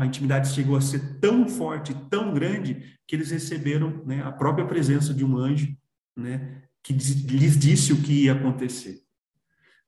a 0.00 0.06
intimidade 0.06 0.54
chegou 0.54 0.76
a 0.76 0.80
ser 0.80 1.18
tão 1.18 1.48
forte, 1.48 1.94
tão 2.08 2.32
grande, 2.32 2.96
que 3.06 3.14
eles 3.14 3.30
receberam 3.30 4.02
né, 4.06 4.22
a 4.22 4.32
própria 4.32 4.66
presença 4.66 5.12
de 5.12 5.24
um 5.24 5.36
anjo, 5.36 5.76
né, 6.16 6.62
que 6.82 6.92
lhes 6.92 7.58
disse 7.58 7.92
o 7.92 8.00
que 8.00 8.24
ia 8.24 8.32
acontecer. 8.32 9.02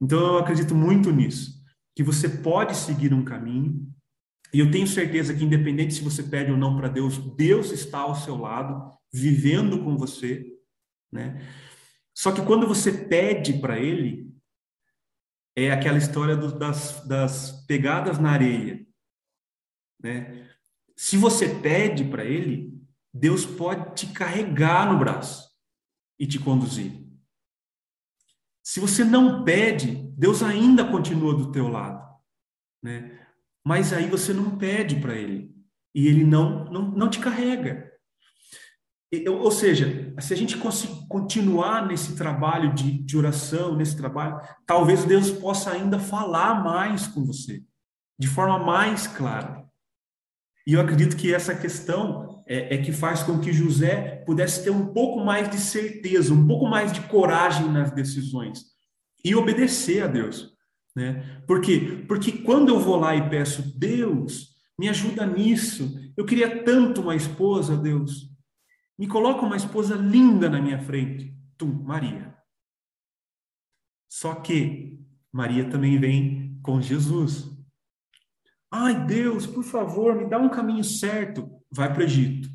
Então 0.01 0.19
eu 0.19 0.39
acredito 0.39 0.75
muito 0.75 1.11
nisso, 1.11 1.63
que 1.95 2.03
você 2.03 2.29
pode 2.29 2.77
seguir 2.77 3.13
um 3.13 3.25
caminho, 3.25 3.87
e 4.53 4.61
eu 4.61 4.71
tenho 4.71 4.87
certeza 4.87 5.35
que 5.35 5.45
independente 5.45 5.95
se 5.95 6.03
você 6.03 6.23
pede 6.23 6.51
ou 6.51 6.57
não 6.57 6.77
para 6.77 6.89
Deus, 6.89 7.19
Deus 7.37 7.71
está 7.71 7.99
ao 7.99 8.15
seu 8.15 8.37
lado, 8.37 8.93
vivendo 9.13 9.83
com 9.85 9.97
você, 9.97 10.47
né? 11.13 11.47
Só 12.15 12.33
que 12.33 12.43
quando 12.43 12.67
você 12.67 12.91
pede 12.91 13.61
para 13.61 13.79
Ele, 13.79 14.29
é 15.55 15.71
aquela 15.71 15.99
história 15.99 16.37
do, 16.37 16.57
das, 16.57 17.05
das 17.07 17.65
pegadas 17.67 18.19
na 18.19 18.31
areia. 18.31 18.85
Né? 20.03 20.49
Se 20.97 21.17
você 21.17 21.49
pede 21.49 22.05
para 22.05 22.25
Ele, 22.25 22.77
Deus 23.13 23.47
pode 23.47 23.95
te 23.95 24.13
carregar 24.13 24.93
no 24.93 24.99
braço 24.99 25.49
e 26.19 26.27
te 26.27 26.39
conduzir. 26.39 27.08
Se 28.69 28.81
você 28.81 29.03
não 29.03 29.45
pede, 29.45 30.13
Deus 30.15 30.43
ainda 30.43 30.85
continua 30.85 31.35
do 31.35 31.51
teu 31.51 31.69
lado, 31.69 32.07
né? 32.83 33.19
Mas 33.65 33.95
aí 33.95 34.07
você 34.11 34.35
não 34.35 34.59
pede 34.59 34.97
para 34.97 35.15
Ele 35.15 35.57
e 35.95 36.07
Ele 36.07 36.23
não 36.23 36.67
não, 36.67 36.83
não 36.91 37.09
te 37.09 37.19
carrega. 37.19 37.91
Ou 39.27 39.51
seja, 39.51 40.15
se 40.21 40.35
a 40.35 40.37
gente 40.37 40.59
continuar 41.09 41.87
nesse 41.87 42.15
trabalho 42.15 42.75
de, 42.75 43.03
de 43.03 43.17
oração, 43.17 43.75
nesse 43.75 43.97
trabalho, 43.97 44.39
talvez 44.67 45.03
Deus 45.03 45.31
possa 45.31 45.71
ainda 45.71 45.99
falar 45.99 46.63
mais 46.63 47.07
com 47.07 47.25
você, 47.25 47.65
de 48.19 48.29
forma 48.29 48.59
mais 48.59 49.07
clara. 49.07 49.65
E 50.67 50.75
eu 50.75 50.81
acredito 50.83 51.17
que 51.17 51.33
essa 51.33 51.55
questão 51.55 52.38
é, 52.49 52.75
é, 52.75 52.79
que 52.79 52.93
faz 52.93 53.23
com 53.23 53.39
que 53.39 53.53
José 53.53 54.23
pudesse 54.25 54.65
ter 54.65 54.71
um 54.71 54.87
pouco 54.87 55.23
mais 55.23 55.51
de 55.51 55.59
certeza, 55.59 56.33
um 56.33 56.47
pouco 56.47 56.67
mais 56.67 56.91
de 56.91 57.03
coragem 57.03 57.71
nas 57.71 57.91
decisões 57.91 58.65
e 59.23 59.35
obedecer 59.35 60.03
a 60.03 60.07
Deus. 60.07 60.57
Né? 60.97 61.43
Por 61.47 61.61
quê? 61.61 62.05
Porque 62.09 62.33
quando 62.33 62.71
eu 62.71 62.81
vou 62.81 62.97
lá 62.97 63.15
e 63.15 63.29
peço, 63.29 63.79
Deus, 63.79 64.57
me 64.79 64.89
ajuda 64.89 65.27
nisso, 65.27 66.01
eu 66.17 66.25
queria 66.25 66.65
tanto 66.65 67.03
uma 67.03 67.15
esposa, 67.15 67.77
Deus, 67.77 68.31
me 68.99 69.07
coloca 69.07 69.45
uma 69.45 69.57
esposa 69.57 69.95
linda 69.95 70.49
na 70.49 70.61
minha 70.61 70.81
frente, 70.81 71.37
tu, 71.59 71.67
Maria. 71.67 72.35
Só 74.09 74.35
que 74.37 74.99
Maria 75.31 75.69
também 75.69 76.01
vem 76.01 76.59
com 76.63 76.81
Jesus. 76.81 77.51
Ai, 78.71 79.07
Deus, 79.07 79.47
por 79.47 79.63
favor, 79.63 80.15
me 80.15 80.29
dá 80.29 80.39
um 80.39 80.49
caminho 80.49 80.83
certo. 80.83 81.58
Vai 81.71 81.93
para 81.93 82.01
o 82.01 82.05
Egito. 82.05 82.49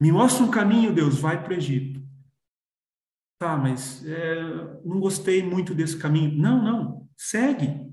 Me 0.00 0.12
mostra 0.12 0.44
um 0.44 0.50
caminho, 0.50 0.94
Deus, 0.94 1.18
vai 1.18 1.42
para 1.42 1.52
o 1.52 1.56
Egito. 1.56 2.00
Tá, 3.38 3.56
mas 3.56 4.04
é, 4.06 4.42
não 4.84 4.98
gostei 4.98 5.42
muito 5.42 5.74
desse 5.74 5.96
caminho. 5.96 6.36
Não, 6.36 6.62
não, 6.62 7.08
segue. 7.16 7.88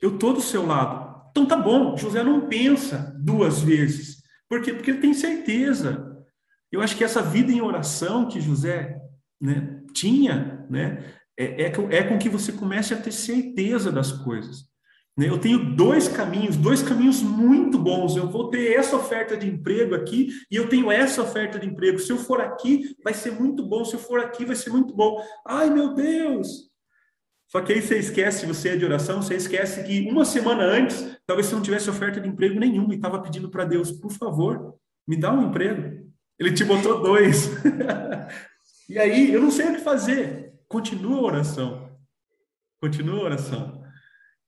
Eu 0.00 0.14
estou 0.14 0.32
do 0.32 0.40
seu 0.40 0.66
lado. 0.66 1.30
Então 1.30 1.46
tá 1.46 1.56
bom, 1.56 1.96
José 1.96 2.22
não 2.22 2.48
pensa 2.48 3.16
duas 3.18 3.60
vezes. 3.60 4.22
Por 4.48 4.60
quê? 4.60 4.72
Porque 4.72 4.90
ele 4.90 5.00
tem 5.00 5.14
certeza. 5.14 6.12
Eu 6.70 6.80
acho 6.80 6.96
que 6.96 7.04
essa 7.04 7.22
vida 7.22 7.52
em 7.52 7.60
oração 7.60 8.28
que 8.28 8.40
José 8.40 9.00
né, 9.40 9.82
tinha, 9.94 10.66
né, 10.68 11.14
é, 11.38 11.64
é, 11.64 11.72
é 11.90 12.02
com 12.02 12.18
que 12.18 12.28
você 12.28 12.52
comece 12.52 12.92
a 12.92 13.00
ter 13.00 13.12
certeza 13.12 13.90
das 13.90 14.12
coisas. 14.12 14.71
Né? 15.16 15.28
Eu 15.28 15.38
tenho 15.38 15.74
dois 15.76 16.08
caminhos, 16.08 16.56
dois 16.56 16.82
caminhos 16.82 17.22
muito 17.22 17.78
bons. 17.78 18.16
Eu 18.16 18.28
vou 18.28 18.48
ter 18.48 18.72
essa 18.72 18.96
oferta 18.96 19.36
de 19.36 19.46
emprego 19.48 19.94
aqui 19.94 20.30
e 20.50 20.56
eu 20.56 20.68
tenho 20.68 20.90
essa 20.90 21.22
oferta 21.22 21.58
de 21.58 21.66
emprego. 21.66 21.98
Se 21.98 22.10
eu 22.10 22.16
for 22.16 22.40
aqui, 22.40 22.96
vai 23.04 23.14
ser 23.14 23.32
muito 23.32 23.66
bom. 23.66 23.84
Se 23.84 23.94
eu 23.94 24.00
for 24.00 24.20
aqui, 24.20 24.44
vai 24.44 24.56
ser 24.56 24.70
muito 24.70 24.94
bom. 24.94 25.22
Ai, 25.46 25.70
meu 25.70 25.94
Deus! 25.94 26.70
Só 27.48 27.60
que 27.60 27.70
aí 27.70 27.82
você 27.82 27.98
esquece, 27.98 28.46
você 28.46 28.70
é 28.70 28.76
de 28.76 28.84
oração, 28.84 29.20
você 29.20 29.34
esquece 29.34 29.84
que 29.84 30.08
uma 30.10 30.24
semana 30.24 30.64
antes, 30.64 31.18
talvez 31.26 31.46
você 31.46 31.54
não 31.54 31.60
tivesse 31.60 31.90
oferta 31.90 32.18
de 32.18 32.26
emprego 32.26 32.58
nenhuma 32.58 32.94
e 32.94 32.96
estava 32.96 33.20
pedindo 33.20 33.50
para 33.50 33.66
Deus, 33.66 33.92
por 33.92 34.10
favor, 34.10 34.74
me 35.06 35.18
dá 35.18 35.30
um 35.30 35.48
emprego. 35.48 36.10
Ele 36.38 36.52
te 36.52 36.64
botou 36.64 37.02
dois. 37.02 37.50
e 38.88 38.98
aí, 38.98 39.30
eu 39.34 39.42
não 39.42 39.50
sei 39.50 39.68
o 39.68 39.74
que 39.74 39.80
fazer. 39.80 40.54
Continua 40.66 41.18
a 41.18 41.22
oração. 41.22 41.90
Continua 42.80 43.18
a 43.18 43.24
oração. 43.24 43.81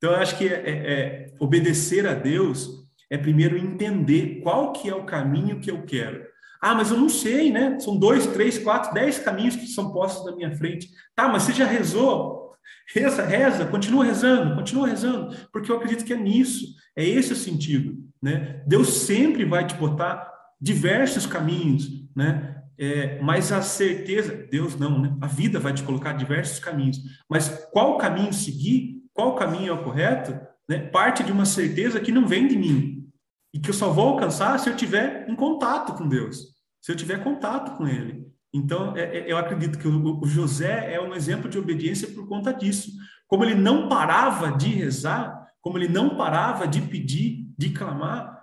Então, 0.04 0.12
eu 0.12 0.20
acho 0.20 0.36
que 0.36 0.46
é, 0.46 0.52
é, 0.52 0.70
é, 0.70 1.32
obedecer 1.40 2.06
a 2.06 2.12
Deus 2.12 2.86
é 3.08 3.16
primeiro 3.16 3.56
entender 3.56 4.42
qual 4.42 4.70
que 4.70 4.86
é 4.86 4.94
o 4.94 5.06
caminho 5.06 5.60
que 5.60 5.70
eu 5.70 5.80
quero. 5.86 6.22
Ah, 6.60 6.74
mas 6.74 6.90
eu 6.90 6.98
não 6.98 7.08
sei, 7.08 7.50
né? 7.50 7.78
São 7.80 7.96
dois, 7.96 8.26
três, 8.26 8.58
quatro, 8.58 8.92
dez 8.92 9.18
caminhos 9.18 9.56
que 9.56 9.66
são 9.66 9.94
postos 9.94 10.26
na 10.26 10.36
minha 10.36 10.54
frente. 10.54 10.90
Tá, 11.14 11.26
mas 11.26 11.44
você 11.44 11.54
já 11.54 11.64
rezou? 11.64 12.52
Reza, 12.94 13.24
reza, 13.24 13.64
continua 13.64 14.04
rezando, 14.04 14.54
continua 14.54 14.88
rezando, 14.88 15.34
porque 15.50 15.72
eu 15.72 15.76
acredito 15.76 16.04
que 16.04 16.12
é 16.12 16.18
nisso, 16.18 16.66
é 16.94 17.02
esse 17.02 17.32
o 17.32 17.36
sentido, 17.36 17.96
né? 18.22 18.62
Deus 18.66 18.88
sempre 18.88 19.46
vai 19.46 19.66
te 19.66 19.74
botar 19.74 20.30
diversos 20.60 21.24
caminhos, 21.24 21.88
né? 22.14 22.62
É, 22.76 23.22
mas 23.22 23.50
a 23.52 23.62
certeza, 23.62 24.46
Deus 24.50 24.78
não, 24.78 25.00
né? 25.00 25.16
A 25.22 25.26
vida 25.26 25.58
vai 25.58 25.72
te 25.72 25.82
colocar 25.82 26.12
diversos 26.12 26.58
caminhos. 26.58 26.98
Mas 27.26 27.48
qual 27.72 27.96
caminho 27.96 28.34
seguir, 28.34 29.02
qual 29.14 29.34
caminho 29.34 29.70
é 29.70 29.72
o 29.72 29.82
correto, 29.82 30.38
né? 30.68 30.78
Parte 30.78 31.22
de 31.22 31.32
uma 31.32 31.46
certeza 31.46 32.00
que 32.00 32.12
não 32.12 32.26
vem 32.26 32.46
de 32.46 32.56
mim 32.56 33.08
e 33.54 33.58
que 33.58 33.70
eu 33.70 33.74
só 33.74 33.90
vou 33.90 34.08
alcançar 34.08 34.58
se 34.58 34.68
eu 34.68 34.76
tiver 34.76 35.26
em 35.28 35.34
contato 35.34 35.94
com 35.94 36.06
Deus, 36.06 36.54
se 36.82 36.92
eu 36.92 36.96
tiver 36.96 37.22
contato 37.22 37.76
com 37.76 37.88
Ele. 37.88 38.26
Então, 38.52 38.96
é, 38.96 39.18
é, 39.18 39.32
eu 39.32 39.38
acredito 39.38 39.78
que 39.78 39.88
o, 39.88 40.20
o 40.20 40.26
José 40.26 40.92
é 40.92 41.00
um 41.00 41.14
exemplo 41.14 41.48
de 41.48 41.58
obediência 41.58 42.08
por 42.08 42.28
conta 42.28 42.52
disso. 42.52 42.90
Como 43.26 43.42
ele 43.42 43.54
não 43.54 43.88
parava 43.88 44.52
de 44.52 44.68
rezar, 44.68 45.48
como 45.60 45.78
ele 45.78 45.88
não 45.88 46.16
parava 46.16 46.68
de 46.68 46.80
pedir, 46.80 47.48
de 47.56 47.70
clamar, 47.70 48.40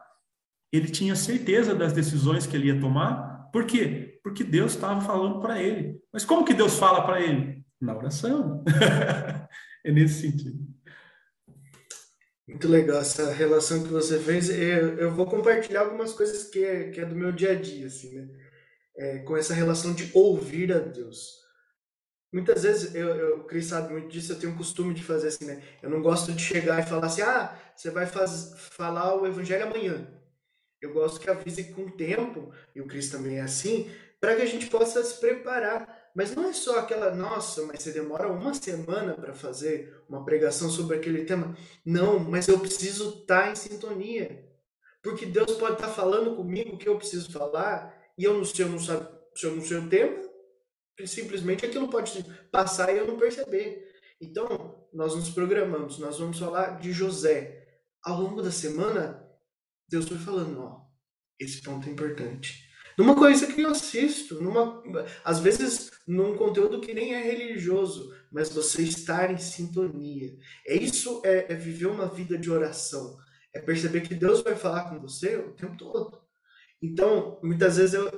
ele 0.72 0.90
tinha 0.90 1.16
certeza 1.16 1.76
das 1.76 1.94
decisões 1.94 2.48
que 2.48 2.58
ele 2.58 2.68
ia 2.68 2.80
tomar. 2.80 3.50
Por 3.54 3.66
quê? 3.66 4.12
porque 4.24 4.44
Deus 4.44 4.74
estava 4.74 5.02
falando 5.02 5.40
para 5.40 5.62
ele. 5.62 6.00
Mas 6.14 6.26
como 6.26 6.46
que 6.46 6.54
Deus 6.54 6.78
fala 6.78 7.04
para 7.04 7.22
ele? 7.22 7.64
Na 7.80 7.96
oração. 7.96 8.64
é 9.84 9.92
nesse 9.92 10.22
sentido. 10.22 10.72
Muito 12.48 12.68
legal 12.68 13.00
essa 13.00 13.32
relação 13.32 13.84
que 13.84 13.90
você 13.90 14.20
fez. 14.20 14.50
Eu, 14.50 14.98
eu 14.98 15.12
vou 15.12 15.26
compartilhar 15.26 15.82
algumas 15.82 16.12
coisas 16.14 16.50
que 16.50 16.64
é, 16.64 16.90
que 16.90 17.00
é 17.00 17.06
do 17.06 17.16
meu 17.16 17.32
dia 17.32 17.52
a 17.52 17.56
dia, 17.56 17.88
assim, 17.88 18.14
né? 18.14 18.30
É, 18.98 19.20
com 19.20 19.38
essa 19.38 19.54
relação 19.54 19.94
de 19.94 20.12
ouvir 20.14 20.72
a 20.74 20.80
Deus. 20.80 21.42
Muitas 22.34 22.64
vezes, 22.64 22.96
eu, 22.96 23.10
eu, 23.10 23.40
o 23.40 23.44
Cris 23.44 23.66
sabe 23.66 23.92
muito 23.92 24.10
disso, 24.10 24.32
eu 24.32 24.40
tenho 24.40 24.54
o 24.54 24.58
costume 24.58 24.94
de 24.94 25.04
fazer 25.04 25.28
assim, 25.30 25.46
né? 25.46 25.62
Eu 25.82 25.90
não 25.90 26.02
gosto 26.02 26.32
de 26.32 26.42
chegar 26.42 26.80
e 26.80 26.88
falar 26.88 27.08
assim, 27.08 27.22
ah, 27.22 27.58
você 27.76 27.90
vai 27.90 28.06
faz, 28.06 28.54
falar 28.72 29.16
o 29.16 29.26
evangelho 29.26 29.66
amanhã. 29.66 30.08
Eu 30.82 30.94
gosto 30.94 31.20
que 31.20 31.30
avise 31.30 31.66
com 31.74 31.90
tempo, 31.90 32.54
e 32.74 32.82
o 32.82 32.88
Cris 32.88 33.10
também 33.10 33.38
é 33.38 33.42
assim, 33.42 33.90
para 34.20 34.36
que 34.36 34.42
a 34.42 34.46
gente 34.46 34.68
possa 34.68 35.04
se 35.04 35.20
preparar. 35.20 36.01
Mas 36.16 36.36
não 36.36 36.50
é 36.50 36.54
só 36.54 36.80
aquela, 36.80 37.16
nossa, 37.16 37.66
mas 37.66 37.82
você 37.82 37.92
demora 37.92 38.32
uma 38.32 38.54
semana 38.54 39.14
para 39.14 39.34
fazer 39.34 40.04
uma 40.10 40.26
pregação 40.26 40.70
sobre 40.70 40.98
aquele 40.98 41.24
tema. 41.24 41.56
Não, 41.86 42.20
mas 42.20 42.48
eu 42.48 42.60
preciso 42.60 43.22
estar 43.22 43.44
tá 43.44 43.52
em 43.52 43.56
sintonia. 43.56 44.48
Porque 45.02 45.26
Deus 45.26 45.54
pode 45.54 45.74
estar 45.74 45.88
tá 45.88 45.94
falando 45.94 46.36
comigo 46.36 46.76
o 46.76 46.78
que 46.78 46.88
eu 46.88 46.98
preciso 46.98 47.32
falar 47.32 47.98
e 48.18 48.24
eu 48.24 48.34
não 48.34 48.46
sei, 48.46 48.66
eu 48.66 48.70
não 48.70 48.80
sabe, 48.80 49.08
se 49.36 49.46
eu 49.46 49.56
não 49.56 49.64
sei 49.64 49.78
o 49.78 49.90
tema, 49.90 50.22
simplesmente 51.06 51.66
aquilo 51.66 51.90
pode 51.90 52.24
passar 52.52 52.94
e 52.94 52.98
eu 52.98 53.08
não 53.08 53.18
perceber. 53.18 53.90
Então, 54.20 54.88
nós 54.94 55.16
nos 55.16 55.30
programamos, 55.30 55.98
nós 55.98 56.20
vamos 56.20 56.38
falar 56.38 56.80
de 56.80 56.92
José. 56.92 57.58
Ao 58.04 58.22
longo 58.22 58.42
da 58.42 58.52
semana, 58.52 59.28
Deus 59.88 60.08
foi 60.08 60.18
falando, 60.18 60.62
ó, 60.62 60.82
esse 61.40 61.62
ponto 61.62 61.88
é 61.88 61.92
importante 61.92 62.71
numa 62.98 63.16
coisa 63.16 63.48
que 63.48 63.62
eu 63.62 63.70
assisto, 63.70 64.42
numa, 64.42 64.84
às 65.24 65.40
vezes 65.40 65.92
num 66.08 66.36
conteúdo 66.36 66.82
que 66.82 66.94
nem 66.94 67.14
é 67.14 67.22
religioso, 67.22 68.14
mas 68.32 68.50
você 68.50 68.84
estar 68.84 69.32
em 69.32 69.38
sintonia. 69.38 70.36
É 70.68 70.76
isso 70.76 71.22
é, 71.24 71.52
é 71.52 71.56
viver 71.56 71.88
uma 71.88 72.08
vida 72.08 72.38
de 72.38 72.50
oração, 72.50 73.18
é 73.54 73.60
perceber 73.60 74.02
que 74.02 74.16
Deus 74.16 74.42
vai 74.42 74.56
falar 74.56 74.90
com 74.90 75.00
você 75.00 75.38
o 75.38 75.54
tempo 75.54 75.78
todo. 75.78 76.22
Então, 76.82 77.40
muitas 77.44 77.78
vezes 77.78 77.94
eu, 77.94 78.10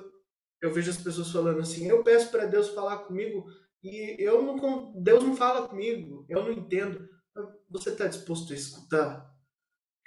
eu 0.61 0.71
vejo 0.71 0.89
as 0.91 0.97
pessoas 0.97 1.31
falando 1.31 1.59
assim: 1.59 1.87
eu 1.87 2.03
peço 2.03 2.31
para 2.31 2.45
Deus 2.45 2.69
falar 2.69 2.99
comigo 2.99 3.45
e 3.83 4.15
eu 4.19 4.41
não, 4.41 4.93
Deus 5.01 5.23
não 5.23 5.35
fala 5.35 5.67
comigo, 5.67 6.25
eu 6.29 6.43
não 6.43 6.51
entendo. 6.51 7.09
Você 7.69 7.89
está 7.89 8.07
disposto 8.07 8.53
a 8.53 8.55
escutar? 8.55 9.32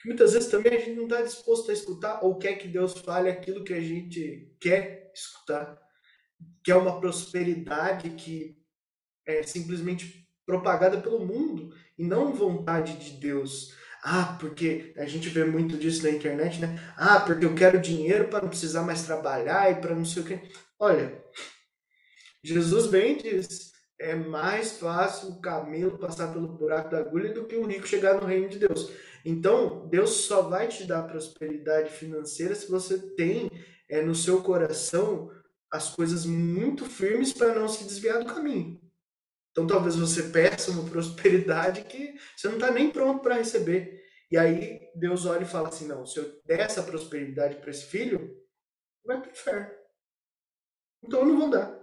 Muitas 0.04 0.32
vezes 0.32 0.48
também 0.48 0.74
a 0.74 0.78
gente 0.78 0.96
não 0.96 1.04
está 1.04 1.22
disposto 1.22 1.70
a 1.70 1.74
escutar 1.74 2.20
ou 2.22 2.38
quer 2.38 2.56
que 2.56 2.68
Deus 2.68 2.92
fale 3.00 3.28
aquilo 3.28 3.64
que 3.64 3.74
a 3.74 3.80
gente 3.80 4.54
quer 4.60 5.10
escutar, 5.14 5.78
que 6.62 6.70
é 6.70 6.76
uma 6.76 7.00
prosperidade 7.00 8.10
que 8.10 8.56
é 9.26 9.42
simplesmente 9.42 10.26
propagada 10.44 11.00
pelo 11.00 11.26
mundo 11.26 11.74
e 11.98 12.04
não 12.04 12.32
vontade 12.32 12.96
de 12.98 13.18
Deus. 13.18 13.74
Ah, 14.02 14.36
porque 14.38 14.94
a 14.96 15.04
gente 15.06 15.28
vê 15.28 15.44
muito 15.44 15.76
disso 15.76 16.04
na 16.04 16.10
internet, 16.10 16.60
né? 16.60 16.78
Ah, 16.96 17.18
porque 17.18 17.44
eu 17.44 17.54
quero 17.56 17.80
dinheiro 17.80 18.28
para 18.28 18.42
não 18.42 18.48
precisar 18.48 18.82
mais 18.82 19.02
trabalhar 19.02 19.72
e 19.72 19.80
para 19.80 19.96
não 19.96 20.04
sei 20.04 20.22
o 20.22 20.26
quê. 20.26 20.42
Olha, 20.78 21.20
Jesus 22.44 22.86
vem 22.86 23.18
e 23.18 23.22
diz: 23.22 23.72
é 23.98 24.14
mais 24.14 24.78
fácil 24.78 25.30
o 25.30 25.40
camelo 25.40 25.98
passar 25.98 26.32
pelo 26.32 26.46
buraco 26.46 26.90
da 26.90 26.98
agulha 26.98 27.32
do 27.32 27.46
que 27.46 27.56
um 27.56 27.66
rico 27.66 27.88
chegar 27.88 28.14
no 28.14 28.26
reino 28.26 28.48
de 28.48 28.60
Deus. 28.60 28.92
Então, 29.28 29.88
Deus 29.88 30.10
só 30.10 30.42
vai 30.42 30.68
te 30.68 30.84
dar 30.84 31.02
prosperidade 31.02 31.90
financeira 31.90 32.54
se 32.54 32.70
você 32.70 32.96
tem 33.16 33.50
é, 33.88 34.00
no 34.00 34.14
seu 34.14 34.40
coração 34.40 35.28
as 35.68 35.92
coisas 35.92 36.24
muito 36.24 36.84
firmes 36.84 37.32
para 37.32 37.52
não 37.52 37.68
se 37.68 37.82
desviar 37.82 38.20
do 38.20 38.32
caminho. 38.32 38.80
Então, 39.50 39.66
talvez 39.66 39.96
você 39.96 40.28
peça 40.28 40.70
uma 40.70 40.84
prosperidade 40.88 41.82
que 41.86 42.14
você 42.36 42.46
não 42.46 42.54
está 42.54 42.70
nem 42.70 42.88
pronto 42.88 43.20
para 43.20 43.34
receber. 43.34 44.00
E 44.30 44.38
aí, 44.38 44.78
Deus 44.94 45.26
olha 45.26 45.42
e 45.42 45.48
fala 45.48 45.70
assim: 45.70 45.88
não, 45.88 46.06
se 46.06 46.20
eu 46.20 46.40
der 46.44 46.60
essa 46.60 46.84
prosperidade 46.84 47.56
para 47.56 47.70
esse 47.70 47.86
filho, 47.86 48.32
vai 49.04 49.20
para 49.20 49.28
o 49.28 49.32
inferno. 49.32 49.70
Então, 51.02 51.20
eu 51.20 51.26
não 51.26 51.36
vou 51.36 51.50
dar. 51.50 51.76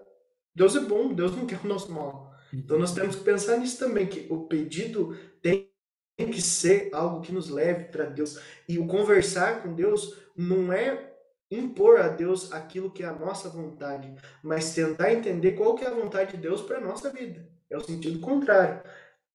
Deus 0.56 0.78
é 0.78 0.80
bom, 0.80 1.14
Deus 1.14 1.36
não 1.36 1.44
quer 1.48 1.60
o 1.62 1.68
nosso 1.68 1.92
mal. 1.92 2.34
Então, 2.54 2.80
nós 2.80 2.94
temos 2.94 3.18
que 3.18 3.24
pensar 3.26 3.58
nisso 3.58 3.80
também, 3.80 4.08
que 4.08 4.32
o 4.32 4.48
pedido 4.48 5.14
tem 5.42 5.73
tem 6.16 6.30
que 6.30 6.42
ser 6.42 6.90
algo 6.94 7.22
que 7.22 7.32
nos 7.32 7.50
leve 7.50 7.86
para 7.86 8.06
Deus. 8.06 8.40
E 8.68 8.78
o 8.78 8.88
conversar 8.88 9.62
com 9.62 9.74
Deus 9.74 10.18
não 10.36 10.72
é 10.72 11.12
impor 11.50 12.00
a 12.00 12.08
Deus 12.08 12.52
aquilo 12.52 12.92
que 12.92 13.04
é 13.04 13.08
a 13.08 13.14
nossa 13.14 13.50
vontade, 13.50 14.14
mas 14.42 14.74
tentar 14.74 15.14
entender 15.14 15.54
qual 15.54 15.76
que 15.76 15.84
é 15.84 15.88
a 15.88 15.94
vontade 15.94 16.32
de 16.32 16.38
Deus 16.38 16.62
para 16.62 16.80
nossa 16.80 17.12
vida. 17.12 17.48
É 17.70 17.78
o 17.78 17.84
sentido 17.84 18.20
contrário. 18.20 18.82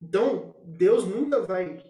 Então, 0.00 0.54
Deus 0.64 1.04
nunca 1.04 1.42
vai 1.42 1.82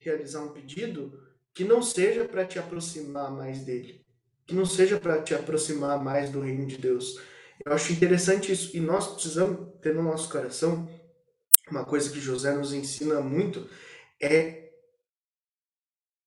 realizar 0.00 0.42
um 0.42 0.52
pedido 0.52 1.20
que 1.54 1.64
não 1.64 1.82
seja 1.82 2.24
para 2.24 2.44
te 2.44 2.58
aproximar 2.58 3.30
mais 3.30 3.64
dele, 3.64 4.04
que 4.46 4.54
não 4.54 4.64
seja 4.64 4.98
para 4.98 5.22
te 5.22 5.34
aproximar 5.34 6.02
mais 6.02 6.30
do 6.30 6.40
reino 6.40 6.66
de 6.66 6.78
Deus. 6.78 7.20
Eu 7.64 7.72
acho 7.72 7.92
interessante 7.92 8.50
isso. 8.50 8.76
E 8.76 8.80
nós 8.80 9.06
precisamos 9.12 9.68
ter 9.80 9.94
no 9.94 10.02
nosso 10.02 10.28
coração 10.28 10.88
uma 11.70 11.84
coisa 11.84 12.10
que 12.10 12.20
José 12.20 12.52
nos 12.52 12.72
ensina 12.72 13.20
muito 13.20 13.68
é 14.22 14.62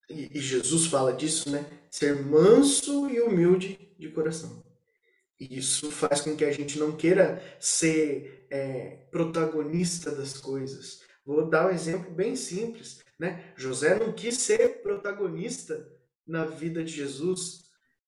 e 0.10 0.39
Jesus 0.39 0.88
fala 0.88 1.14
disso, 1.14 1.50
né? 1.50 1.66
Ser 1.89 2.24
manso 2.24 3.10
e 3.10 3.20
humilde 3.22 3.96
de 3.98 4.10
coração. 4.10 4.64
E 5.39 5.58
isso 5.58 5.91
faz 5.91 6.22
com 6.22 6.36
que 6.36 6.46
a 6.46 6.52
gente 6.52 6.78
não 6.78 6.96
queira 6.96 7.41
ser 7.60 8.48
é, 8.50 9.08
protagonista 9.12 10.12
das 10.12 10.38
coisas. 10.38 11.02
Vou 11.26 11.50
dar 11.50 11.68
um 11.68 11.74
exemplo 11.74 12.12
bem 12.12 12.36
simples, 12.36 13.04
né? 13.20 13.52
José 13.58 13.98
não 13.98 14.14
quis 14.14 14.38
ser 14.38 14.82
protagonista 14.82 15.91
na 16.26 16.46
vida 16.46 16.84
de 16.84 16.93
Jesus. 16.93 17.66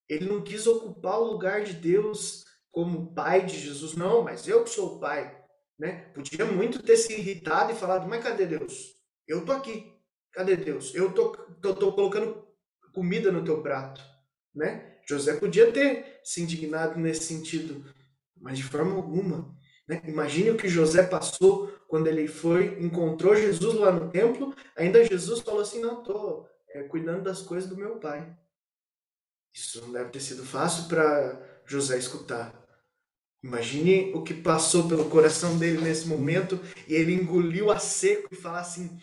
Ele 0.07 0.29
não 0.29 0.41
quis 0.41 0.67
ocupar 0.67 1.19
o 1.19 1.31
lugar 1.31 1.63
de 1.63 1.73
Deus 1.73 2.45
como 2.71 3.13
pai 3.13 3.43
de 3.43 3.59
Jesus, 3.59 3.95
não, 3.95 4.21
mas 4.21 4.47
eu 4.47 4.63
que 4.63 4.69
sou 4.69 4.95
o 4.95 4.99
pai, 4.99 5.35
né? 5.79 6.11
Podia 6.13 6.45
muito 6.45 6.83
ter 6.83 6.95
se 6.95 7.11
irritado 7.13 7.71
e 7.71 7.75
falado, 7.75 8.07
mas 8.07 8.23
cadê 8.23 8.45
Deus? 8.45 8.96
Eu 9.27 9.45
tô 9.45 9.51
aqui, 9.51 9.93
cadê 10.31 10.55
Deus? 10.55 10.95
Eu 10.95 11.11
tô, 11.11 11.31
tô, 11.61 11.75
tô 11.75 11.93
colocando 11.93 12.47
comida 12.93 13.31
no 13.31 13.43
teu 13.43 13.61
prato, 13.61 14.01
né? 14.55 14.97
José 15.07 15.35
podia 15.35 15.71
ter 15.71 16.19
se 16.23 16.41
indignado 16.41 16.99
nesse 16.99 17.23
sentido, 17.23 17.85
mas 18.35 18.57
de 18.57 18.63
forma 18.63 18.95
alguma. 18.95 19.55
Né? 19.87 20.01
Imagine 20.05 20.51
o 20.51 20.57
que 20.57 20.67
José 20.67 21.03
passou 21.03 21.67
quando 21.87 22.07
ele 22.07 22.27
foi, 22.27 22.77
encontrou 22.81 23.35
Jesus 23.35 23.75
lá 23.75 23.91
no 23.91 24.09
templo, 24.09 24.53
ainda 24.75 25.05
Jesus 25.05 25.39
falou 25.39 25.61
assim, 25.61 25.79
não, 25.79 25.99
estou 25.99 26.47
é, 26.69 26.83
cuidando 26.83 27.23
das 27.23 27.41
coisas 27.41 27.69
do 27.69 27.77
meu 27.77 27.97
pai. 27.97 28.35
Isso 29.53 29.81
não 29.81 29.91
deve 29.91 30.09
ter 30.09 30.19
sido 30.19 30.43
fácil 30.43 30.87
para 30.87 31.61
José 31.65 31.97
escutar. 31.97 32.53
Imagine 33.41 34.11
o 34.13 34.23
que 34.23 34.33
passou 34.33 34.87
pelo 34.87 35.09
coração 35.09 35.57
dele 35.57 35.81
nesse 35.81 36.07
momento 36.07 36.59
e 36.87 36.93
ele 36.93 37.13
engoliu 37.13 37.71
a 37.71 37.79
seco 37.79 38.27
e 38.31 38.35
falar 38.35 38.59
assim: 38.59 38.99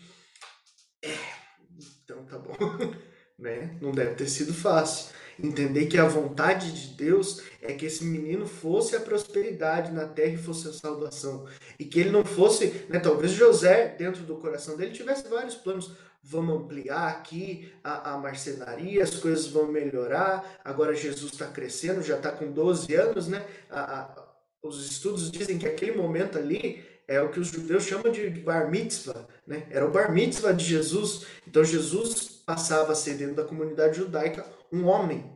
tá 2.35 2.39
bom. 2.39 2.55
né? 3.39 3.76
Não 3.80 3.93
deve 3.93 4.14
ter 4.14 4.28
sido 4.28 4.53
fácil. 4.53 5.14
Entender 5.43 5.87
que 5.87 5.99
a 5.99 6.07
vontade 6.07 6.70
de 6.72 6.95
Deus 6.95 7.43
é 7.61 7.72
que 7.72 7.87
esse 7.87 8.05
menino 8.05 8.47
fosse 8.47 8.95
a 8.95 9.01
prosperidade 9.01 9.91
na 9.91 10.07
terra 10.07 10.35
e 10.35 10.39
fosse 10.39 10.68
a 10.68 10.72
salvação. 10.72 11.47
E 11.78 11.85
que 11.85 11.99
ele 11.99 12.11
não 12.11 12.24
fosse, 12.24 12.87
né, 12.89 13.01
talvez 13.01 13.32
José, 13.32 13.89
dentro 13.99 14.22
do 14.22 14.37
coração 14.37 14.76
dele, 14.76 14.93
tivesse 14.93 15.28
vários 15.28 15.57
planos. 15.57 15.91
Vamos 16.22 16.62
ampliar 16.62 17.09
aqui 17.09 17.70
a, 17.82 18.14
a 18.14 18.18
marcenaria, 18.18 19.03
as 19.03 19.16
coisas 19.16 19.49
vão 19.49 19.66
melhorar. 19.66 20.59
Agora 20.64 20.95
Jesus 20.95 21.32
está 21.32 21.47
crescendo, 21.47 22.01
já 22.01 22.16
está 22.16 22.30
com 22.30 22.51
12 22.51 22.95
anos, 22.95 23.28
né? 23.28 23.45
A, 23.68 23.80
a, 23.80 24.24
os 24.62 24.91
estudos 24.91 25.30
dizem 25.30 25.59
que 25.59 25.66
aquele 25.66 25.93
momento 25.93 26.39
ali 26.39 26.82
é 27.07 27.20
o 27.20 27.30
que 27.30 27.40
os 27.40 27.48
judeus 27.48 27.84
chamam 27.84 28.11
de 28.11 28.28
bar 28.30 28.70
mitzvah, 28.70 29.26
né? 29.46 29.66
Era 29.70 29.86
o 29.86 29.90
bar 29.90 30.12
mitzvah 30.12 30.52
de 30.52 30.64
Jesus. 30.64 31.26
Então 31.46 31.64
Jesus 31.64 32.42
passava 32.46 32.92
a 32.92 32.96
ser 32.96 33.14
dentro 33.14 33.34
da 33.34 33.44
comunidade 33.44 33.98
judaica 33.98 34.46
um 34.72 34.86
homem. 34.86 35.32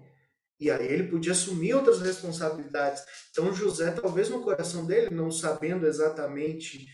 E 0.61 0.71
aí 0.71 0.87
ele 0.87 1.05
podia 1.05 1.33
assumir 1.33 1.75
outras 1.75 2.01
responsabilidades. 2.01 3.05
Então 3.31 3.53
José, 3.53 3.91
talvez 3.91 4.29
no 4.29 4.43
coração 4.43 4.85
dele, 4.87 5.14
não 5.14 5.31
sabendo 5.31 5.87
exatamente 5.87 6.87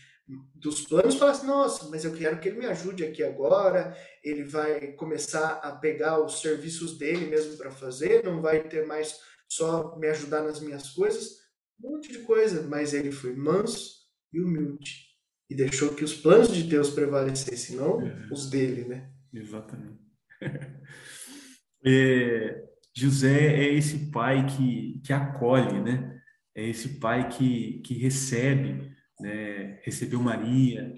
dos 0.55 0.81
planos, 0.81 1.15
falasse: 1.15 1.45
Nossa, 1.45 1.87
mas 1.89 2.03
eu 2.03 2.13
quero 2.13 2.39
que 2.39 2.49
ele 2.49 2.59
me 2.59 2.65
ajude 2.65 3.05
aqui 3.05 3.23
agora. 3.23 3.97
Ele 4.23 4.43
vai 4.43 4.91
começar 4.93 5.59
a 5.63 5.71
pegar 5.71 6.19
os 6.19 6.41
serviços 6.41 6.97
dele 6.97 7.27
mesmo 7.27 7.57
para 7.57 7.71
fazer, 7.71 8.23
não 8.23 8.41
vai 8.41 8.67
ter 8.67 8.85
mais 8.85 9.19
só 9.47 9.95
me 9.97 10.07
ajudar 10.07 10.41
nas 10.41 10.59
minhas 10.59 10.89
coisas. 10.89 11.45
Um 11.81 11.91
monte 11.91 12.11
de 12.11 12.19
coisa. 12.19 12.61
Mas 12.63 12.93
ele 12.93 13.11
foi 13.11 13.33
manso 13.35 14.04
e 14.35 14.41
humilde. 14.41 15.05
E 15.49 15.55
deixou 15.55 15.93
que 15.93 16.03
os 16.03 16.13
planos 16.13 16.53
de 16.53 16.63
Deus 16.63 16.89
prevalecessem, 16.89 17.77
não 17.77 18.01
é. 18.01 18.27
os 18.31 18.49
dele, 18.49 18.85
né? 18.85 19.09
Exatamente. 19.33 19.99
é, 21.85 22.63
José 22.95 23.55
é 23.55 23.73
esse 23.73 24.11
pai 24.11 24.45
que, 24.45 25.01
que 25.05 25.13
acolhe, 25.13 25.81
né? 25.81 26.19
É 26.55 26.67
esse 26.67 26.99
pai 26.99 27.29
que, 27.29 27.79
que 27.81 27.93
recebe, 27.93 28.91
né? 29.19 29.79
Recebeu 29.83 30.19
Maria, 30.21 30.93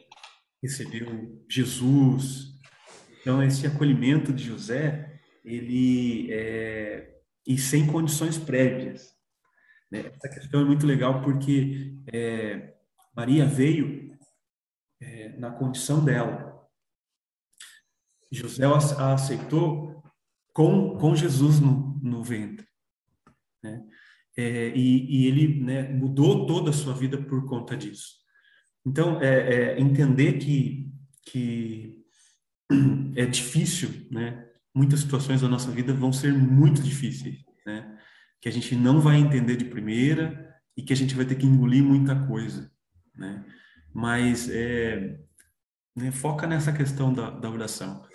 recebeu 0.62 1.44
Jesus. 1.50 2.58
Então, 3.22 3.44
esse 3.44 3.68
acolhimento 3.68 4.32
de 4.32 4.46
José, 4.46 5.20
ele 5.44 6.32
é, 6.32 7.18
e 7.46 7.58
sem 7.58 7.88
condições 7.88 8.38
prévias. 8.38 9.18
Né? 9.92 10.12
Essa 10.14 10.30
questão 10.30 10.62
é 10.62 10.66
muito 10.66 10.86
legal 10.86 11.22
porque 11.22 11.96
é, 12.12 12.74
Maria 13.18 13.48
veio 13.48 14.16
é, 15.02 15.30
na 15.40 15.50
condição 15.50 16.06
dela. 16.06 16.56
José 18.32 18.64
a 18.64 19.14
aceitou 19.14 20.04
com, 20.54 20.96
com 21.00 21.16
Jesus 21.16 21.60
no, 21.60 22.00
no 22.00 22.24
ventre. 22.24 22.68
Né? 23.64 23.84
É, 24.38 24.70
e, 24.70 25.24
e, 25.24 25.26
ele 25.26 25.64
né, 25.64 25.90
mudou 25.90 26.46
toda 26.46 26.70
a 26.70 26.74
sua 26.74 26.94
vida 26.94 27.18
por 27.18 27.44
conta 27.48 27.76
disso. 27.76 28.18
Então, 28.86 29.20
é, 29.20 29.54
é, 29.78 29.82
entender 29.82 30.34
que, 30.34 30.88
que 31.24 32.06
é 33.16 33.26
difícil, 33.26 34.08
né? 34.12 34.48
muitas 34.76 35.00
situações 35.00 35.42
da 35.42 35.48
nossa 35.48 35.72
vida 35.72 35.92
vão 35.92 36.14
ser 36.14 36.32
muito 36.32 36.84
difíceis, 36.84 37.44
né? 37.66 37.98
que 38.40 38.48
a 38.48 38.52
gente 38.52 38.76
não 38.76 39.02
vai 39.02 39.18
entender 39.18 39.56
de 39.56 39.66
primeira 39.66 40.56
e 40.78 40.84
que 40.84 40.94
a 40.94 40.96
gente 40.96 41.16
vai 41.16 41.26
ter 41.26 41.34
que 41.34 41.48
engolir 41.48 41.84
muita 41.84 42.28
coisa. 42.28 42.72
Né? 43.18 43.46
Mas 43.94 44.50
é, 44.50 45.20
né, 45.96 46.12
foca 46.12 46.46
nessa 46.46 46.72
questão 46.72 47.14
da, 47.14 47.30
da 47.30 47.50
oração 47.50 48.06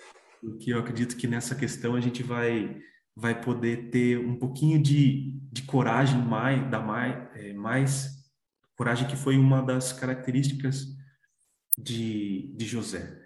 porque 0.43 0.73
eu 0.73 0.79
acredito 0.79 1.15
que 1.15 1.25
nessa 1.25 1.55
questão 1.55 1.95
a 1.95 2.01
gente 2.01 2.21
vai 2.21 2.77
vai 3.15 3.39
poder 3.39 3.91
ter 3.91 4.17
um 4.17 4.35
pouquinho 4.35 4.81
de, 4.81 5.39
de 5.51 5.61
coragem 5.63 6.19
mais 6.19 6.69
da 6.69 6.79
mais, 6.79 7.15
é, 7.35 7.53
mais 7.53 8.09
coragem 8.75 9.07
que 9.07 9.15
foi 9.15 9.37
uma 9.37 9.61
das 9.61 9.93
características 9.93 10.87
de, 11.77 12.51
de 12.55 12.65
José. 12.65 13.21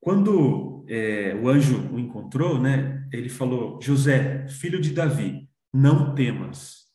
Quando 0.00 0.86
é, 0.88 1.34
o 1.34 1.48
anjo 1.48 1.92
o 1.92 1.98
encontrou 1.98 2.58
né 2.58 3.06
ele 3.12 3.28
falou 3.28 3.80
José 3.80 4.48
filho 4.48 4.80
de 4.80 4.92
Davi 4.92 5.48
não 5.72 6.14
temas. 6.14 6.88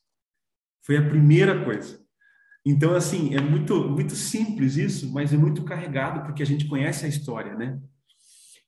Foi 0.84 0.96
a 0.98 1.08
primeira 1.08 1.64
coisa 1.64 2.04
então 2.66 2.94
assim 2.94 3.34
é 3.34 3.40
muito 3.40 3.88
muito 3.88 4.14
simples 4.14 4.76
isso 4.76 5.10
mas 5.12 5.32
é 5.32 5.36
muito 5.38 5.62
carregado 5.62 6.24
porque 6.26 6.42
a 6.42 6.46
gente 6.46 6.66
conhece 6.66 7.06
a 7.06 7.08
história 7.08 7.54
né 7.54 7.80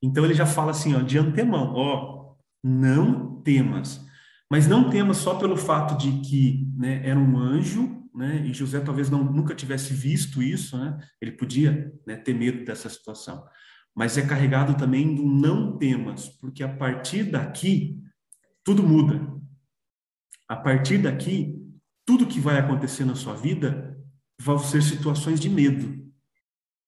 então 0.02 0.24
ele 0.24 0.34
já 0.34 0.46
fala 0.46 0.70
assim, 0.70 0.94
ó, 0.94 1.00
de 1.00 1.18
antemão, 1.18 1.72
ó, 1.74 2.34
não 2.62 3.40
temas. 3.42 4.04
Mas 4.50 4.66
não 4.66 4.88
temas 4.88 5.18
só 5.18 5.34
pelo 5.34 5.56
fato 5.56 5.98
de 5.98 6.20
que 6.20 6.66
né, 6.76 7.06
era 7.06 7.18
um 7.18 7.36
anjo, 7.36 8.02
né, 8.14 8.46
e 8.46 8.52
José 8.52 8.80
talvez 8.80 9.10
não, 9.10 9.22
nunca 9.22 9.54
tivesse 9.54 9.92
visto 9.92 10.42
isso, 10.42 10.78
né, 10.78 10.98
ele 11.20 11.32
podia 11.32 11.92
né, 12.06 12.16
ter 12.16 12.34
medo 12.34 12.64
dessa 12.64 12.88
situação. 12.88 13.44
Mas 13.94 14.16
é 14.16 14.26
carregado 14.26 14.76
também 14.76 15.14
do 15.14 15.24
não 15.24 15.76
temas, 15.76 16.28
porque 16.28 16.62
a 16.62 16.68
partir 16.68 17.24
daqui 17.24 17.98
tudo 18.64 18.82
muda. 18.82 19.26
A 20.48 20.56
partir 20.56 20.98
daqui, 20.98 21.54
tudo 22.06 22.26
que 22.26 22.40
vai 22.40 22.58
acontecer 22.58 23.04
na 23.04 23.14
sua 23.14 23.34
vida 23.34 23.87
vão 24.40 24.58
ser 24.58 24.82
situações 24.82 25.40
de 25.40 25.48
medo, 25.48 26.06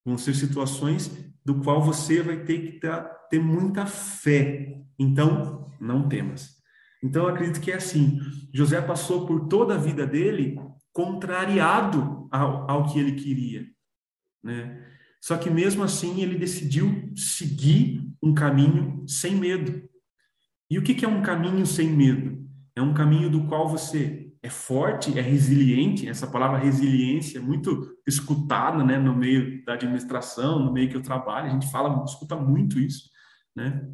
vão 0.04 0.16
ser 0.16 0.34
situações 0.34 1.10
do 1.44 1.60
qual 1.62 1.82
você 1.82 2.22
vai 2.22 2.44
ter 2.44 2.60
que 2.60 2.80
ter, 2.80 3.04
ter 3.28 3.38
muita 3.40 3.86
fé. 3.86 4.78
Então, 4.98 5.66
não 5.80 6.08
temas. 6.08 6.56
Então, 7.02 7.26
acredito 7.26 7.60
que 7.60 7.72
é 7.72 7.76
assim. 7.76 8.20
José 8.52 8.80
passou 8.80 9.26
por 9.26 9.48
toda 9.48 9.74
a 9.74 9.78
vida 9.78 10.06
dele 10.06 10.56
contrariado 10.92 12.28
ao, 12.30 12.70
ao 12.70 12.92
que 12.92 12.98
ele 12.98 13.12
queria, 13.12 13.66
né? 14.42 14.86
Só 15.20 15.36
que 15.36 15.50
mesmo 15.50 15.82
assim 15.82 16.22
ele 16.22 16.38
decidiu 16.38 17.12
seguir 17.14 18.10
um 18.22 18.34
caminho 18.34 19.04
sem 19.06 19.36
medo. 19.36 19.82
E 20.70 20.78
o 20.78 20.82
que, 20.82 20.94
que 20.94 21.04
é 21.04 21.08
um 21.08 21.22
caminho 21.22 21.66
sem 21.66 21.90
medo? 21.90 22.48
É 22.74 22.80
um 22.80 22.94
caminho 22.94 23.28
do 23.28 23.46
qual 23.46 23.68
você 23.68 24.19
é 24.42 24.48
forte, 24.48 25.18
é 25.18 25.22
resiliente. 25.22 26.08
Essa 26.08 26.26
palavra 26.26 26.58
resiliência 26.58 27.38
é 27.38 27.42
muito 27.42 27.94
escutada, 28.06 28.82
né, 28.82 28.98
no 28.98 29.14
meio 29.14 29.64
da 29.64 29.74
administração, 29.74 30.58
no 30.58 30.72
meio 30.72 30.88
que 30.88 30.96
eu 30.96 31.02
trabalho. 31.02 31.48
A 31.48 31.50
gente 31.50 31.70
fala, 31.70 32.04
escuta 32.04 32.36
muito 32.36 32.78
isso, 32.78 33.10
né? 33.54 33.86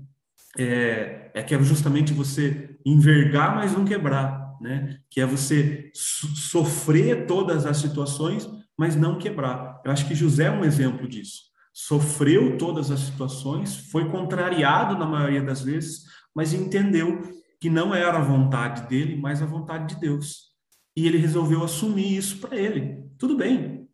É, 0.58 1.30
é 1.34 1.42
que 1.42 1.54
é 1.54 1.62
justamente 1.62 2.14
você 2.14 2.78
envergar, 2.84 3.54
mas 3.56 3.72
não 3.72 3.84
quebrar, 3.84 4.56
né? 4.60 4.98
Que 5.10 5.20
é 5.20 5.26
você 5.26 5.90
sofrer 5.92 7.26
todas 7.26 7.66
as 7.66 7.78
situações, 7.78 8.48
mas 8.78 8.94
não 8.94 9.18
quebrar. 9.18 9.80
Eu 9.84 9.90
acho 9.90 10.06
que 10.06 10.14
José 10.14 10.44
é 10.44 10.50
um 10.50 10.64
exemplo 10.64 11.08
disso. 11.08 11.42
Sofreu 11.72 12.56
todas 12.56 12.90
as 12.90 13.00
situações, 13.00 13.76
foi 13.90 14.08
contrariado 14.08 14.96
na 14.96 15.06
maioria 15.06 15.42
das 15.42 15.60
vezes, 15.60 16.04
mas 16.34 16.54
entendeu 16.54 17.20
que 17.60 17.70
não 17.70 17.94
era 17.94 18.18
a 18.18 18.22
vontade 18.22 18.88
dele, 18.88 19.16
mas 19.16 19.42
a 19.42 19.46
vontade 19.46 19.94
de 19.94 20.00
Deus. 20.00 20.52
E 20.96 21.06
ele 21.06 21.18
resolveu 21.18 21.62
assumir 21.64 22.16
isso 22.16 22.38
para 22.38 22.56
ele. 22.56 23.04
Tudo 23.18 23.36
bem, 23.36 23.88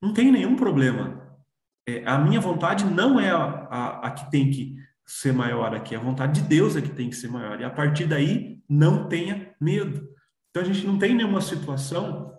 não 0.00 0.12
tem 0.12 0.30
nenhum 0.30 0.56
problema. 0.56 1.38
É, 1.88 2.04
a 2.04 2.18
minha 2.18 2.40
vontade 2.40 2.84
não 2.84 3.18
é 3.18 3.30
a, 3.30 3.44
a, 3.70 4.06
a 4.06 4.10
que 4.10 4.30
tem 4.30 4.50
que 4.50 4.76
ser 5.06 5.32
maior 5.32 5.72
aqui, 5.74 5.94
a 5.94 6.00
vontade 6.00 6.40
de 6.40 6.48
Deus 6.48 6.76
é 6.76 6.82
que 6.82 6.90
tem 6.90 7.08
que 7.08 7.16
ser 7.16 7.28
maior. 7.28 7.60
E 7.60 7.64
a 7.64 7.70
partir 7.70 8.06
daí, 8.06 8.60
não 8.68 9.08
tenha 9.08 9.54
medo. 9.60 10.08
Então 10.50 10.62
a 10.62 10.66
gente 10.66 10.86
não 10.86 10.98
tem 10.98 11.14
nenhuma 11.14 11.40
situação 11.40 12.34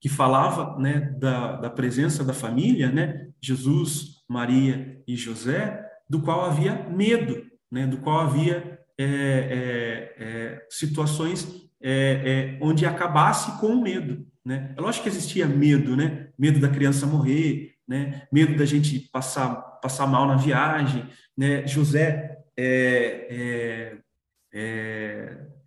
que 0.00 0.08
falava 0.08 0.78
né, 0.78 1.00
da, 1.18 1.56
da 1.56 1.70
presença 1.70 2.24
da 2.24 2.34
família, 2.34 2.90
né, 2.90 3.30
Jesus, 3.40 4.22
Maria 4.28 5.02
e 5.06 5.16
José, 5.16 5.82
do 6.08 6.20
qual 6.20 6.44
havia 6.44 6.88
medo, 6.90 7.46
né, 7.70 7.86
do 7.86 7.98
qual 7.98 8.20
havia 8.20 8.78
é, 8.98 9.04
é, 9.04 10.24
é, 10.24 10.66
situações 10.70 11.68
é, 11.82 12.56
onde 12.60 12.86
acabasse 12.86 13.58
com 13.60 13.68
o 13.68 13.82
medo. 13.82 14.26
Né? 14.44 14.74
É 14.76 14.80
lógico 14.80 15.04
que 15.04 15.08
existia 15.08 15.46
medo, 15.46 15.96
né? 15.96 16.28
medo 16.38 16.60
da 16.60 16.68
criança 16.68 17.06
morrer, 17.06 17.74
né? 17.86 18.26
medo 18.32 18.56
da 18.56 18.64
gente 18.64 18.98
passar, 19.12 19.54
passar 19.82 20.06
mal 20.06 20.26
na 20.26 20.36
viagem. 20.36 21.06
Né? 21.36 21.66
José 21.66 22.38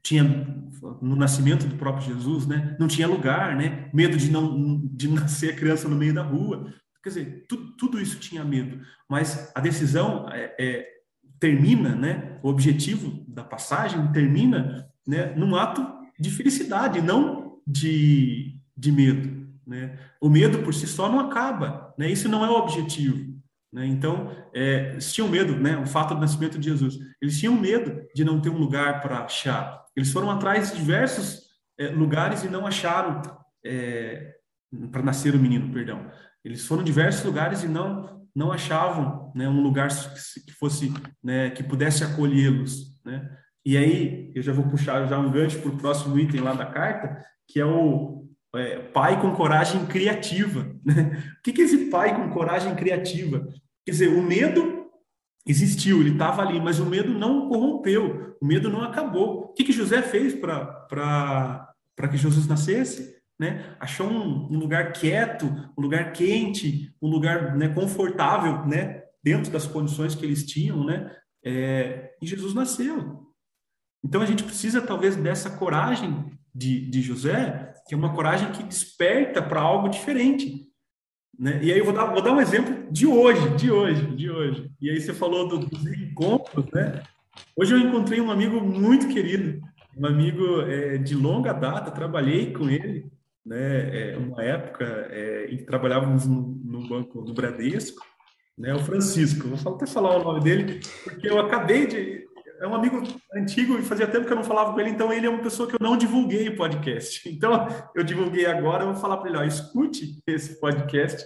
tinha 0.01 0.23
no 1.01 1.15
nascimento 1.15 1.67
do 1.67 1.75
próprio 1.75 2.13
Jesus, 2.13 2.47
né? 2.47 2.77
Não 2.79 2.87
tinha 2.87 3.07
lugar, 3.07 3.57
né? 3.57 3.89
Medo 3.93 4.15
de 4.15 4.31
não 4.31 4.79
de 4.85 5.07
nascer 5.09 5.51
a 5.51 5.55
criança 5.55 5.89
no 5.89 5.95
meio 5.95 6.13
da 6.13 6.21
rua. 6.21 6.73
Quer 7.03 7.09
dizer, 7.09 7.45
tudo, 7.47 7.75
tudo 7.77 8.01
isso 8.01 8.19
tinha 8.19 8.43
medo. 8.43 8.79
Mas 9.09 9.51
a 9.53 9.59
decisão 9.59 10.29
é, 10.29 10.55
é, 10.59 10.87
termina, 11.39 11.95
né? 11.95 12.39
O 12.43 12.49
objetivo 12.49 13.23
da 13.27 13.43
passagem 13.43 14.11
termina, 14.11 14.87
né? 15.05 15.33
Num 15.35 15.55
ato 15.55 15.85
de 16.19 16.31
felicidade, 16.31 17.01
não 17.01 17.59
de, 17.65 18.59
de 18.75 18.91
medo, 18.91 19.47
né? 19.65 19.97
O 20.21 20.29
medo 20.29 20.59
por 20.59 20.73
si 20.73 20.87
só 20.87 21.09
não 21.09 21.19
acaba, 21.19 21.93
né? 21.97 22.09
Isso 22.09 22.29
não 22.29 22.45
é 22.45 22.49
o 22.49 22.57
objetivo. 22.57 23.37
Né? 23.71 23.85
Então, 23.85 24.31
é, 24.53 24.91
eles 24.91 25.13
tinham 25.13 25.27
medo, 25.27 25.55
né? 25.55 25.77
o 25.77 25.85
fato 25.85 26.13
do 26.15 26.21
nascimento 26.21 26.57
de 26.57 26.69
Jesus. 26.69 26.97
Eles 27.21 27.39
tinham 27.39 27.53
medo 27.53 28.01
de 28.15 28.23
não 28.23 28.39
ter 28.39 28.49
um 28.49 28.57
lugar 28.57 29.01
para 29.01 29.19
achar. 29.19 29.83
Eles 29.95 30.11
foram 30.11 30.31
atrás 30.31 30.71
de 30.71 30.77
diversos 30.77 31.47
é, 31.77 31.87
lugares 31.89 32.43
e 32.43 32.49
não 32.49 32.65
acharam 32.65 33.21
é, 33.65 34.35
para 34.91 35.03
nascer 35.03 35.35
o 35.35 35.39
menino, 35.39 35.71
perdão. 35.71 36.09
Eles 36.43 36.65
foram 36.65 36.83
diversos 36.83 37.23
lugares 37.25 37.63
e 37.63 37.67
não 37.67 38.25
não 38.37 38.51
achavam 38.51 39.31
né, 39.33 39.49
um 39.49 39.63
lugar 39.63 39.89
que 39.89 40.53
fosse 40.53 40.93
né, 41.23 41.49
que 41.49 41.63
pudesse 41.63 42.03
acolhê-los. 42.03 42.95
Né? 43.03 43.27
E 43.65 43.75
aí 43.75 44.31
eu 44.35 44.43
já 44.43 44.53
vou 44.53 44.67
puxar 44.67 45.07
já 45.07 45.17
um 45.17 45.31
gancho 45.31 45.57
para 45.59 45.71
o 45.71 45.77
próximo 45.77 46.19
item 46.19 46.41
lá 46.41 46.53
da 46.53 46.67
carta, 46.67 47.19
que 47.47 47.59
é 47.59 47.65
o 47.65 48.27
é, 48.55 48.77
pai 48.77 49.19
com 49.19 49.31
coragem 49.31 49.87
criativa. 49.87 50.71
Né? 50.85 51.19
O 51.39 51.41
que, 51.41 51.51
que 51.51 51.61
é 51.63 51.65
esse 51.65 51.85
pai 51.89 52.15
com 52.15 52.29
coragem 52.29 52.75
criativa? 52.75 53.47
Quer 53.83 53.91
dizer, 53.91 54.09
o 54.09 54.21
medo 54.21 54.85
existiu, 55.43 55.99
ele 56.01 56.11
estava 56.11 56.43
ali, 56.43 56.61
mas 56.61 56.77
o 56.77 56.85
medo 56.85 57.11
não 57.11 57.49
corrompeu, 57.49 58.37
o 58.39 58.45
medo 58.45 58.69
não 58.69 58.83
acabou. 58.83 59.45
O 59.45 59.53
que, 59.53 59.63
que 59.63 59.73
José 59.73 60.03
fez 60.03 60.35
para 60.35 61.73
que 62.11 62.17
Jesus 62.17 62.45
nascesse? 62.45 63.16
Né? 63.39 63.75
Achou 63.79 64.07
um, 64.07 64.51
um, 64.51 64.57
lugar 64.57 64.93
quieto, 64.93 65.45
um 65.77 65.81
lugar 65.81 66.11
quente, 66.11 66.93
um 67.01 67.07
lugar 67.07 67.55
né, 67.55 67.69
confortável, 67.69 68.65
né? 68.65 69.03
dentro 69.27 69.51
das 69.51 69.67
condições 69.67 70.15
que 70.15 70.25
eles 70.25 70.45
tinham, 70.45 70.85
né? 70.85 71.13
É, 71.43 72.15
e 72.21 72.25
Jesus 72.25 72.53
nasceu. 72.53 73.27
Então 74.03 74.21
a 74.21 74.25
gente 74.25 74.41
precisa 74.41 74.81
talvez 74.81 75.17
dessa 75.17 75.49
coragem 75.49 76.31
de, 76.55 76.89
de 76.89 77.01
José, 77.01 77.73
que 77.87 77.93
é 77.93 77.97
uma 77.97 78.13
coragem 78.13 78.51
que 78.53 78.63
desperta 78.63 79.41
para 79.41 79.59
algo 79.59 79.89
diferente. 79.89 80.65
Né? 81.37 81.59
E 81.61 81.73
aí 81.73 81.79
eu 81.79 81.83
vou 81.83 81.93
dar, 81.93 82.05
vou 82.05 82.21
dar 82.21 82.31
um 82.31 82.39
exemplo 82.39 82.89
de 82.89 83.05
hoje, 83.05 83.49
de 83.57 83.69
hoje, 83.69 84.15
de 84.15 84.31
hoje. 84.31 84.71
E 84.79 84.89
aí 84.89 84.99
você 84.99 85.13
falou 85.13 85.47
do, 85.47 85.59
dos 85.59 85.85
encontros, 85.85 86.65
né? 86.73 87.03
Hoje 87.55 87.73
eu 87.73 87.79
encontrei 87.79 88.21
um 88.21 88.31
amigo 88.31 88.61
muito 88.61 89.09
querido, 89.09 89.61
um 89.95 90.05
amigo 90.05 90.61
é, 90.61 90.97
de 90.97 91.15
longa 91.15 91.51
data, 91.51 91.91
trabalhei 91.91 92.53
com 92.53 92.69
ele, 92.69 93.11
né? 93.47 94.11
É, 94.11 94.17
uma 94.17 94.43
época 94.43 94.83
é, 95.09 95.47
em 95.49 95.57
que 95.57 95.63
trabalhávamos 95.63 96.25
no, 96.25 96.41
no, 96.63 96.87
banco 96.87 97.21
do 97.21 97.33
Bradesco, 97.33 98.05
né? 98.57 98.73
O 98.73 98.79
Francisco. 98.79 99.47
Vou 99.47 99.75
até 99.75 99.85
falar 99.85 100.17
o 100.17 100.23
nome 100.23 100.41
dele, 100.41 100.81
porque 101.03 101.29
eu 101.29 101.39
acabei 101.39 101.87
de 101.87 102.27
é 102.59 102.67
um 102.67 102.73
amigo 102.73 103.01
antigo 103.33 103.77
e 103.77 103.83
fazia 103.83 104.07
tempo 104.07 104.25
que 104.25 104.31
eu 104.31 104.37
não 104.37 104.43
falava 104.43 104.73
com 104.73 104.79
ele, 104.79 104.89
então 104.89 105.13
ele 105.13 105.27
é 105.27 105.29
uma 105.29 105.43
pessoa 105.43 105.69
que 105.69 105.75
eu 105.75 105.79
não 105.79 105.95
divulguei 105.95 106.49
o 106.49 106.57
podcast. 106.57 107.27
Então, 107.37 107.67
eu 107.95 108.03
divulguei 108.03 108.47
agora, 108.47 108.83
eu 108.83 108.93
vou 108.93 109.01
falar 109.01 109.17
para 109.17 109.29
ele, 109.29 109.37
ó, 109.37 109.43
escute 109.43 110.19
esse 110.25 110.59
podcast, 110.59 111.23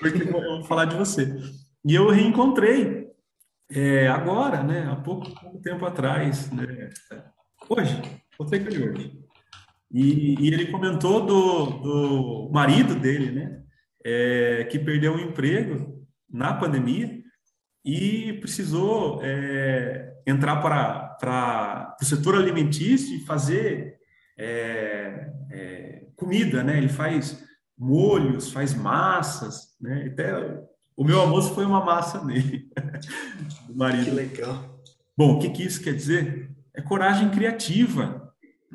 porque 0.00 0.22
eu 0.22 0.32
vou 0.32 0.64
falar 0.64 0.86
de 0.86 0.96
você. 0.96 1.32
E 1.84 1.94
eu 1.94 2.10
reencontrei 2.10 3.08
é, 3.70 4.08
agora, 4.08 4.64
né, 4.64 4.88
há 4.90 4.96
pouco, 4.96 5.30
tempo 5.62 5.86
atrás, 5.86 6.50
né, 6.50 6.90
hoje, 7.68 8.02
encontrei 8.34 8.60
com 8.60 8.70
ele 8.70 8.88
hoje. 8.88 9.23
E, 9.94 10.34
e, 10.40 10.52
ele 10.52 10.72
comentou 10.72 11.24
do, 11.24 11.66
do 11.78 12.50
marido 12.52 12.96
dele, 12.96 13.30
né, 13.30 13.62
é, 14.04 14.64
que 14.64 14.76
perdeu 14.76 15.14
o 15.14 15.20
emprego 15.20 16.04
na 16.28 16.52
pandemia 16.52 17.22
e 17.84 18.32
precisou 18.40 19.20
é, 19.22 20.14
entrar 20.26 20.56
para, 20.56 21.00
para 21.20 21.96
o 22.02 22.04
setor 22.04 22.34
alimentício 22.34 23.16
e 23.16 23.24
fazer 23.24 23.96
é, 24.36 25.30
é, 25.52 26.06
comida, 26.16 26.64
né? 26.64 26.76
Ele 26.76 26.88
faz 26.88 27.44
molhos, 27.78 28.50
faz 28.50 28.74
massas, 28.74 29.76
né? 29.80 30.08
Até 30.12 30.60
o 30.96 31.04
meu 31.04 31.20
almoço 31.20 31.54
foi 31.54 31.64
uma 31.64 31.84
massa 31.84 32.18
dele, 32.24 32.68
do 33.68 33.76
marido. 33.76 34.06
Que 34.06 34.10
legal. 34.10 34.80
Bom, 35.16 35.36
o 35.36 35.38
que, 35.38 35.50
que 35.50 35.62
isso 35.62 35.82
quer 35.82 35.94
dizer? 35.94 36.50
É 36.74 36.82
coragem 36.82 37.30
criativa, 37.30 38.23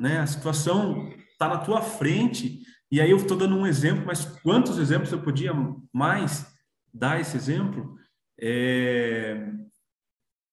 né? 0.00 0.18
A 0.18 0.26
situação 0.26 1.12
está 1.30 1.46
na 1.46 1.58
tua 1.58 1.82
frente 1.82 2.62
e 2.90 3.00
aí 3.00 3.10
eu 3.10 3.18
estou 3.18 3.36
dando 3.36 3.54
um 3.54 3.66
exemplo, 3.66 4.04
mas 4.06 4.24
quantos 4.24 4.78
exemplos 4.78 5.12
eu 5.12 5.22
podia 5.22 5.52
mais 5.92 6.46
dar 6.92 7.20
esse 7.20 7.36
exemplo? 7.36 7.96
É, 8.40 9.46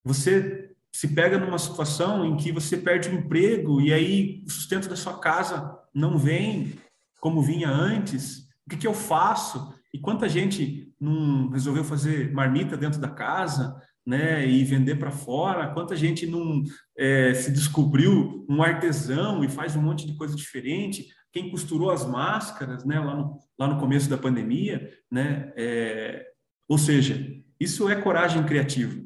você 0.04 0.70
se 0.91 1.08
pega 1.08 1.38
numa 1.38 1.58
situação 1.58 2.26
em 2.26 2.36
que 2.36 2.52
você 2.52 2.76
perde 2.78 3.10
o 3.10 3.14
emprego 3.14 3.80
e 3.80 3.93
aí 3.93 4.43
o 4.45 4.52
sustento 4.52 4.89
da 4.89 4.95
sua 4.95 5.18
casa 5.20 5.80
não 5.93 6.18
vem 6.18 6.74
como 7.20 7.41
vinha 7.41 7.70
antes. 7.70 8.50
O 8.66 8.70
que, 8.70 8.78
que 8.78 8.88
eu 8.88 8.93
faço? 8.93 9.74
E 9.93 10.00
quanta 10.00 10.28
gente 10.28 10.93
não 11.00 11.50
resolveu 11.50 11.84
fazer 11.84 12.34
marmita 12.34 12.76
dentro 12.76 13.00
da 13.00 13.10
casa, 13.10 13.82
né, 14.08 14.47
e 14.47 14.64
vender 14.64 14.95
para 14.95 15.12
fora? 15.12 15.74
Quanta 15.74 15.93
gente 15.93 16.26
não 16.26 16.64
é, 16.97 17.34
se 17.34 17.51
descobriu 17.51 18.45
um 18.49 18.64
artesão 18.64 19.43
e 19.43 19.49
faz 19.49 19.76
um 19.76 19.82
monte 19.82 20.08
de 20.08 20.16
coisa 20.16 20.34
diferente? 20.34 21.10
Quem 21.34 21.51
costurou 21.51 21.91
as 21.91 22.05
máscaras, 22.08 22.86
né, 22.86 22.97
lá 22.97 23.14
no, 23.18 23.38
lá 23.60 23.68
no 23.68 23.78
começo 23.78 24.10
da 24.10 24.18
pandemia, 24.18 24.89
né? 25.12 25.51
É, 25.58 26.26
ou 26.70 26.78
seja, 26.78 27.22
isso 27.60 27.89
é 27.89 27.95
coragem 27.97 28.45
criativa. 28.45 28.97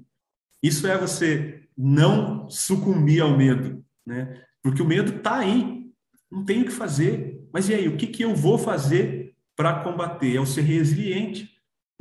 Isso 0.62 0.86
é 0.86 0.95
você 0.95 1.64
não 1.76 2.47
sucumbir 2.47 3.22
ao 3.22 3.36
medo, 3.36 3.84
né? 4.06 4.43
Porque 4.62 4.84
o 4.84 4.88
medo 4.88 5.18
está 5.18 5.39
aí, 5.39 5.89
não 6.32 6.45
tem 6.45 6.62
o 6.62 6.66
que 6.66 6.72
fazer. 6.72 7.43
Mas 7.52 7.70
e 7.70 7.74
aí, 7.74 7.88
o 7.88 7.97
que, 7.97 8.06
que 8.06 8.24
eu 8.24 8.36
vou 8.36 8.60
fazer 8.60 9.36
para 9.56 9.82
combater? 9.84 10.36
É 10.36 10.39
o 10.39 10.45
ser 10.45 10.62
resiliente. 10.62 11.49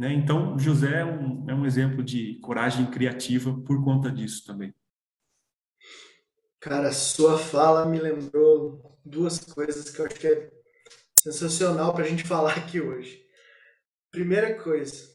Né? 0.00 0.14
Então, 0.14 0.58
José 0.58 1.00
é 1.00 1.04
um, 1.04 1.50
é 1.50 1.54
um 1.54 1.66
exemplo 1.66 2.02
de 2.02 2.38
coragem 2.40 2.90
criativa 2.90 3.52
por 3.66 3.84
conta 3.84 4.10
disso 4.10 4.46
também. 4.46 4.74
Cara, 6.58 6.90
sua 6.90 7.38
fala 7.38 7.84
me 7.84 8.00
lembrou 8.00 8.98
duas 9.04 9.38
coisas 9.40 9.90
que 9.90 10.00
eu 10.00 10.06
acho 10.06 10.14
que 10.14 10.26
é 10.26 10.50
sensacional 11.18 11.92
para 11.92 12.06
a 12.06 12.08
gente 12.08 12.24
falar 12.26 12.56
aqui 12.56 12.80
hoje. 12.80 13.22
Primeira 14.10 14.54
coisa, 14.62 15.06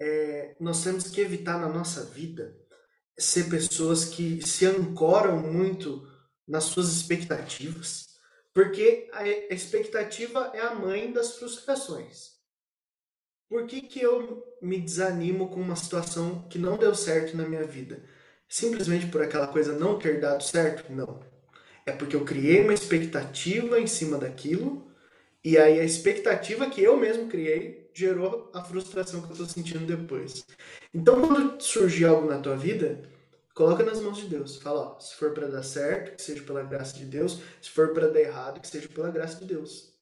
é, 0.00 0.54
nós 0.60 0.84
temos 0.84 1.10
que 1.10 1.20
evitar 1.20 1.58
na 1.58 1.68
nossa 1.68 2.04
vida 2.04 2.56
ser 3.18 3.50
pessoas 3.50 4.04
que 4.04 4.40
se 4.46 4.64
ancoram 4.64 5.40
muito 5.40 6.08
nas 6.46 6.62
suas 6.64 6.86
expectativas, 6.88 8.06
porque 8.52 9.10
a 9.12 9.26
expectativa 9.52 10.52
é 10.54 10.60
a 10.60 10.76
mãe 10.76 11.12
das 11.12 11.36
frustrações. 11.36 12.33
Por 13.48 13.66
que, 13.66 13.82
que 13.82 14.00
eu 14.00 14.56
me 14.60 14.80
desanimo 14.80 15.48
com 15.48 15.60
uma 15.60 15.76
situação 15.76 16.46
que 16.48 16.58
não 16.58 16.76
deu 16.76 16.94
certo 16.94 17.36
na 17.36 17.46
minha 17.46 17.64
vida? 17.64 18.02
Simplesmente 18.48 19.06
por 19.06 19.22
aquela 19.22 19.46
coisa 19.46 19.78
não 19.78 19.98
ter 19.98 20.20
dado 20.20 20.42
certo? 20.42 20.92
Não. 20.92 21.20
É 21.86 21.92
porque 21.92 22.16
eu 22.16 22.24
criei 22.24 22.62
uma 22.62 22.72
expectativa 22.72 23.78
em 23.78 23.86
cima 23.86 24.16
daquilo, 24.18 24.90
e 25.44 25.58
aí 25.58 25.78
a 25.78 25.84
expectativa 25.84 26.70
que 26.70 26.82
eu 26.82 26.96
mesmo 26.96 27.28
criei 27.28 27.90
gerou 27.92 28.50
a 28.54 28.62
frustração 28.64 29.20
que 29.20 29.28
eu 29.28 29.32
estou 29.32 29.46
sentindo 29.46 29.86
depois. 29.86 30.44
Então, 30.92 31.20
quando 31.20 31.60
surgir 31.62 32.06
algo 32.06 32.26
na 32.26 32.38
tua 32.38 32.56
vida, 32.56 33.02
coloca 33.54 33.84
nas 33.84 34.00
mãos 34.00 34.16
de 34.16 34.26
Deus. 34.26 34.56
Fala, 34.56 34.96
ó, 34.96 34.98
se 34.98 35.14
for 35.14 35.32
para 35.32 35.46
dar 35.46 35.62
certo, 35.62 36.16
que 36.16 36.22
seja 36.22 36.42
pela 36.42 36.62
graça 36.62 36.96
de 36.96 37.04
Deus. 37.04 37.40
Se 37.60 37.70
for 37.70 37.92
para 37.92 38.08
dar 38.08 38.20
errado, 38.20 38.60
que 38.60 38.66
seja 38.66 38.88
pela 38.88 39.10
graça 39.10 39.38
de 39.38 39.46
Deus. 39.46 39.93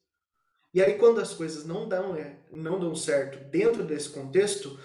E 0.74 0.82
aí 0.82 0.94
quando 0.94 1.20
as 1.20 1.34
coisas 1.34 1.64
não 1.64 1.88
dão, 1.88 2.16
é, 2.16 2.36
não 2.50 2.80
dão 2.80 2.94
certo 2.94 3.38
dentro 3.50 3.84
desse 3.84 4.08
contexto, 4.08 4.78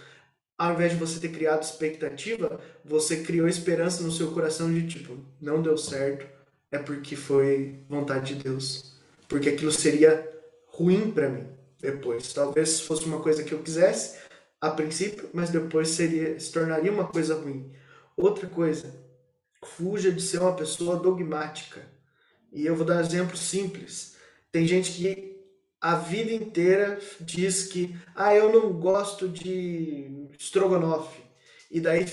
ao 0.57 0.73
invés 0.73 0.91
de 0.91 0.97
você 0.97 1.19
ter 1.19 1.29
criado 1.29 1.63
expectativa, 1.63 2.59
você 2.83 3.23
criou 3.23 3.47
esperança 3.47 4.01
no 4.03 4.11
seu 4.11 4.31
coração 4.31 4.73
de 4.73 4.87
tipo, 4.87 5.17
não 5.39 5.61
deu 5.61 5.77
certo, 5.77 6.27
é 6.71 6.79
porque 6.79 7.15
foi 7.15 7.79
vontade 7.87 8.35
de 8.35 8.43
Deus. 8.43 8.97
Porque 9.27 9.49
aquilo 9.49 9.71
seria 9.71 10.27
ruim 10.67 11.11
para 11.11 11.29
mim 11.29 11.47
depois. 11.79 12.33
Talvez 12.33 12.79
fosse 12.81 13.05
uma 13.05 13.21
coisa 13.21 13.43
que 13.43 13.53
eu 13.53 13.61
quisesse 13.61 14.17
a 14.59 14.69
princípio, 14.69 15.29
mas 15.33 15.49
depois 15.49 15.89
seria 15.89 16.39
se 16.39 16.51
tornaria 16.51 16.91
uma 16.91 17.07
coisa 17.07 17.35
ruim. 17.35 17.71
Outra 18.15 18.47
coisa, 18.47 18.93
fuja 19.63 20.11
de 20.11 20.21
ser 20.21 20.39
uma 20.39 20.55
pessoa 20.55 20.97
dogmática. 20.97 21.81
E 22.51 22.65
eu 22.65 22.75
vou 22.75 22.85
dar 22.85 22.97
um 22.97 23.01
exemplo 23.01 23.37
simples. 23.37 24.15
Tem 24.51 24.65
gente 24.65 24.91
que 24.91 25.36
a 25.87 25.95
vida 25.95 26.33
inteira 26.33 26.99
diz 27.21 27.67
que 27.67 27.97
ah, 28.13 28.35
eu 28.35 28.51
não 28.51 28.73
gosto 28.73 29.25
de 29.29 30.27
estrogonofe. 30.37 31.23
E 31.71 31.79
daí 31.79 32.05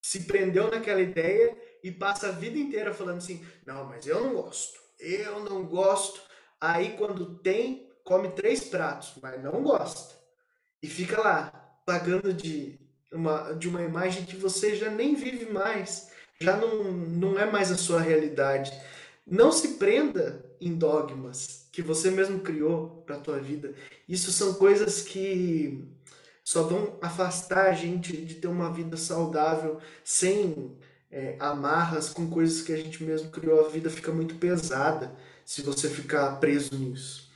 se 0.00 0.20
prendeu 0.20 0.70
naquela 0.70 1.00
ideia 1.00 1.56
e 1.82 1.90
passa 1.90 2.28
a 2.28 2.30
vida 2.30 2.56
inteira 2.56 2.94
falando 2.94 3.16
assim: 3.16 3.44
"Não, 3.66 3.86
mas 3.86 4.06
eu 4.06 4.20
não 4.20 4.34
gosto. 4.34 4.78
Eu 5.00 5.40
não 5.40 5.64
gosto". 5.64 6.20
Aí 6.60 6.96
quando 6.96 7.38
tem, 7.40 7.90
come 8.04 8.28
três 8.28 8.62
pratos, 8.62 9.14
mas 9.20 9.42
não 9.42 9.64
gosta. 9.64 10.14
E 10.80 10.86
fica 10.86 11.20
lá 11.20 11.50
pagando 11.84 12.32
de 12.32 12.78
uma 13.10 13.52
de 13.54 13.68
uma 13.68 13.82
imagem 13.82 14.24
que 14.24 14.36
você 14.36 14.76
já 14.76 14.90
nem 14.90 15.16
vive 15.16 15.46
mais, 15.46 16.08
já 16.40 16.56
não 16.56 16.84
não 16.84 17.36
é 17.36 17.50
mais 17.50 17.72
a 17.72 17.76
sua 17.76 18.00
realidade. 18.00 18.72
Não 19.26 19.50
se 19.50 19.74
prenda 19.74 20.44
em 20.60 20.72
dogmas 20.72 21.61
que 21.72 21.80
você 21.80 22.10
mesmo 22.10 22.40
criou 22.40 23.02
para 23.06 23.16
a 23.16 23.20
tua 23.20 23.38
vida. 23.40 23.74
Isso 24.06 24.30
são 24.30 24.54
coisas 24.54 25.00
que 25.00 25.82
só 26.44 26.64
vão 26.64 26.98
afastar 27.00 27.70
a 27.70 27.72
gente 27.72 28.14
de 28.14 28.34
ter 28.34 28.46
uma 28.46 28.70
vida 28.70 28.96
saudável 28.98 29.80
sem 30.04 30.76
é, 31.10 31.36
amarras 31.40 32.10
com 32.10 32.28
coisas 32.28 32.60
que 32.60 32.72
a 32.72 32.76
gente 32.76 33.02
mesmo 33.02 33.30
criou. 33.30 33.64
A 33.64 33.70
vida 33.70 33.88
fica 33.88 34.12
muito 34.12 34.34
pesada 34.34 35.16
se 35.46 35.62
você 35.62 35.88
ficar 35.88 36.38
preso 36.38 36.74
nisso. 36.76 37.30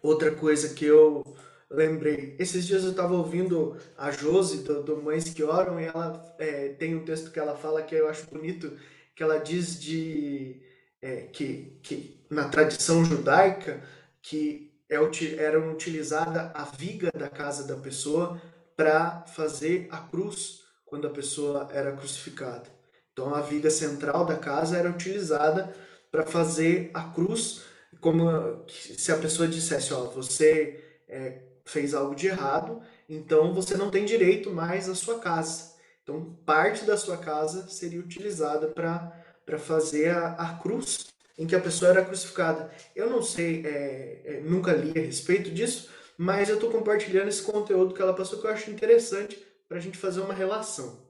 Outra 0.00 0.30
coisa 0.30 0.72
que 0.72 0.84
eu 0.84 1.24
lembrei, 1.68 2.36
esses 2.38 2.64
dias 2.64 2.84
eu 2.84 2.92
estava 2.92 3.14
ouvindo 3.14 3.76
a 3.96 4.12
Josi 4.12 4.58
do, 4.58 4.84
do 4.84 5.02
Mães 5.02 5.24
que 5.24 5.42
Oram 5.42 5.80
e 5.80 5.84
ela 5.84 6.34
é, 6.38 6.68
tem 6.68 6.94
um 6.94 7.04
texto 7.04 7.32
que 7.32 7.40
ela 7.40 7.56
fala 7.56 7.82
que 7.82 7.94
eu 7.94 8.08
acho 8.08 8.30
bonito, 8.30 8.78
que 9.16 9.22
ela 9.22 9.38
diz 9.38 9.80
de 9.80 10.62
é, 11.00 11.22
que, 11.22 11.78
que 11.82 12.24
na 12.30 12.48
tradição 12.48 13.04
judaica 13.04 13.82
que 14.22 14.72
é, 14.90 14.96
era 15.36 15.70
utilizada 15.70 16.50
a 16.54 16.64
viga 16.64 17.10
da 17.12 17.28
casa 17.28 17.66
da 17.66 17.76
pessoa 17.76 18.40
para 18.76 19.24
fazer 19.26 19.88
a 19.90 19.98
cruz 19.98 20.62
quando 20.84 21.06
a 21.06 21.10
pessoa 21.10 21.68
era 21.72 21.92
crucificada. 21.92 22.64
Então 23.12 23.34
a 23.34 23.40
viga 23.40 23.70
central 23.70 24.24
da 24.24 24.36
casa 24.36 24.76
era 24.76 24.88
utilizada 24.88 25.74
para 26.10 26.24
fazer 26.24 26.90
a 26.94 27.02
cruz, 27.02 27.62
como 28.00 28.64
se 28.68 29.12
a 29.12 29.18
pessoa 29.18 29.48
dissesse, 29.48 29.92
ó, 29.92 30.04
você 30.04 30.82
é, 31.08 31.42
fez 31.64 31.94
algo 31.94 32.14
de 32.14 32.28
errado, 32.28 32.80
então 33.08 33.52
você 33.52 33.76
não 33.76 33.90
tem 33.90 34.04
direito 34.04 34.50
mais 34.50 34.88
à 34.88 34.94
sua 34.94 35.18
casa. 35.18 35.74
Então 36.02 36.38
parte 36.46 36.84
da 36.84 36.96
sua 36.96 37.18
casa 37.18 37.68
seria 37.68 38.00
utilizada 38.00 38.68
para 38.68 39.17
para 39.48 39.58
fazer 39.58 40.10
a, 40.10 40.32
a, 40.32 40.58
cruz 40.58 41.06
em 41.38 41.46
que 41.46 41.56
a 41.56 41.60
pessoa 41.60 41.90
era 41.90 42.04
crucificada. 42.04 42.70
Eu 42.94 43.08
não 43.08 43.22
sei, 43.22 43.66
é, 43.66 44.20
é, 44.26 44.40
nunca 44.42 44.74
li 44.74 44.90
a 44.90 45.02
respeito 45.02 45.50
disso, 45.50 45.88
mas 46.18 46.50
eu 46.50 46.56
estou 46.56 46.70
compartilhando 46.70 47.28
esse 47.28 47.40
conteúdo 47.40 47.94
que 47.94 48.02
ela 48.02 48.12
passou 48.12 48.38
que 48.38 48.46
eu 48.46 48.50
acho 48.50 48.70
interessante 48.70 49.42
para 49.66 49.78
a 49.78 49.80
gente 49.80 49.96
fazer 49.96 50.20
uma 50.20 50.34
relação. 50.34 51.08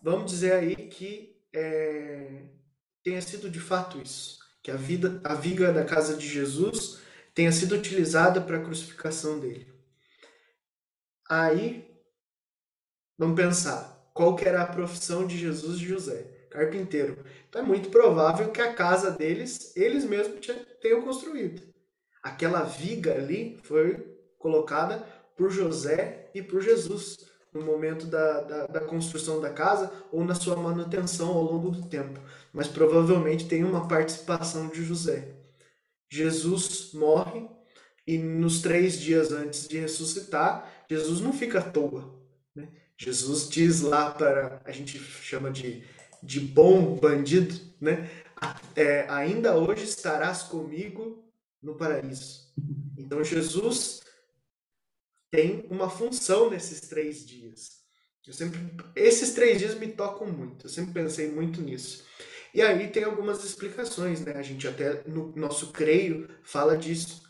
Vamos 0.00 0.30
dizer 0.30 0.52
aí 0.52 0.76
que 0.76 1.36
é, 1.52 2.44
tenha 3.02 3.20
sido 3.20 3.50
de 3.50 3.58
fato 3.58 4.00
isso, 4.00 4.38
que 4.62 4.70
a 4.70 4.76
vida, 4.76 5.20
a 5.24 5.34
viga 5.34 5.72
da 5.72 5.84
casa 5.84 6.16
de 6.16 6.28
Jesus 6.28 7.00
tenha 7.34 7.50
sido 7.50 7.74
utilizada 7.74 8.40
para 8.40 8.58
a 8.58 8.62
crucificação 8.62 9.40
dele. 9.40 9.66
Aí, 11.28 11.90
vamos 13.18 13.34
pensar, 13.34 14.08
qual 14.14 14.36
que 14.36 14.46
era 14.46 14.62
a 14.62 14.66
profissão 14.66 15.26
de 15.26 15.36
Jesus 15.36 15.80
e 15.80 15.86
José? 15.86 16.31
Carpinteiro. 16.52 17.24
Então 17.48 17.62
é 17.62 17.64
muito 17.64 17.88
provável 17.88 18.50
que 18.50 18.60
a 18.60 18.74
casa 18.74 19.10
deles, 19.10 19.74
eles 19.74 20.04
mesmos 20.04 20.46
tenham 20.80 21.02
construído. 21.02 21.62
Aquela 22.22 22.62
viga 22.62 23.14
ali 23.14 23.58
foi 23.62 23.96
colocada 24.38 24.98
por 25.36 25.50
José 25.50 26.30
e 26.34 26.42
por 26.42 26.60
Jesus 26.60 27.16
no 27.52 27.62
momento 27.62 28.06
da, 28.06 28.40
da, 28.40 28.66
da, 28.66 28.80
construção 28.80 29.40
da 29.40 29.50
casa 29.50 29.92
ou 30.10 30.24
na 30.24 30.34
sua 30.34 30.56
manutenção 30.56 31.28
ao 31.28 31.42
longo 31.42 31.70
do 31.70 31.86
tempo. 31.86 32.18
Mas 32.52 32.66
provavelmente 32.66 33.46
tem 33.46 33.62
uma 33.62 33.86
participação 33.86 34.68
de 34.68 34.82
José. 34.82 35.34
Jesus 36.10 36.92
morre 36.94 37.46
e 38.06 38.16
nos 38.16 38.62
três 38.62 38.98
dias 38.98 39.32
antes 39.32 39.68
de 39.68 39.78
ressuscitar, 39.78 40.84
Jesus 40.88 41.20
não 41.20 41.32
fica 41.32 41.58
à 41.58 41.62
toa. 41.62 42.18
Né? 42.54 42.68
Jesus 42.96 43.48
diz 43.48 43.82
lá 43.82 44.10
para, 44.10 44.62
a 44.64 44.72
gente 44.72 44.98
chama 44.98 45.50
de 45.50 45.84
de 46.22 46.40
bom 46.40 46.96
bandido, 46.96 47.54
né? 47.80 48.10
É, 48.74 49.06
ainda 49.08 49.56
hoje 49.56 49.84
estarás 49.84 50.42
comigo 50.42 51.24
no 51.62 51.74
paraíso. 51.74 52.52
Então 52.96 53.22
Jesus 53.22 54.00
tem 55.30 55.66
uma 55.70 55.88
função 55.88 56.50
nesses 56.50 56.80
três 56.82 57.24
dias. 57.24 57.82
Eu 58.26 58.32
sempre, 58.32 58.60
esses 58.94 59.32
três 59.32 59.58
dias 59.58 59.74
me 59.74 59.88
tocam 59.88 60.26
muito. 60.26 60.66
Eu 60.66 60.70
sempre 60.70 60.92
pensei 60.92 61.30
muito 61.30 61.60
nisso. 61.60 62.04
E 62.54 62.60
aí 62.60 62.88
tem 62.88 63.04
algumas 63.04 63.42
explicações, 63.44 64.20
né? 64.20 64.34
A 64.34 64.42
gente 64.42 64.68
até 64.68 65.02
no 65.08 65.34
nosso 65.34 65.72
creio 65.72 66.28
fala 66.44 66.76
disso, 66.76 67.22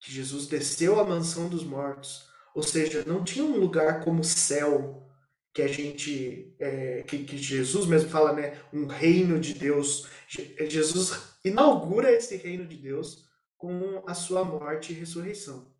que 0.00 0.10
Jesus 0.10 0.46
desceu 0.46 0.98
à 0.98 1.04
mansão 1.04 1.48
dos 1.48 1.62
mortos, 1.62 2.26
ou 2.54 2.62
seja, 2.62 3.04
não 3.06 3.22
tinha 3.22 3.44
um 3.44 3.58
lugar 3.58 4.02
como 4.02 4.24
céu 4.24 5.09
que 5.52 5.62
a 5.62 5.68
gente 5.68 6.54
é, 6.58 7.02
que, 7.02 7.24
que, 7.24 7.36
Jesus 7.36 7.86
mesmo 7.86 8.08
fala, 8.10 8.32
né, 8.32 8.60
um 8.72 8.86
reino 8.86 9.40
de 9.40 9.54
Deus. 9.54 10.06
Jesus 10.28 11.34
inaugura 11.44 12.12
esse 12.12 12.36
reino 12.36 12.66
de 12.66 12.76
Deus 12.76 13.28
com 13.58 14.02
a 14.06 14.14
sua 14.14 14.44
morte 14.44 14.92
e 14.92 14.96
ressurreição. 14.96 15.74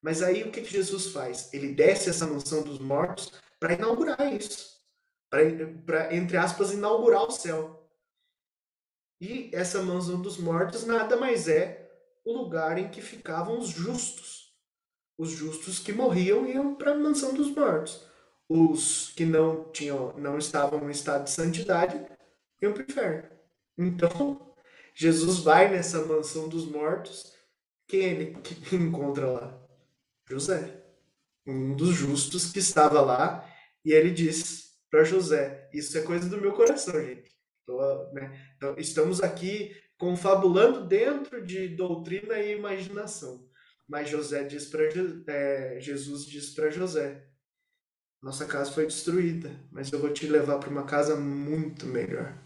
Mas 0.00 0.22
aí 0.22 0.42
o 0.42 0.50
que, 0.50 0.62
que 0.62 0.72
Jesus 0.72 1.08
faz? 1.08 1.52
Ele 1.52 1.74
desce 1.74 2.08
essa 2.08 2.26
mansão 2.26 2.62
dos 2.62 2.78
mortos 2.78 3.32
para 3.58 3.74
inaugurar 3.74 4.32
isso, 4.32 4.80
para 5.28 6.14
entre 6.14 6.38
aspas 6.38 6.72
inaugurar 6.72 7.24
o 7.24 7.30
céu. 7.30 7.76
E 9.20 9.50
essa 9.52 9.82
mansão 9.82 10.22
dos 10.22 10.38
mortos 10.38 10.86
nada 10.86 11.14
mais 11.18 11.46
é 11.46 11.90
o 12.24 12.32
lugar 12.32 12.78
em 12.78 12.88
que 12.88 13.02
ficavam 13.02 13.58
os 13.58 13.68
justos. 13.68 14.54
Os 15.18 15.30
justos 15.30 15.78
que 15.78 15.92
morriam 15.92 16.46
iam 16.46 16.74
para 16.74 16.92
a 16.92 16.98
mansão 16.98 17.34
dos 17.34 17.54
mortos 17.54 18.08
os 18.50 19.12
que 19.12 19.24
não 19.24 19.70
tinham, 19.70 20.12
não 20.18 20.36
estavam 20.36 20.88
em 20.88 20.90
estado 20.90 21.22
de 21.22 21.30
santidade 21.30 22.04
iam 22.60 22.72
para 22.72 22.82
o 22.82 22.84
inferno. 22.84 23.28
Então, 23.78 24.54
Jesus 24.92 25.38
vai 25.38 25.70
nessa 25.70 26.04
mansão 26.04 26.48
dos 26.48 26.66
mortos. 26.66 27.32
Quem 27.86 28.00
ele 28.00 28.36
encontra 28.74 29.30
lá? 29.30 29.66
José, 30.28 30.82
um 31.46 31.76
dos 31.76 31.94
justos 31.94 32.50
que 32.50 32.58
estava 32.58 33.00
lá, 33.00 33.48
e 33.84 33.92
ele 33.92 34.10
diz 34.10 34.72
para 34.90 35.04
José: 35.04 35.70
Isso 35.72 35.96
é 35.96 36.02
coisa 36.02 36.28
do 36.28 36.40
meu 36.40 36.52
coração, 36.52 37.00
gente. 37.00 37.30
Então, 37.62 38.12
né? 38.12 38.52
então, 38.56 38.74
estamos 38.76 39.22
aqui 39.22 39.76
confabulando 39.96 40.88
dentro 40.88 41.44
de 41.46 41.68
doutrina 41.68 42.36
e 42.40 42.56
imaginação. 42.56 43.48
Mas 43.88 44.08
José 44.08 44.42
diz 44.42 44.66
para 44.66 44.82
é, 45.28 45.78
Jesus 45.80 46.26
diz 46.26 46.50
para 46.50 46.70
José: 46.70 47.29
nossa 48.22 48.44
casa 48.44 48.70
foi 48.70 48.86
destruída, 48.86 49.50
mas 49.72 49.90
eu 49.90 49.98
vou 49.98 50.12
te 50.12 50.26
levar 50.26 50.58
para 50.58 50.68
uma 50.70 50.84
casa 50.84 51.16
muito 51.16 51.86
melhor. 51.86 52.36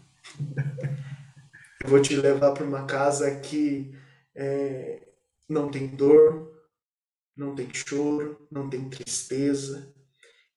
eu 1.83 1.89
vou 1.89 2.01
te 2.01 2.15
levar 2.15 2.51
para 2.53 2.63
uma 2.63 2.85
casa 2.85 3.39
que 3.39 3.93
é, 4.33 5.07
não 5.49 5.69
tem 5.69 5.87
dor, 5.87 6.53
não 7.35 7.53
tem 7.53 7.71
choro, 7.73 8.47
não 8.49 8.69
tem 8.69 8.89
tristeza. 8.89 9.93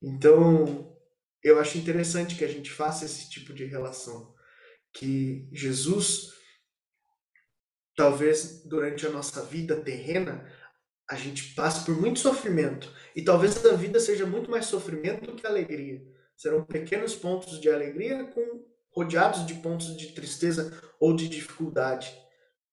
Então, 0.00 0.96
eu 1.42 1.58
acho 1.58 1.78
interessante 1.78 2.36
que 2.36 2.44
a 2.44 2.48
gente 2.48 2.70
faça 2.70 3.04
esse 3.04 3.28
tipo 3.28 3.52
de 3.52 3.64
relação. 3.64 4.34
Que 4.92 5.48
Jesus, 5.52 6.32
talvez 7.96 8.62
durante 8.64 9.06
a 9.06 9.10
nossa 9.10 9.44
vida 9.44 9.80
terrena, 9.80 10.48
a 11.08 11.16
gente 11.16 11.54
passa 11.54 11.84
por 11.84 11.98
muito 11.98 12.18
sofrimento. 12.18 12.92
E 13.16 13.22
talvez 13.22 13.64
a 13.64 13.72
vida 13.74 13.98
seja 13.98 14.26
muito 14.26 14.50
mais 14.50 14.66
sofrimento 14.66 15.26
do 15.26 15.34
que 15.34 15.46
alegria. 15.46 16.02
Serão 16.36 16.62
pequenos 16.62 17.16
pontos 17.16 17.60
de 17.60 17.70
alegria 17.70 18.24
com 18.24 18.64
rodeados 18.90 19.46
de 19.46 19.54
pontos 19.54 19.96
de 19.96 20.08
tristeza 20.08 20.72
ou 21.00 21.16
de 21.16 21.28
dificuldade. 21.28 22.12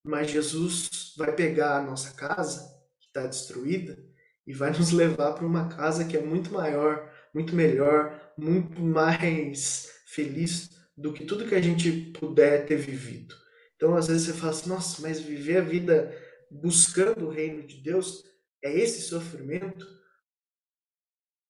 Mas 0.04 0.30
Jesus 0.30 1.14
vai 1.18 1.34
pegar 1.34 1.78
a 1.78 1.82
nossa 1.82 2.14
casa, 2.14 2.62
que 3.00 3.08
está 3.08 3.26
destruída, 3.26 3.98
e 4.46 4.54
vai 4.54 4.72
nos 4.72 4.92
levar 4.92 5.34
para 5.34 5.46
uma 5.46 5.70
casa 5.70 6.06
que 6.06 6.18
é 6.18 6.22
muito 6.22 6.54
maior, 6.54 7.12
muito 7.34 7.56
melhor, 7.56 8.34
muito 8.38 8.80
mais 8.82 9.90
feliz 10.06 10.70
do 10.96 11.12
que 11.12 11.26
tudo 11.26 11.48
que 11.48 11.56
a 11.56 11.62
gente 11.62 11.92
puder 12.20 12.66
ter 12.66 12.78
vivido. 12.78 13.36
Então, 13.76 13.96
às 13.96 14.08
vezes 14.08 14.28
você 14.28 14.34
fala 14.34 14.52
assim, 14.52 14.70
nossa, 14.70 15.02
mas 15.02 15.20
viver 15.20 15.58
a 15.58 15.62
vida 15.62 16.16
buscando 16.50 17.28
o 17.28 17.30
reino 17.30 17.64
de 17.64 17.78
Deus 17.78 18.24
é 18.62 18.72
esse 18.72 19.02
sofrimento? 19.02 19.88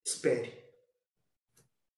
Espere. 0.05 0.53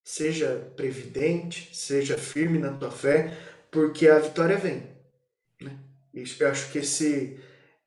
Seja 0.03 0.71
previdente, 0.75 1.75
seja 1.75 2.17
firme 2.17 2.57
na 2.57 2.77
tua 2.77 2.91
fé, 2.91 3.37
porque 3.69 4.07
a 4.07 4.19
vitória 4.19 4.57
vem. 4.57 4.87
Né? 5.61 5.77
Eu 6.13 6.49
acho 6.49 6.71
que 6.71 6.79
esse, 6.79 7.39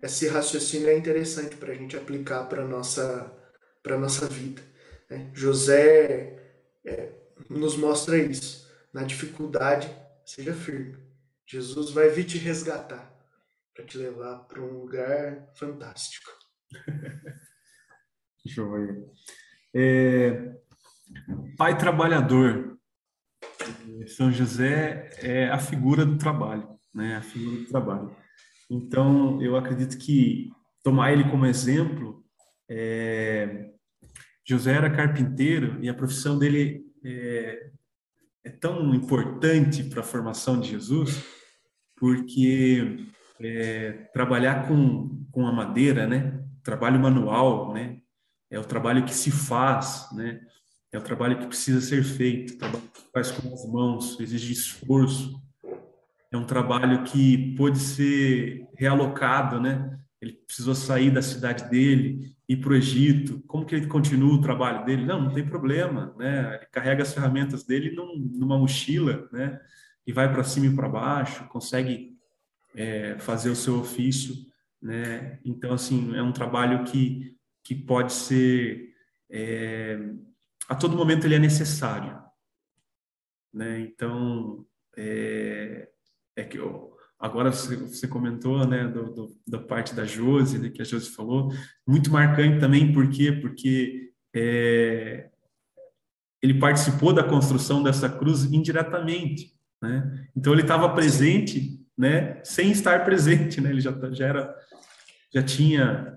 esse 0.03 0.29
raciocínio 0.29 0.89
é 0.89 0.97
interessante 0.97 1.57
para 1.57 1.73
a 1.73 1.75
gente 1.75 1.97
aplicar 1.97 2.45
para 2.45 2.63
a 2.63 2.69
nossa, 2.69 3.35
nossa 3.87 4.27
vida. 4.27 4.63
Né? 5.09 5.31
José 5.33 6.39
é, 6.85 7.13
nos 7.49 7.77
mostra 7.77 8.19
isso. 8.19 8.69
Na 8.93 9.05
dificuldade, 9.05 9.89
seja 10.27 10.53
firme. 10.53 10.99
Jesus 11.47 11.91
vai 11.91 12.09
vir 12.11 12.25
te 12.25 12.39
resgatar 12.39 13.20
para 13.75 13.85
te 13.85 13.99
levar 13.99 14.41
para 14.41 14.61
um 14.61 14.81
lugar 14.81 15.47
fantástico. 15.55 16.31
Joia. 18.45 19.05
É, 19.75 20.55
pai 21.57 21.77
trabalhador. 21.77 22.79
São 24.09 24.33
José 24.33 25.11
é 25.19 25.49
a 25.51 25.59
figura 25.59 26.05
do 26.05 26.19
trabalho, 26.19 26.69
né? 26.95 27.17
A 27.17 27.23
figura 27.23 27.57
do 27.59 27.67
trabalho. 27.67 28.17
Então, 28.71 29.41
eu 29.43 29.57
acredito 29.57 29.99
que 29.99 30.51
tomar 30.83 31.13
ele 31.13 31.29
como 31.29 31.47
exemplo, 31.47 32.25
é, 32.69 33.71
José 34.45 34.75
era 34.75 34.91
carpinteiro 34.91 35.83
e 35.83 35.89
a 35.89 35.95
profissão 35.95 36.39
dele 36.39 36.85
é, 37.05 37.71
é 38.45 38.51
tão 38.51 38.95
importante 38.95 39.85
para 39.85 40.01
a 40.01 40.05
formação 40.05 40.61
de 40.61 40.71
Jesus, 40.71 41.23
porque 41.97 43.07
é, 43.41 43.93
trabalhar 44.13 44.69
com, 44.69 45.25
com 45.33 45.47
a 45.47 45.53
madeira, 45.53 46.07
né? 46.07 46.41
Trabalho 46.63 47.01
manual, 47.01 47.73
né? 47.73 47.99
É 48.51 48.59
o 48.59 48.65
trabalho 48.65 49.05
que 49.05 49.15
se 49.15 49.31
faz, 49.31 50.09
né? 50.13 50.41
É 50.93 50.99
o 50.99 51.03
trabalho 51.03 51.39
que 51.39 51.47
precisa 51.47 51.81
ser 51.81 52.03
feito, 52.03 52.59
trabalho 52.59 52.83
que 52.93 53.03
faz 53.13 53.31
com 53.31 53.53
as 53.53 53.65
mãos, 53.67 54.19
exige 54.21 54.53
esforço. 54.53 55.41
É 56.33 56.37
um 56.37 56.45
trabalho 56.45 57.05
que 57.05 57.55
pode 57.57 57.79
ser 57.79 58.69
realocado, 58.77 59.61
né? 59.61 59.99
Ele 60.21 60.33
precisou 60.33 60.75
sair 60.75 61.11
da 61.11 61.23
cidade 61.23 61.71
dele, 61.71 62.35
ir 62.49 62.57
para 62.57 62.73
o 62.73 62.77
Egito. 62.77 63.41
Como 63.47 63.65
que 63.65 63.75
ele 63.75 63.87
continua 63.87 64.35
o 64.35 64.41
trabalho 64.41 64.85
dele? 64.85 65.07
Não, 65.07 65.23
não 65.23 65.33
tem 65.33 65.47
problema, 65.47 66.15
né? 66.19 66.57
Ele 66.57 66.67
carrega 66.71 67.03
as 67.03 67.15
ferramentas 67.15 67.65
dele 67.65 67.93
num, 67.93 68.17
numa 68.35 68.59
mochila, 68.59 69.29
né? 69.33 69.59
E 70.07 70.13
vai 70.13 70.31
para 70.31 70.45
cima 70.45 70.67
e 70.67 70.75
para 70.75 70.89
baixo, 70.89 71.49
consegue 71.49 72.10
é, 72.75 73.19
fazer 73.19 73.51
o 73.51 73.57
seu 73.57 73.81
ofício, 73.81 74.35
né? 74.81 75.39
Então, 75.45 75.73
assim, 75.73 76.17
é 76.17 76.23
um 76.23 76.33
trabalho 76.33 76.85
que, 76.85 77.37
que 77.65 77.75
pode 77.75 78.13
ser... 78.13 78.95
É, 79.31 79.99
a 80.69 80.75
todo 80.75 80.97
momento 80.97 81.27
ele 81.27 81.35
é 81.35 81.39
necessário, 81.39 82.21
né? 83.53 83.81
Então, 83.81 84.67
é, 84.97 85.89
é 86.37 86.45
que 86.45 86.59
eu, 86.59 86.91
Agora 87.21 87.53
você 87.53 88.09
comentou, 88.09 88.67
né, 88.67 88.89
do, 88.89 89.13
do, 89.13 89.37
da 89.47 89.59
parte 89.59 89.95
da 89.95 90.07
Josi, 90.07 90.59
né, 90.59 90.71
que 90.71 90.81
a 90.81 90.85
Josi 90.87 91.11
falou, 91.11 91.53
muito 91.87 92.11
marcante 92.11 92.59
também, 92.59 92.95
por 92.95 93.11
quê? 93.11 93.31
Porque 93.31 94.11
é, 94.35 95.29
ele 96.43 96.59
participou 96.59 97.13
da 97.13 97.23
construção 97.23 97.83
dessa 97.83 98.09
cruz 98.09 98.45
indiretamente, 98.45 99.55
né? 99.83 100.29
Então 100.35 100.55
ele 100.55 100.63
estava 100.63 100.95
presente, 100.95 101.80
né, 102.01 102.41
sem 102.43 102.71
estar 102.71 103.05
presente, 103.05 103.61
né? 103.61 103.69
Ele 103.69 103.83
já, 103.83 103.93
já 104.11 104.27
era, 104.27 104.57
já 105.31 105.43
tinha 105.43 106.17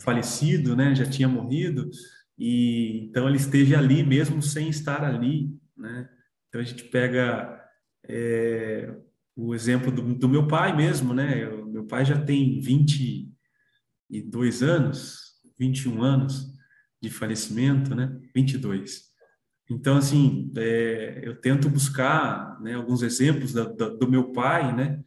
falecido, 0.00 0.74
né? 0.74 0.94
Já 0.94 1.04
tinha 1.04 1.28
morrido 1.28 1.90
e 2.38 3.06
então 3.10 3.28
ele 3.28 3.36
esteve 3.36 3.74
ali 3.74 4.02
mesmo 4.02 4.40
sem 4.40 4.70
estar 4.70 5.04
ali, 5.04 5.54
né? 5.76 6.08
Então 6.48 6.62
a 6.62 6.64
gente 6.64 6.84
pega 6.84 7.62
é, 8.08 8.90
o 9.36 9.54
exemplo 9.54 9.92
do, 9.92 10.14
do 10.14 10.28
meu 10.30 10.48
pai 10.48 10.74
mesmo, 10.74 11.12
né? 11.12 11.46
O 11.46 11.66
meu 11.66 11.84
pai 11.84 12.06
já 12.06 12.18
tem 12.18 12.58
22 12.58 14.62
anos, 14.62 15.34
21 15.58 16.02
anos 16.02 16.56
de 17.02 17.10
falecimento, 17.10 17.94
né? 17.94 18.18
22. 18.34 19.10
Então, 19.68 19.96
assim, 19.96 20.52
é, 20.56 21.20
eu 21.22 21.34
tento 21.40 21.68
buscar 21.68 22.60
né, 22.60 22.74
alguns 22.74 23.02
exemplos 23.02 23.52
da, 23.52 23.64
da, 23.64 23.88
do 23.88 24.08
meu 24.08 24.32
pai, 24.32 24.74
né? 24.74 25.00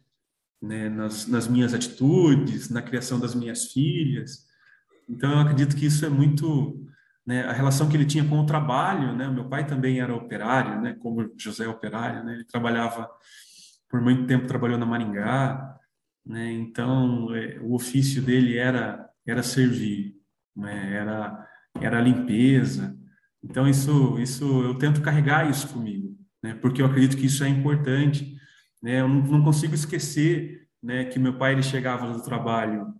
né 0.60 0.88
nas, 0.88 1.26
nas 1.26 1.48
minhas 1.48 1.72
atitudes, 1.72 2.68
na 2.68 2.82
criação 2.82 3.18
das 3.18 3.34
minhas 3.34 3.72
filhas. 3.72 4.46
Então, 5.08 5.32
eu 5.32 5.38
acredito 5.38 5.76
que 5.76 5.86
isso 5.86 6.04
é 6.04 6.10
muito 6.10 6.86
né, 7.26 7.44
a 7.44 7.52
relação 7.52 7.88
que 7.88 7.96
ele 7.96 8.04
tinha 8.04 8.24
com 8.24 8.40
o 8.40 8.46
trabalho, 8.46 9.14
né? 9.14 9.28
Meu 9.28 9.48
pai 9.48 9.66
também 9.66 10.00
era 10.00 10.14
operário, 10.14 10.80
né? 10.80 10.96
Como 10.98 11.32
José 11.38 11.64
é 11.64 11.68
operário, 11.68 12.24
né? 12.24 12.34
Ele 12.34 12.44
trabalhava 12.44 13.08
por 13.88 14.00
muito 14.00 14.26
tempo 14.26 14.46
trabalhou 14.46 14.78
na 14.78 14.86
Maringá, 14.86 15.78
né? 16.26 16.50
Então 16.52 17.32
é, 17.34 17.58
o 17.60 17.74
ofício 17.74 18.22
dele 18.22 18.56
era 18.56 19.08
era 19.26 19.42
servir, 19.42 20.16
né? 20.56 20.96
Era 20.96 21.46
era 21.80 22.00
limpeza. 22.00 22.98
Então 23.42 23.68
isso 23.68 24.18
isso 24.18 24.44
eu 24.62 24.74
tento 24.76 25.02
carregar 25.02 25.48
isso 25.48 25.68
comigo, 25.68 26.16
né? 26.42 26.54
Porque 26.54 26.82
eu 26.82 26.86
acredito 26.86 27.16
que 27.16 27.26
isso 27.26 27.42
é 27.44 27.48
importante, 27.48 28.36
né? 28.82 29.00
Eu 29.00 29.08
não, 29.08 29.22
não 29.22 29.44
consigo 29.44 29.74
esquecer, 29.74 30.68
né? 30.82 31.04
Que 31.04 31.18
meu 31.18 31.38
pai 31.38 31.52
ele 31.52 31.62
chegava 31.62 32.12
do 32.12 32.22
trabalho 32.22 32.94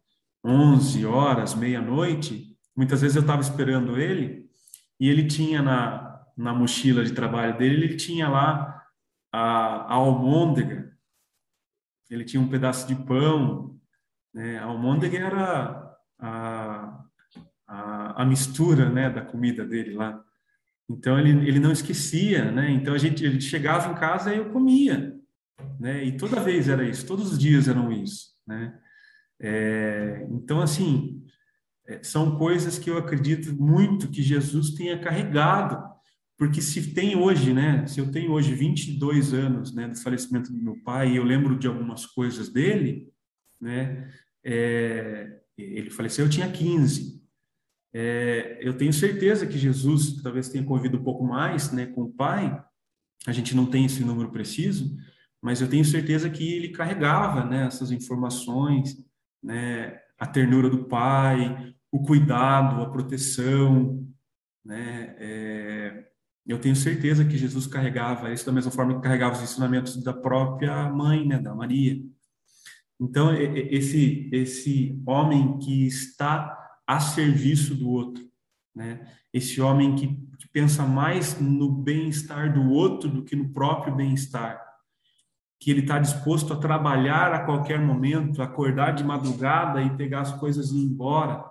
11 0.44 1.04
horas, 1.06 1.54
meia-noite. 1.54 2.56
Muitas 2.76 3.02
vezes 3.02 3.16
eu 3.16 3.22
estava 3.22 3.42
esperando 3.42 4.00
ele 4.00 4.46
e 4.98 5.08
ele 5.08 5.26
tinha 5.26 5.62
na 5.62 6.08
na 6.36 6.54
mochila 6.54 7.04
de 7.04 7.12
trabalho 7.12 7.58
dele 7.58 7.84
ele 7.84 7.96
tinha 7.96 8.28
lá 8.28 8.82
a, 9.32 9.92
a 9.92 9.94
almôndega, 9.94 10.90
ele 12.08 12.24
tinha 12.24 12.40
um 12.40 12.48
pedaço 12.48 12.88
de 12.88 12.94
pão, 12.94 13.78
né? 14.34 14.58
A 14.58 14.64
almôndega 14.64 15.18
era 15.18 15.96
a, 16.18 17.04
a, 17.66 18.22
a 18.22 18.24
mistura, 18.24 18.88
né, 18.88 19.10
da 19.10 19.22
comida 19.22 19.64
dele 19.64 19.94
lá. 19.94 20.22
Então 20.90 21.18
ele, 21.18 21.30
ele 21.48 21.60
não 21.60 21.70
esquecia, 21.70 22.50
né? 22.50 22.70
Então 22.70 22.92
a 22.92 22.98
gente 22.98 23.24
ele 23.24 23.40
chegava 23.40 23.92
em 23.92 23.94
casa 23.94 24.34
e 24.34 24.38
eu 24.38 24.50
comia, 24.50 25.16
né? 25.78 26.04
E 26.04 26.16
toda 26.16 26.40
vez 26.40 26.68
era 26.68 26.86
isso, 26.86 27.06
todos 27.06 27.32
os 27.32 27.38
dias 27.38 27.68
eram 27.68 27.92
isso, 27.92 28.30
né? 28.46 28.76
É, 29.40 30.26
então 30.30 30.60
assim 30.60 31.24
é, 31.86 32.02
são 32.02 32.36
coisas 32.36 32.78
que 32.78 32.90
eu 32.90 32.98
acredito 32.98 33.54
muito 33.54 34.10
que 34.10 34.20
Jesus 34.20 34.72
tenha 34.72 34.98
carregado 34.98 35.90
porque 36.40 36.62
se 36.62 36.94
tem 36.94 37.14
hoje, 37.14 37.52
né, 37.52 37.86
se 37.86 38.00
eu 38.00 38.10
tenho 38.10 38.32
hoje 38.32 38.54
22 38.54 39.34
anos, 39.34 39.74
né, 39.74 39.86
do 39.86 39.98
falecimento 39.98 40.50
do 40.50 40.58
meu 40.58 40.74
pai, 40.82 41.12
e 41.12 41.16
eu 41.16 41.22
lembro 41.22 41.58
de 41.58 41.66
algumas 41.66 42.06
coisas 42.06 42.48
dele, 42.48 43.12
né, 43.60 44.10
é, 44.42 45.38
ele 45.58 45.90
faleceu, 45.90 46.24
eu 46.24 46.30
tinha 46.30 46.50
15. 46.50 47.19
É, 47.92 48.58
eu 48.60 48.76
tenho 48.76 48.92
certeza 48.92 49.46
que 49.46 49.58
Jesus 49.58 50.22
talvez 50.22 50.48
tenha 50.48 50.64
convivido 50.64 50.98
um 50.98 51.02
pouco 51.02 51.24
mais, 51.24 51.72
né, 51.72 51.86
com 51.86 52.02
o 52.02 52.12
pai, 52.12 52.62
a 53.26 53.32
gente 53.32 53.54
não 53.54 53.66
tem 53.66 53.84
esse 53.84 54.04
número 54.04 54.30
preciso, 54.30 54.96
mas 55.42 55.60
eu 55.60 55.68
tenho 55.68 55.84
certeza 55.84 56.30
que 56.30 56.52
ele 56.52 56.68
carregava, 56.68 57.44
né, 57.44 57.66
essas 57.66 57.90
informações, 57.90 58.96
né, 59.42 59.98
a 60.18 60.26
ternura 60.26 60.70
do 60.70 60.84
pai, 60.84 61.74
o 61.90 62.02
cuidado, 62.02 62.80
a 62.80 62.90
proteção, 62.90 64.06
né, 64.64 65.14
é, 65.18 66.10
eu 66.46 66.58
tenho 66.58 66.76
certeza 66.76 67.24
que 67.24 67.36
Jesus 67.36 67.66
carregava 67.66 68.32
isso 68.32 68.46
da 68.46 68.52
mesma 68.52 68.70
forma 68.70 68.94
que 68.94 69.02
carregava 69.02 69.36
os 69.36 69.42
ensinamentos 69.42 70.02
da 70.02 70.12
própria 70.12 70.88
mãe, 70.88 71.26
né, 71.26 71.38
da 71.38 71.54
Maria. 71.54 72.00
Então, 73.00 73.32
esse, 73.34 74.28
esse 74.32 75.00
homem 75.06 75.58
que 75.58 75.86
está 75.86 76.59
a 76.90 76.98
serviço 76.98 77.72
do 77.72 77.88
outro, 77.88 78.28
né? 78.74 79.06
esse 79.32 79.60
homem 79.60 79.94
que, 79.94 80.08
que 80.08 80.48
pensa 80.52 80.84
mais 80.84 81.40
no 81.40 81.70
bem-estar 81.70 82.52
do 82.52 82.68
outro 82.68 83.08
do 83.08 83.22
que 83.22 83.36
no 83.36 83.50
próprio 83.50 83.94
bem-estar, 83.94 84.60
que 85.60 85.70
ele 85.70 85.82
está 85.82 86.00
disposto 86.00 86.52
a 86.52 86.56
trabalhar 86.56 87.32
a 87.32 87.44
qualquer 87.44 87.78
momento, 87.78 88.42
acordar 88.42 88.90
de 88.90 89.04
madrugada 89.04 89.80
e 89.80 89.96
pegar 89.96 90.22
as 90.22 90.32
coisas 90.32 90.72
e 90.72 90.78
ir 90.78 90.84
embora, 90.84 91.44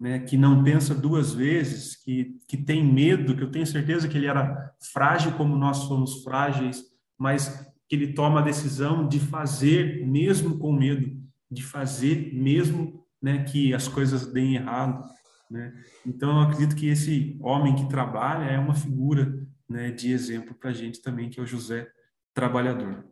né, 0.00 0.20
que 0.20 0.38
não 0.38 0.64
pensa 0.64 0.94
duas 0.94 1.34
vezes, 1.34 1.94
que, 2.02 2.38
que 2.48 2.56
tem 2.56 2.82
medo, 2.82 3.36
que 3.36 3.42
eu 3.42 3.50
tenho 3.50 3.66
certeza 3.66 4.08
que 4.08 4.16
ele 4.16 4.28
era 4.28 4.72
frágil 4.94 5.32
como 5.32 5.56
nós 5.56 5.76
somos 5.78 6.22
frágeis, 6.22 6.84
mas 7.18 7.70
que 7.86 7.96
ele 7.96 8.14
toma 8.14 8.40
a 8.40 8.44
decisão 8.44 9.06
de 9.06 9.20
fazer 9.20 10.06
mesmo 10.06 10.58
com 10.58 10.72
medo, 10.72 11.20
de 11.50 11.62
fazer 11.62 12.32
mesmo 12.32 12.97
né, 13.20 13.44
que 13.44 13.74
as 13.74 13.88
coisas 13.88 14.26
deem 14.26 14.56
errado. 14.56 15.08
Né? 15.50 15.72
Então, 16.06 16.30
eu 16.30 16.42
acredito 16.42 16.76
que 16.76 16.88
esse 16.88 17.38
homem 17.40 17.74
que 17.74 17.88
trabalha 17.88 18.44
é 18.44 18.58
uma 18.58 18.74
figura 18.74 19.46
né, 19.68 19.90
de 19.90 20.12
exemplo 20.12 20.54
para 20.54 20.70
a 20.70 20.72
gente 20.72 21.02
também, 21.02 21.28
que 21.28 21.40
é 21.40 21.42
o 21.42 21.46
José 21.46 21.90
trabalhador. 22.34 23.04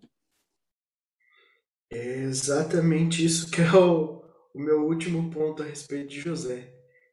É 1.91 2.23
exatamente 2.23 3.25
isso 3.25 3.51
que 3.51 3.61
é 3.63 3.73
o, 3.73 4.23
o 4.55 4.61
meu 4.61 4.87
último 4.87 5.31
ponto 5.31 5.63
a 5.63 5.67
respeito 5.67 6.11
de 6.11 6.21
José. 6.21 6.73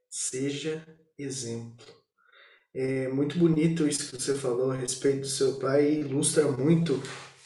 Seja 0.09 0.85
exemplo. 1.17 1.85
É 2.73 3.07
muito 3.07 3.37
bonito 3.37 3.87
isso 3.87 4.09
que 4.11 4.21
você 4.21 4.33
falou 4.33 4.71
a 4.71 4.75
respeito 4.75 5.21
do 5.21 5.27
seu 5.27 5.59
pai 5.59 5.99
ilustra 5.99 6.51
muito 6.51 7.01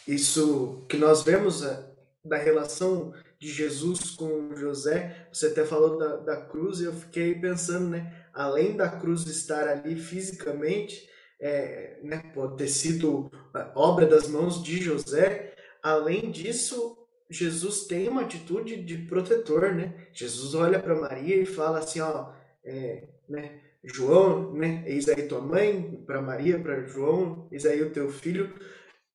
isso 0.07 0.85
que 0.87 0.95
nós 0.95 1.23
vemos 1.23 1.63
é, 1.63 1.85
da 2.23 2.37
relação 2.37 3.13
de 3.39 3.49
Jesus 3.49 4.11
com 4.11 4.55
José. 4.55 5.27
Você 5.31 5.47
até 5.47 5.63
falou 5.63 5.97
da, 5.97 6.17
da 6.17 6.45
cruz 6.45 6.79
e 6.79 6.85
eu 6.85 6.93
fiquei 6.93 7.35
pensando, 7.35 7.89
né? 7.89 8.25
Além 8.33 8.75
da 8.75 8.89
cruz 8.89 9.25
estar 9.27 9.67
ali 9.67 9.95
fisicamente, 9.95 11.07
é, 11.39 11.99
né, 12.03 12.23
ter 12.57 12.67
sido 12.67 13.31
obra 13.75 14.05
das 14.05 14.27
mãos 14.27 14.63
de 14.63 14.81
José, 14.81 15.53
além 15.83 16.31
disso, 16.31 16.97
Jesus 17.29 17.85
tem 17.85 18.07
uma 18.07 18.21
atitude 18.21 18.83
de 18.83 18.97
protetor, 18.99 19.73
né? 19.73 20.07
Jesus 20.13 20.55
olha 20.55 20.79
para 20.79 20.99
Maria 20.99 21.35
e 21.35 21.45
fala 21.45 21.79
assim, 21.79 21.99
ó, 21.99 22.31
é, 22.63 23.07
né? 23.27 23.61
João, 23.83 24.53
né? 24.53 24.83
Eis 24.85 25.07
aí 25.07 25.27
tua 25.27 25.41
mãe, 25.41 26.03
para 26.05 26.21
Maria, 26.21 26.59
para 26.59 26.85
João, 26.85 27.47
eis 27.51 27.65
aí 27.65 27.81
o 27.81 27.91
teu 27.91 28.09
filho, 28.09 28.53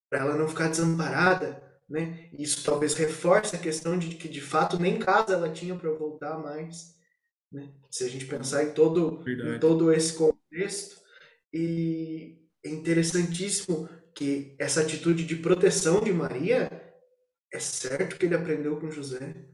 para 0.09 0.21
ela 0.21 0.37
não 0.37 0.49
ficar 0.49 0.69
desamparada, 0.69 1.63
né? 1.93 2.31
Isso 2.33 2.65
talvez 2.65 2.95
reforce 2.95 3.55
a 3.55 3.59
questão 3.59 3.99
de 3.99 4.17
que 4.17 4.27
de 4.27 4.41
fato 4.41 4.79
nem 4.79 4.99
casa 4.99 5.35
ela 5.35 5.53
tinha 5.53 5.77
para 5.77 5.93
voltar 5.93 6.39
mais, 6.39 6.97
né? 7.53 7.71
Se 7.91 8.05
a 8.05 8.09
gente 8.09 8.25
pensar 8.25 8.65
em 8.65 8.73
todo, 8.73 9.23
em 9.29 9.61
todo 9.61 9.93
esse 9.93 10.15
contexto 10.15 11.03
e 11.53 12.39
é 12.65 12.71
interessantíssimo 12.71 13.87
que 14.15 14.57
essa 14.59 14.81
atitude 14.81 15.27
de 15.27 15.37
proteção 15.37 16.01
de 16.01 16.13
Maria 16.13 16.71
é 17.53 17.59
certo 17.59 18.17
que 18.17 18.25
ele 18.25 18.35
aprendeu 18.35 18.81
com 18.81 18.91
José. 18.91 19.49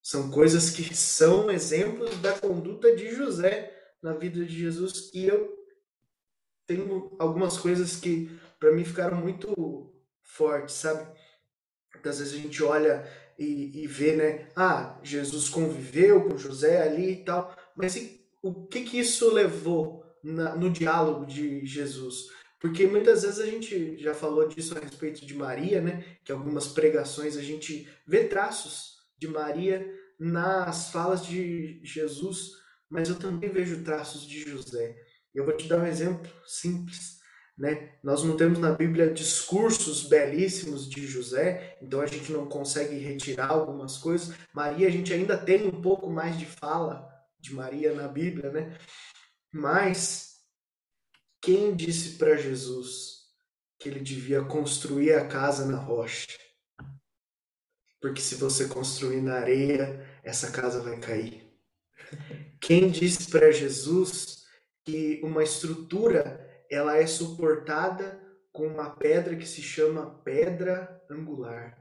São 0.00 0.30
coisas 0.30 0.70
que 0.70 0.94
são 0.94 1.50
exemplos 1.50 2.16
da 2.18 2.38
conduta 2.38 2.94
de 2.94 3.12
José 3.12 3.76
na 4.00 4.12
vida 4.12 4.44
de 4.44 4.56
Jesus. 4.56 5.10
E 5.12 5.26
eu 5.26 5.52
tenho 6.64 7.16
algumas 7.18 7.56
coisas 7.58 7.96
que 7.96 8.30
para 8.60 8.70
mim 8.70 8.84
ficaram 8.84 9.16
muito 9.16 9.92
fortes, 10.22 10.76
sabe? 10.76 11.12
Muitas 12.06 12.20
vezes 12.20 12.34
a 12.34 12.36
gente 12.36 12.62
olha 12.62 13.04
e, 13.36 13.82
e 13.82 13.86
vê, 13.88 14.14
né? 14.14 14.46
Ah, 14.54 14.96
Jesus 15.02 15.48
conviveu 15.48 16.22
com 16.22 16.38
José 16.38 16.80
ali 16.82 17.10
e 17.10 17.24
tal. 17.24 17.52
Mas 17.74 17.96
e, 17.96 18.24
o 18.40 18.64
que 18.68 18.82
que 18.82 19.00
isso 19.00 19.34
levou 19.34 20.04
na, 20.22 20.54
no 20.54 20.70
diálogo 20.70 21.26
de 21.26 21.66
Jesus? 21.66 22.28
Porque 22.60 22.86
muitas 22.86 23.22
vezes 23.22 23.40
a 23.40 23.46
gente 23.46 23.98
já 23.98 24.14
falou 24.14 24.46
disso 24.46 24.78
a 24.78 24.80
respeito 24.80 25.26
de 25.26 25.34
Maria, 25.34 25.80
né? 25.80 26.04
Que 26.24 26.30
algumas 26.30 26.68
pregações 26.68 27.36
a 27.36 27.42
gente 27.42 27.88
vê 28.06 28.22
traços 28.22 28.98
de 29.18 29.26
Maria 29.26 29.84
nas 30.16 30.92
falas 30.92 31.26
de 31.26 31.80
Jesus, 31.82 32.52
mas 32.88 33.08
eu 33.08 33.16
também 33.16 33.50
vejo 33.50 33.82
traços 33.82 34.24
de 34.24 34.48
José. 34.48 34.96
Eu 35.34 35.44
vou 35.44 35.56
te 35.56 35.66
dar 35.66 35.80
um 35.80 35.86
exemplo 35.86 36.30
simples, 36.46 37.15
né? 37.56 37.94
Nós 38.02 38.22
não 38.22 38.36
temos 38.36 38.58
na 38.58 38.72
Bíblia 38.72 39.12
discursos 39.12 40.08
belíssimos 40.08 40.88
de 40.88 41.06
José, 41.06 41.78
então 41.80 42.00
a 42.00 42.06
gente 42.06 42.30
não 42.30 42.46
consegue 42.46 42.96
retirar 42.96 43.48
algumas 43.48 43.96
coisas. 43.96 44.34
Maria, 44.52 44.88
a 44.88 44.90
gente 44.90 45.12
ainda 45.12 45.38
tem 45.38 45.66
um 45.66 45.80
pouco 45.80 46.10
mais 46.10 46.38
de 46.38 46.44
fala 46.44 47.08
de 47.38 47.54
Maria 47.54 47.94
na 47.94 48.08
Bíblia, 48.08 48.50
né? 48.50 48.78
Mas 49.52 50.40
quem 51.40 51.74
disse 51.74 52.18
para 52.18 52.36
Jesus 52.36 53.26
que 53.78 53.88
ele 53.88 54.00
devia 54.00 54.42
construir 54.42 55.12
a 55.14 55.26
casa 55.26 55.64
na 55.64 55.78
rocha? 55.78 56.26
Porque 58.00 58.20
se 58.20 58.34
você 58.34 58.68
construir 58.68 59.22
na 59.22 59.36
areia, 59.36 60.06
essa 60.22 60.50
casa 60.50 60.82
vai 60.82 60.98
cair. 61.00 61.46
Quem 62.60 62.90
disse 62.90 63.30
para 63.30 63.50
Jesus 63.50 64.44
que 64.84 65.20
uma 65.22 65.42
estrutura 65.42 66.46
ela 66.70 66.96
é 66.96 67.06
suportada 67.06 68.20
com 68.52 68.66
uma 68.66 68.90
pedra 68.90 69.36
que 69.36 69.46
se 69.46 69.62
chama 69.62 70.20
pedra 70.24 71.02
angular? 71.10 71.78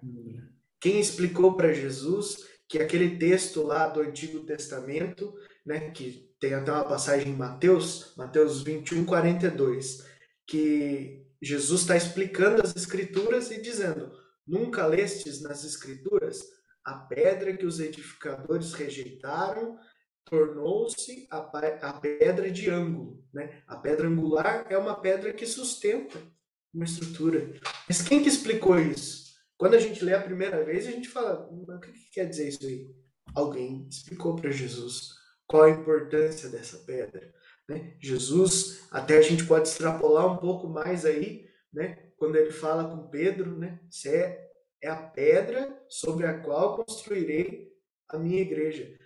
Quem 0.80 1.00
explicou 1.00 1.56
para 1.56 1.74
Jesus 1.74 2.46
que 2.68 2.80
aquele 2.80 3.18
texto 3.18 3.62
lá 3.64 3.88
do 3.88 4.02
Antigo 4.02 4.40
Testamento, 4.42 5.34
né, 5.66 5.92
que 5.92 6.34
tem 6.40 6.54
até 6.54 6.72
uma 6.72 6.84
passagem 6.84 7.32
em 7.32 7.36
Mateus, 7.36 8.14
Mateus 8.18 8.62
21, 8.64 9.06
42, 9.06 10.06
que 10.48 11.26
Jesus 11.42 11.82
está 11.82 11.96
explicando 11.96 12.62
as 12.62 12.76
Escrituras 12.76 13.52
e 13.52 13.62
dizendo: 13.62 14.12
Nunca 14.48 14.86
lestes 14.86 15.42
nas 15.42 15.64
Escrituras 15.64 16.44
a 16.84 16.96
pedra 16.96 17.56
que 17.56 17.66
os 17.66 17.80
edificadores 17.80 18.74
rejeitaram 18.74 19.78
tornou-se 20.26 21.28
a, 21.30 21.38
a, 21.38 21.93
pedra 21.93 22.49
de 22.51 22.69
ângulo. 22.69 23.23
Né? 23.34 23.61
A 23.67 23.78
pedra 23.78 24.07
angular 24.07 24.65
é 24.69 24.78
uma 24.78 24.99
pedra 24.99 25.32
que 25.32 25.45
sustenta 25.45 26.19
uma 26.73 26.86
estrutura. 26.86 27.53
Mas 27.88 28.01
quem 28.01 28.21
que 28.21 28.30
explicou 28.30 28.78
isso? 28.80 29.26
Quando 29.57 29.76
a 29.76 29.80
gente 29.80 30.03
lê 30.03 30.13
a 30.13 30.21
primeira 30.21 30.63
vez, 30.63 30.88
a 30.88 30.91
gente 30.91 31.07
fala: 31.07 31.47
o 31.49 31.80
que, 31.80 31.91
que 31.91 32.11
quer 32.11 32.26
dizer 32.26 32.49
isso 32.49 32.65
aí? 32.65 32.93
Alguém 33.34 33.88
explicou 33.89 34.36
para 34.36 34.51
Jesus 34.51 35.13
qual 35.47 35.63
a 35.63 35.69
importância 35.69 36.49
dessa 36.49 36.80
pedra. 36.80 37.34
Né? 37.69 37.95
Jesus, 38.01 38.88
até 38.91 39.17
a 39.17 39.21
gente 39.21 39.45
pode 39.45 39.69
extrapolar 39.69 40.32
um 40.32 40.38
pouco 40.38 40.67
mais 40.67 41.05
aí, 41.05 41.47
né? 41.71 42.05
quando 42.17 42.36
ele 42.36 42.51
fala 42.51 42.89
com 42.89 43.09
Pedro, 43.09 43.57
né? 43.57 43.80
Você 43.89 44.09
é, 44.09 44.51
é 44.82 44.89
a 44.89 44.95
pedra 44.95 45.84
sobre 45.88 46.26
a 46.26 46.39
qual 46.39 46.78
construirei 46.78 47.73
a 48.09 48.17
minha 48.17 48.41
igreja. 48.41 48.97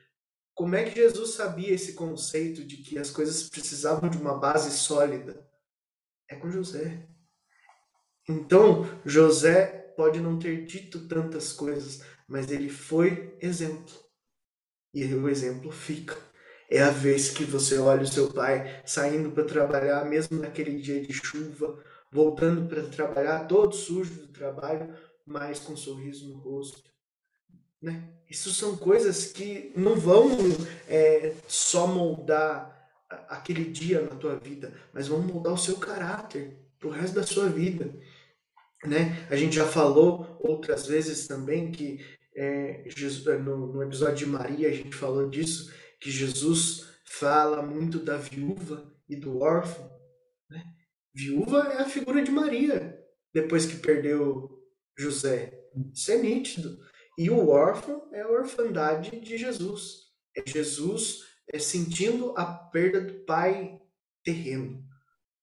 Como 0.60 0.76
é 0.76 0.84
que 0.84 1.00
Jesus 1.00 1.36
sabia 1.36 1.74
esse 1.74 1.94
conceito 1.94 2.66
de 2.66 2.76
que 2.76 3.00
as 3.00 3.10
coisas 3.10 3.50
precisavam 3.50 4.10
de 4.10 4.18
uma 4.18 4.38
base 4.38 4.72
sólida? 4.72 5.50
É 6.28 6.36
com 6.36 6.52
José. 6.52 7.08
Então, 8.28 8.84
José 9.06 9.94
pode 9.96 10.20
não 10.20 10.38
ter 10.38 10.66
dito 10.66 11.08
tantas 11.08 11.54
coisas, 11.54 12.04
mas 12.28 12.52
ele 12.52 12.68
foi 12.68 13.38
exemplo. 13.40 13.96
E 14.94 15.06
o 15.06 15.30
exemplo 15.30 15.72
fica. 15.72 16.18
É 16.70 16.82
a 16.84 16.90
vez 16.90 17.30
que 17.30 17.46
você 17.46 17.78
olha 17.78 18.04
o 18.04 18.08
seu 18.08 18.30
pai 18.34 18.84
saindo 18.86 19.32
para 19.32 19.46
trabalhar, 19.46 20.04
mesmo 20.04 20.42
naquele 20.42 20.82
dia 20.82 21.02
de 21.02 21.14
chuva, 21.14 21.82
voltando 22.12 22.68
para 22.68 22.84
trabalhar, 22.84 23.48
todo 23.48 23.74
sujo 23.74 24.14
do 24.14 24.34
trabalho, 24.34 24.94
mas 25.26 25.60
com 25.60 25.72
um 25.72 25.78
sorriso 25.78 26.28
no 26.28 26.38
rosto. 26.40 26.84
Né? 27.82 28.19
Isso 28.30 28.54
são 28.54 28.78
coisas 28.78 29.26
que 29.26 29.72
não 29.76 29.96
vão 29.96 30.30
é, 30.88 31.34
só 31.48 31.88
moldar 31.88 32.78
aquele 33.28 33.66
dia 33.66 34.02
na 34.02 34.16
tua 34.16 34.36
vida, 34.36 34.72
mas 34.94 35.08
vão 35.08 35.20
moldar 35.22 35.54
o 35.54 35.58
seu 35.58 35.78
caráter 35.78 36.56
pro 36.78 36.90
resto 36.90 37.16
da 37.16 37.24
sua 37.24 37.50
vida. 37.50 37.92
Né? 38.86 39.28
A 39.30 39.36
gente 39.36 39.56
já 39.56 39.68
falou 39.68 40.38
outras 40.40 40.86
vezes 40.88 41.28
também 41.28 41.72
que 41.72 42.00
é, 42.36 42.84
Jesus, 42.88 43.26
no, 43.44 43.74
no 43.74 43.84
episódio 43.84 44.18
de 44.18 44.26
Maria 44.28 44.70
a 44.70 44.74
gente 44.74 44.96
falou 44.96 45.30
disso, 45.30 45.74
que 46.00 46.12
Jesus 46.12 46.88
fala 47.04 47.62
muito 47.62 48.00
da 48.00 48.16
viúva 48.16 48.94
e 49.10 49.16
do 49.16 49.40
órfão. 49.40 49.90
Né? 50.50 50.64
Viúva 51.14 51.74
é 51.74 51.82
a 51.82 51.90
figura 51.90 52.22
de 52.22 52.32
Maria, 52.32 52.98
depois 53.34 53.66
que 53.66 53.78
perdeu 53.78 54.50
José. 54.98 55.54
Isso 55.94 56.12
é 56.12 56.18
nítido. 56.18 56.80
E 57.20 57.30
o 57.30 57.50
órfão 57.50 58.08
é 58.14 58.22
a 58.22 58.30
orfandade 58.30 59.20
de 59.20 59.38
Jesus. 59.38 60.06
É 60.34 60.42
Jesus 60.50 61.26
é, 61.52 61.60
sentindo 61.60 62.34
a 62.38 62.46
perda 62.46 63.02
do 63.02 63.26
pai 63.26 63.78
terreno. 64.24 64.82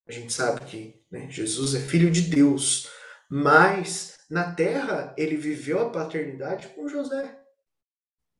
A 0.07 0.11
gente 0.11 0.33
sabe 0.33 0.61
que 0.61 1.05
né, 1.11 1.29
Jesus 1.29 1.75
é 1.75 1.79
filho 1.79 2.09
de 2.09 2.23
Deus, 2.23 2.89
mas 3.29 4.17
na 4.27 4.55
terra 4.55 5.13
ele 5.15 5.37
viveu 5.37 5.79
a 5.79 5.91
paternidade 5.91 6.69
com 6.69 6.89
José. 6.89 7.39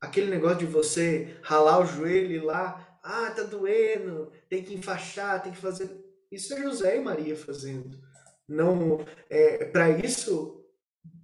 Aquele 0.02 0.32
negócio 0.32 0.58
de 0.58 0.66
você 0.66 1.38
ralar 1.44 1.80
o 1.80 1.86
joelho 1.86 2.32
e 2.32 2.40
lá, 2.40 3.00
ah, 3.04 3.30
tá 3.30 3.44
doendo, 3.44 4.32
tem 4.50 4.64
que 4.64 4.74
enfaixar, 4.74 5.44
tem 5.44 5.52
que 5.52 5.60
fazer. 5.60 5.92
Isso 6.32 6.56
é 6.56 6.64
José 6.64 6.98
e 6.98 7.04
Maria 7.04 7.36
fazendo. 7.36 8.02
Não, 8.48 9.06
é, 9.30 9.66
para 9.66 9.92
isso, 9.92 10.57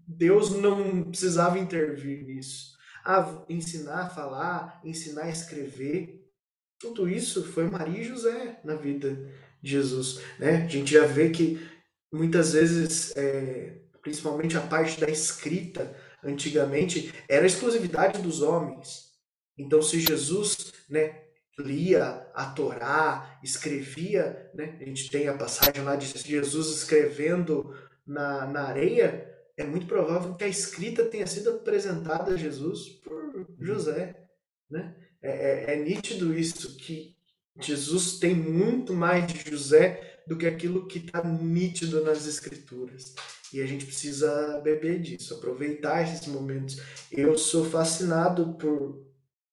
Deus 0.08 0.52
não 0.52 1.04
precisava 1.04 1.60
intervir 1.60 2.24
nisso. 2.26 2.74
Ah, 3.06 3.44
ensinar 3.50 4.04
a 4.04 4.10
falar, 4.10 4.82
ensinar 4.84 5.24
a 5.24 5.30
escrever. 5.30 6.22
tudo 6.80 7.08
isso 7.08 7.44
foi 7.44 7.70
Maria 7.70 8.02
e 8.02 8.04
José 8.04 8.60
na 8.64 8.76
vida 8.76 9.16
de 9.62 9.72
Jesus. 9.72 10.22
Né? 10.38 10.66
A 10.66 10.68
gente 10.68 10.92
já 10.92 11.06
vê 11.06 11.30
que 11.30 11.60
muitas 12.12 12.54
vezes, 12.54 13.16
é, 13.16 13.82
principalmente 14.02 14.58
a 14.58 14.62
parte 14.62 15.00
da 15.00 15.10
escrita, 15.10 15.96
antigamente, 16.24 17.14
era 17.28 17.46
exclusividade 17.46 18.22
dos 18.22 18.42
homens. 18.42 19.14
Então, 19.58 19.82
se 19.82 20.00
Jesus 20.00 20.74
né, 20.90 21.24
lia 21.58 22.28
a 22.34 22.46
Torá, 22.46 23.40
escrevia, 23.44 24.50
né, 24.54 24.78
a 24.82 24.86
gente 24.86 25.10
tem 25.10 25.28
a 25.28 25.38
passagem 25.38 25.84
lá 25.84 25.96
de 25.96 26.08
Jesus 26.08 26.68
escrevendo 26.78 27.76
na, 28.06 28.46
na 28.48 28.64
areia, 28.64 29.33
é 29.58 29.64
muito 29.64 29.86
provável 29.86 30.36
que 30.36 30.44
a 30.44 30.48
escrita 30.48 31.06
tenha 31.06 31.28
sido 31.28 31.52
apresentada 31.52 32.34
a 32.34 32.38
Jesus 32.38 32.90
por 32.90 33.48
José. 33.60 34.16
Né? 34.70 34.96
É, 35.22 35.30
é, 35.30 35.74
é 35.74 35.76
nítido 35.84 36.38
isso, 36.38 36.76
que 36.78 37.16
Jesus 37.62 38.18
tem 38.18 38.34
muito 38.34 38.94
mais 38.94 39.28
de 39.28 39.50
José 39.50 40.22
do 40.28 40.38
que 40.38 40.48
aquilo 40.48 40.88
que 40.88 41.00
está 41.00 41.24
nítido 41.24 42.04
nas 42.04 42.26
escrituras. 42.26 43.14
E 43.54 43.62
a 43.62 43.68
gente 43.68 43.86
precisa 43.86 44.60
beber 44.64 45.00
disso, 45.00 45.36
aproveitar 45.36 46.02
esses 46.02 46.26
momentos. 46.28 46.82
Eu 47.12 47.38
sou 47.38 47.64
fascinado 47.64 48.54
por 48.56 49.06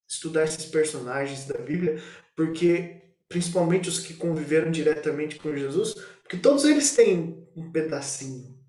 estudar 0.07 0.43
esses 0.43 0.65
personagens 0.65 1.45
da 1.45 1.59
Bíblia, 1.59 2.01
porque 2.35 3.01
principalmente 3.29 3.87
os 3.87 3.99
que 3.99 4.15
conviveram 4.15 4.71
diretamente 4.71 5.37
com 5.37 5.55
Jesus, 5.55 5.93
porque 6.21 6.37
todos 6.37 6.65
eles 6.65 6.93
têm 6.93 7.47
um 7.55 7.71
pedacinho, 7.71 8.59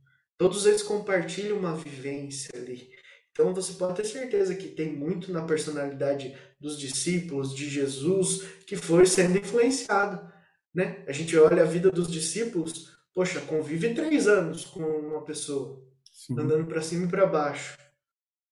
todos 0.43 0.67
eles 0.67 0.83
compartilham 0.83 1.57
uma 1.57 1.77
vivência 1.77 2.51
ali. 2.53 2.91
Então 3.31 3.55
você 3.55 3.75
pode 3.75 3.95
ter 3.95 4.05
certeza 4.05 4.57
que 4.57 4.67
tem 4.67 4.93
muito 4.93 5.33
na 5.33 5.43
personalidade 5.43 6.37
dos 6.61 6.77
discípulos 6.77 7.55
de 7.55 7.71
Jesus 7.71 8.43
que 8.67 8.75
foi 8.75 9.07
sendo 9.07 9.39
influenciado. 9.39 10.21
Né? 10.75 11.05
A 11.07 11.13
gente 11.13 11.37
olha 11.39 11.63
a 11.63 11.67
vida 11.67 11.93
dos 11.93 12.11
discípulos, 12.11 12.91
poxa, 13.15 13.41
convive 13.43 13.95
três 13.95 14.27
anos 14.27 14.65
com 14.65 14.81
uma 14.81 15.25
pessoa, 15.25 15.81
Sim. 16.11 16.35
andando 16.37 16.67
para 16.67 16.83
cima 16.83 17.07
e 17.07 17.09
para 17.09 17.25
baixo. 17.25 17.79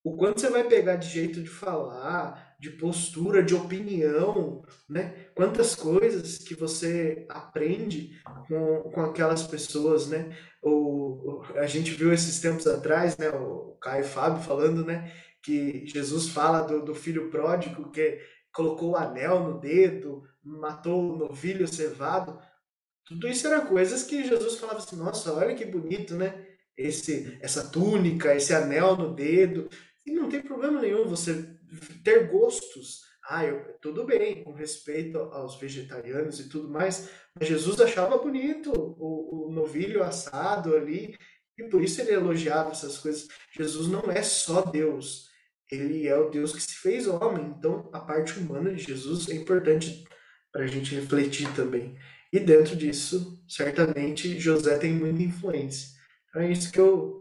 O 0.05 0.17
quanto 0.17 0.41
você 0.41 0.49
vai 0.49 0.63
pegar 0.69 0.95
de 0.95 1.09
jeito 1.09 1.43
de 1.43 1.49
falar, 1.49 2.50
de 2.61 2.69
postura, 2.69 3.43
de 3.43 3.55
opinião, 3.55 4.63
né? 4.87 5.29
Quantas 5.35 5.75
coisas 5.75 6.37
que 6.37 6.55
você 6.55 7.25
aprende 7.31 8.21
com, 8.47 8.91
com 8.93 9.01
aquelas 9.01 9.43
pessoas, 9.45 10.09
né? 10.09 10.37
O, 10.63 11.43
a 11.55 11.67
gente 11.67 11.93
viu 11.93 12.13
esses 12.13 12.39
tempos 12.39 12.67
atrás, 12.67 13.17
né? 13.17 13.31
O 13.31 13.79
Caio 13.81 14.05
Fábio 14.05 14.43
falando, 14.43 14.85
né? 14.85 15.11
Que 15.43 15.87
Jesus 15.87 16.29
fala 16.29 16.61
do, 16.61 16.85
do 16.85 16.95
filho 16.95 17.31
pródigo 17.31 17.91
que 17.91 18.21
colocou 18.53 18.91
o 18.91 18.97
anel 18.97 19.41
no 19.41 19.59
dedo, 19.59 20.23
matou 20.45 21.15
o 21.15 21.17
novilho 21.17 21.67
cevado. 21.67 22.39
Tudo 23.07 23.27
isso 23.27 23.47
era 23.47 23.63
coisas 23.63 24.03
que 24.03 24.23
Jesus 24.23 24.59
falava 24.59 24.81
assim, 24.81 24.97
nossa, 24.97 25.33
olha 25.33 25.55
que 25.55 25.65
bonito, 25.65 26.15
né? 26.15 26.47
Esse, 26.77 27.39
essa 27.41 27.71
túnica, 27.71 28.35
esse 28.35 28.53
anel 28.53 28.99
no 28.99 29.15
dedo. 29.15 29.71
E 30.05 30.13
não 30.13 30.29
tem 30.29 30.43
problema 30.43 30.79
nenhum 30.83 31.09
você 31.09 31.59
ter 32.03 32.29
gostos. 32.29 33.01
Ah, 33.29 33.45
eu, 33.45 33.77
tudo 33.81 34.05
bem, 34.05 34.43
com 34.43 34.53
respeito 34.53 35.19
aos 35.19 35.59
vegetarianos 35.61 36.41
e 36.41 36.49
tudo 36.49 36.69
mais, 36.69 37.11
mas 37.39 37.49
Jesus 37.49 37.81
achava 37.81 38.19
bonito 38.19 38.73
o, 38.73 39.49
o 39.49 39.53
novilho 39.53 40.03
assado 40.03 40.75
ali, 40.75 41.17
e 41.57 41.65
por 41.65 41.83
isso 41.83 42.01
ele 42.01 42.13
elogiava 42.13 42.71
essas 42.71 42.99
coisas. 42.99 43.29
Jesus 43.53 43.89
não 43.89 44.11
é 44.11 44.23
só 44.23 44.63
Deus, 44.63 45.29
ele 45.71 46.09
é 46.09 46.17
o 46.17 46.31
Deus 46.31 46.53
que 46.53 46.63
se 46.63 46.75
fez 46.75 47.07
homem, 47.07 47.55
então 47.57 47.89
a 47.93 48.01
parte 48.01 48.39
humana 48.39 48.75
de 48.75 48.83
Jesus 48.83 49.29
é 49.29 49.35
importante 49.35 50.05
para 50.51 50.65
a 50.65 50.67
gente 50.67 50.95
refletir 50.95 51.53
também. 51.55 51.97
E 52.33 52.39
dentro 52.41 52.77
disso, 52.77 53.43
certamente, 53.49 54.39
José 54.39 54.79
tem 54.79 54.93
muita 54.93 55.23
influência. 55.23 55.89
Então 56.29 56.43
é 56.43 56.51
isso 56.51 56.73
que 56.73 56.81
eu, 56.81 57.20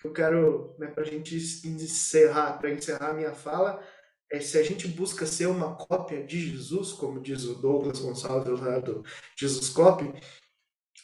que 0.00 0.06
eu 0.06 0.12
quero, 0.12 0.74
né, 0.78 0.88
para 0.88 1.02
a 1.02 1.06
gente 1.06 1.36
encerrar, 1.36 2.58
para 2.58 2.70
encerrar 2.70 3.10
a 3.10 3.14
minha 3.14 3.32
fala, 3.32 3.82
é 4.30 4.40
se 4.40 4.58
a 4.58 4.62
gente 4.62 4.88
busca 4.88 5.24
ser 5.24 5.46
uma 5.46 5.76
cópia 5.76 6.24
de 6.24 6.50
Jesus, 6.50 6.92
como 6.92 7.20
diz 7.20 7.44
o 7.44 7.54
Douglas 7.54 8.00
Gonçalves 8.00 8.60
lá 8.60 8.78
do 8.78 9.04
Jesus 9.36 9.68
Copy, 9.68 10.12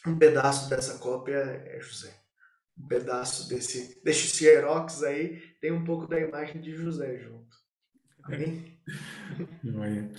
um 0.05 0.17
pedaço 0.17 0.69
dessa 0.69 0.99
cópia 0.99 1.37
é 1.37 1.79
José. 1.79 2.13
Um 2.77 2.87
pedaço 2.87 3.47
desse, 3.47 4.03
desse 4.03 4.27
Xerox 4.35 5.03
aí 5.03 5.39
tem 5.61 5.71
um 5.71 5.85
pouco 5.85 6.07
da 6.07 6.19
imagem 6.19 6.59
de 6.59 6.75
José 6.75 7.17
junto. 7.19 7.55
Amém? 8.23 8.79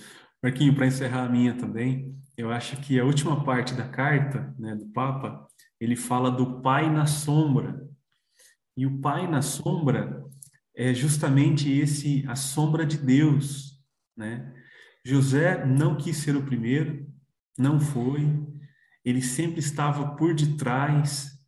Marquinho, 0.43 0.75
para 0.75 0.87
encerrar 0.87 1.25
a 1.25 1.29
minha 1.29 1.57
também, 1.57 2.15
eu 2.37 2.51
acho 2.51 2.77
que 2.81 2.99
a 2.99 3.05
última 3.05 3.45
parte 3.45 3.75
da 3.75 3.89
carta 3.89 4.55
né, 4.59 4.75
do 4.75 4.87
Papa, 4.87 5.47
ele 5.81 5.97
fala 5.97 6.31
do 6.31 6.61
Pai 6.61 6.91
na 6.91 7.07
sombra. 7.07 7.84
E 8.77 8.87
o 8.87 9.01
Pai 9.01 9.29
na 9.31 9.43
sombra 9.43 10.25
é 10.77 10.93
justamente 10.93 11.71
esse 11.71 12.25
a 12.27 12.35
sombra 12.35 12.85
de 12.85 12.99
Deus, 12.99 13.81
né? 14.17 14.53
José 15.05 15.65
não 15.65 15.97
quis 15.97 16.17
ser 16.17 16.35
o 16.35 16.45
primeiro, 16.45 17.07
não 17.59 17.79
foi. 17.79 18.27
Ele 19.05 19.21
sempre 19.21 19.61
estava 19.61 20.17
por 20.17 20.35
detrás, 20.35 21.39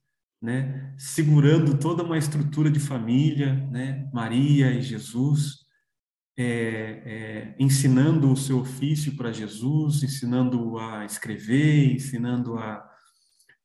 né? 0.41 0.95
Segurando 0.99 1.79
toda 1.79 2.03
uma 2.03 2.19
estrutura 2.19 2.71
de 2.71 2.79
família, 2.79 3.55
né? 3.71 4.09
Maria 4.13 4.71
e 4.73 4.83
Jesus 4.83 5.67
é, 6.39 6.45
é, 6.45 7.57
ensinando 7.59 8.31
o 8.31 8.37
seu 8.37 8.61
ofício 8.61 9.17
para 9.17 9.33
Jesus, 9.33 10.03
ensinando 10.03 10.79
a 10.79 11.05
escrever, 11.05 11.95
ensinando 11.95 12.59
a, 12.59 12.87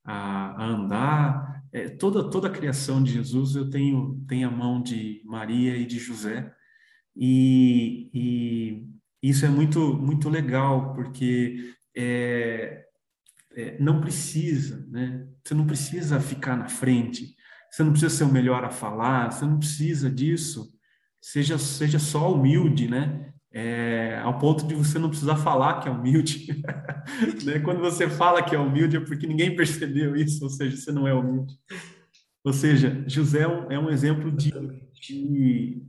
a, 0.05 0.63
a 0.63 0.65
andar. 0.65 1.60
É, 1.73 1.89
toda, 1.89 2.29
toda 2.29 2.47
a 2.47 2.51
criação 2.51 3.01
de 3.01 3.13
Jesus 3.13 3.55
eu 3.55 3.69
tenho, 3.69 4.23
tenho 4.27 4.47
a 4.47 4.51
mão 4.51 4.81
de 4.81 5.21
Maria 5.25 5.77
e 5.77 5.85
de 5.85 5.99
José. 5.99 6.53
E, 7.15 8.09
e 8.13 9.29
isso 9.29 9.45
é 9.45 9.49
muito, 9.49 9.93
muito 9.93 10.29
legal, 10.29 10.93
porque 10.93 11.73
é, 11.95 12.85
é, 13.53 13.77
não 13.79 14.01
precisa, 14.01 14.85
né? 14.89 15.27
Você 15.43 15.53
não 15.53 15.65
precisa 15.65 16.19
ficar 16.19 16.55
na 16.55 16.67
frente, 16.67 17.35
você 17.69 17.83
não 17.83 17.91
precisa 17.91 18.15
ser 18.15 18.23
o 18.23 18.31
melhor 18.31 18.63
a 18.63 18.69
falar, 18.69 19.31
você 19.31 19.45
não 19.45 19.59
precisa 19.59 20.09
disso 20.09 20.71
seja, 21.21 21.57
seja 21.57 21.99
só 21.99 22.33
humilde, 22.33 22.87
né? 22.87 23.33
É, 23.53 24.17
ao 24.23 24.37
ponto 24.37 24.65
de 24.65 24.73
você 24.73 24.97
não 24.97 25.09
precisar 25.09 25.35
falar 25.35 25.81
que 25.81 25.89
é 25.89 25.91
humilde. 25.91 26.63
né? 27.43 27.59
Quando 27.59 27.79
você 27.79 28.09
fala 28.09 28.41
que 28.41 28.55
é 28.55 28.59
humilde 28.59 28.95
é 28.95 28.99
porque 28.99 29.27
ninguém 29.27 29.55
percebeu 29.55 30.15
isso, 30.15 30.43
ou 30.43 30.49
seja, 30.49 30.77
você 30.77 30.91
não 30.91 31.07
é 31.07 31.13
humilde. 31.13 31.53
Ou 32.43 32.53
seja, 32.53 33.03
José 33.07 33.41
é 33.41 33.77
um 33.77 33.89
exemplo 33.89 34.31
de, 34.31 34.51
de, 34.93 35.83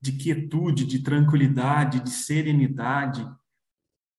de 0.00 0.12
quietude, 0.12 0.86
de 0.86 1.00
tranquilidade, 1.00 2.00
de 2.00 2.10
serenidade, 2.10 3.26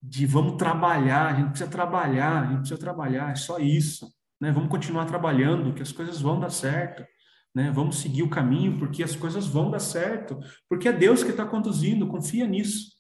de 0.02 0.26
vamos 0.26 0.56
trabalhar, 0.56 1.34
a 1.34 1.34
gente 1.34 1.50
precisa 1.50 1.70
trabalhar, 1.70 2.44
a 2.44 2.46
gente 2.48 2.60
precisa 2.60 2.80
trabalhar, 2.80 3.32
é 3.32 3.36
só 3.36 3.58
isso. 3.58 4.08
Né? 4.40 4.52
Vamos 4.52 4.70
continuar 4.70 5.06
trabalhando, 5.06 5.74
que 5.74 5.82
as 5.82 5.92
coisas 5.92 6.22
vão 6.22 6.40
dar 6.40 6.52
certo 6.52 7.04
né? 7.56 7.72
Vamos 7.72 8.00
seguir 8.00 8.22
o 8.22 8.30
caminho 8.30 8.78
porque 8.78 9.02
as 9.02 9.16
coisas 9.16 9.48
vão 9.48 9.72
dar 9.72 9.80
certo, 9.80 10.38
porque 10.68 10.90
é 10.90 10.94
Deus 10.94 11.24
que 11.24 11.32
está 11.32 11.46
conduzindo, 11.46 12.06
confia 12.06 12.46
nisso, 12.46 12.92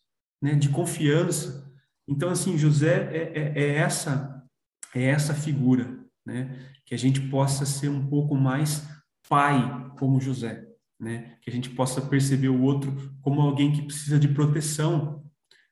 né? 0.41 0.55
De 0.55 0.69
confiança. 0.69 1.69
Então, 2.07 2.29
assim, 2.29 2.57
José 2.57 3.09
é, 3.11 3.31
é, 3.35 3.63
é, 3.63 3.75
essa 3.75 4.31
é 4.95 5.03
essa 5.03 5.33
figura, 5.33 5.99
né? 6.25 6.57
Que 6.85 6.95
a 6.95 6.97
gente 6.97 7.19
possa 7.19 7.65
ser 7.65 7.89
um 7.89 8.07
pouco 8.07 8.33
mais 8.33 8.87
pai 9.27 9.91
como 9.99 10.21
José, 10.21 10.65
né? 10.97 11.35
Que 11.41 11.49
a 11.49 11.53
gente 11.53 11.69
possa 11.71 12.01
perceber 12.01 12.49
o 12.49 12.61
outro 12.61 13.13
como 13.21 13.41
alguém 13.41 13.73
que 13.73 13.81
precisa 13.81 14.17
de 14.17 14.29
proteção, 14.29 15.21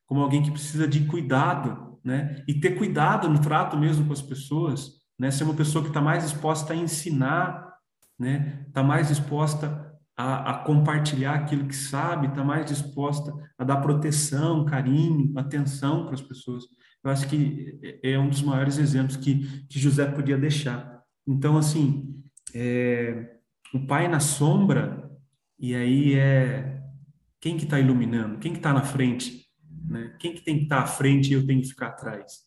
como 0.05 0.19
alguém 0.19 0.43
que 0.43 0.51
precisa 0.51 0.85
de 0.85 1.05
cuidado, 1.05 1.97
né? 2.03 2.43
E 2.49 2.53
ter 2.53 2.71
cuidado 2.71 3.29
no 3.29 3.39
trato 3.39 3.77
mesmo 3.77 4.05
com 4.05 4.11
as 4.11 4.21
pessoas, 4.21 4.91
né? 5.17 5.31
Ser 5.31 5.45
uma 5.45 5.53
pessoa 5.53 5.81
que 5.81 5.89
está 5.89 6.01
mais 6.01 6.25
exposta 6.25 6.73
a 6.73 6.75
ensinar 6.75 7.62
né? 8.19 8.65
Está 8.67 8.83
mais 8.83 9.07
disposta 9.07 9.93
a, 10.15 10.51
a, 10.51 10.53
compartilhar 10.59 11.33
aquilo 11.33 11.67
que 11.67 11.75
sabe, 11.75 12.27
está 12.27 12.43
mais 12.43 12.65
disposta 12.65 13.33
a 13.57 13.63
dar 13.63 13.77
proteção, 13.77 14.65
carinho, 14.65 15.37
atenção 15.37 16.05
para 16.05 16.13
as 16.13 16.21
pessoas. 16.21 16.63
Eu 17.03 17.11
acho 17.11 17.27
que 17.27 17.79
é, 18.03 18.11
é 18.11 18.19
um 18.19 18.29
dos 18.29 18.41
maiores 18.41 18.77
exemplos 18.77 19.17
que, 19.17 19.65
que 19.67 19.79
José 19.79 20.05
podia 20.05 20.37
deixar. 20.37 21.01
Então, 21.27 21.57
assim, 21.57 22.21
é, 22.53 23.37
o 23.73 23.85
pai 23.85 24.07
na 24.07 24.19
sombra, 24.19 25.09
e 25.59 25.73
aí 25.73 26.13
é 26.13 26.81
quem 27.41 27.57
que 27.57 27.63
está 27.63 27.79
iluminando, 27.79 28.39
quem 28.39 28.51
que 28.51 28.59
está 28.59 28.71
na 28.71 28.83
frente, 28.83 29.43
né? 29.87 30.15
Quem 30.19 30.33
que 30.33 30.41
tem 30.41 30.57
que 30.57 30.63
estar 30.63 30.77
tá 30.77 30.83
à 30.83 30.87
frente 30.87 31.29
e 31.29 31.33
eu 31.33 31.45
tenho 31.45 31.61
que 31.61 31.67
ficar 31.67 31.87
atrás, 31.87 32.43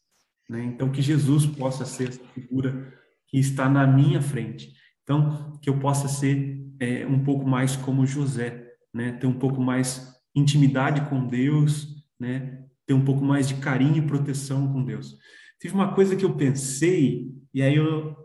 né? 0.49 0.65
Então, 0.65 0.91
que 0.91 1.03
Jesus 1.03 1.47
possa 1.47 1.85
ser 1.85 2.09
essa 2.09 2.25
figura 2.29 2.95
que 3.27 3.39
está 3.39 3.69
na 3.69 3.87
minha 3.87 4.23
frente. 4.23 4.73
Então, 5.07 5.57
que 5.63 5.71
eu 5.71 5.79
possa 5.79 6.09
ser 6.09 6.67
é, 6.81 7.07
um 7.07 7.23
pouco 7.23 7.47
mais 7.47 7.77
como 7.77 8.05
José, 8.05 8.73
né? 8.93 9.13
Ter 9.13 9.29
um 9.29 9.39
pouco 9.39 9.61
mais 9.61 10.13
intimidade 10.35 11.09
com 11.09 11.25
Deus, 11.25 12.05
né? 12.19 12.67
ter 12.85 12.93
um 12.93 13.05
pouco 13.05 13.25
mais 13.25 13.49
de 13.49 13.57
carinho 13.57 13.97
e 13.99 14.07
proteção 14.07 14.73
com 14.73 14.85
Deus. 14.85 15.17
Tive 15.61 15.75
uma 15.75 15.95
coisa 15.95 16.15
que 16.15 16.25
eu 16.25 16.37
pensei, 16.37 17.33
e 17.55 17.63
aí 17.63 17.77
eu 17.77 18.17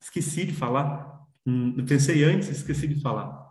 esqueci 0.00 0.44
de 0.44 0.52
falar, 0.52 1.20
hum, 1.46 1.74
eu 1.76 1.84
pensei 1.84 2.22
antes, 2.24 2.48
esqueci 2.48 2.86
de 2.86 3.00
falar. 3.00 3.46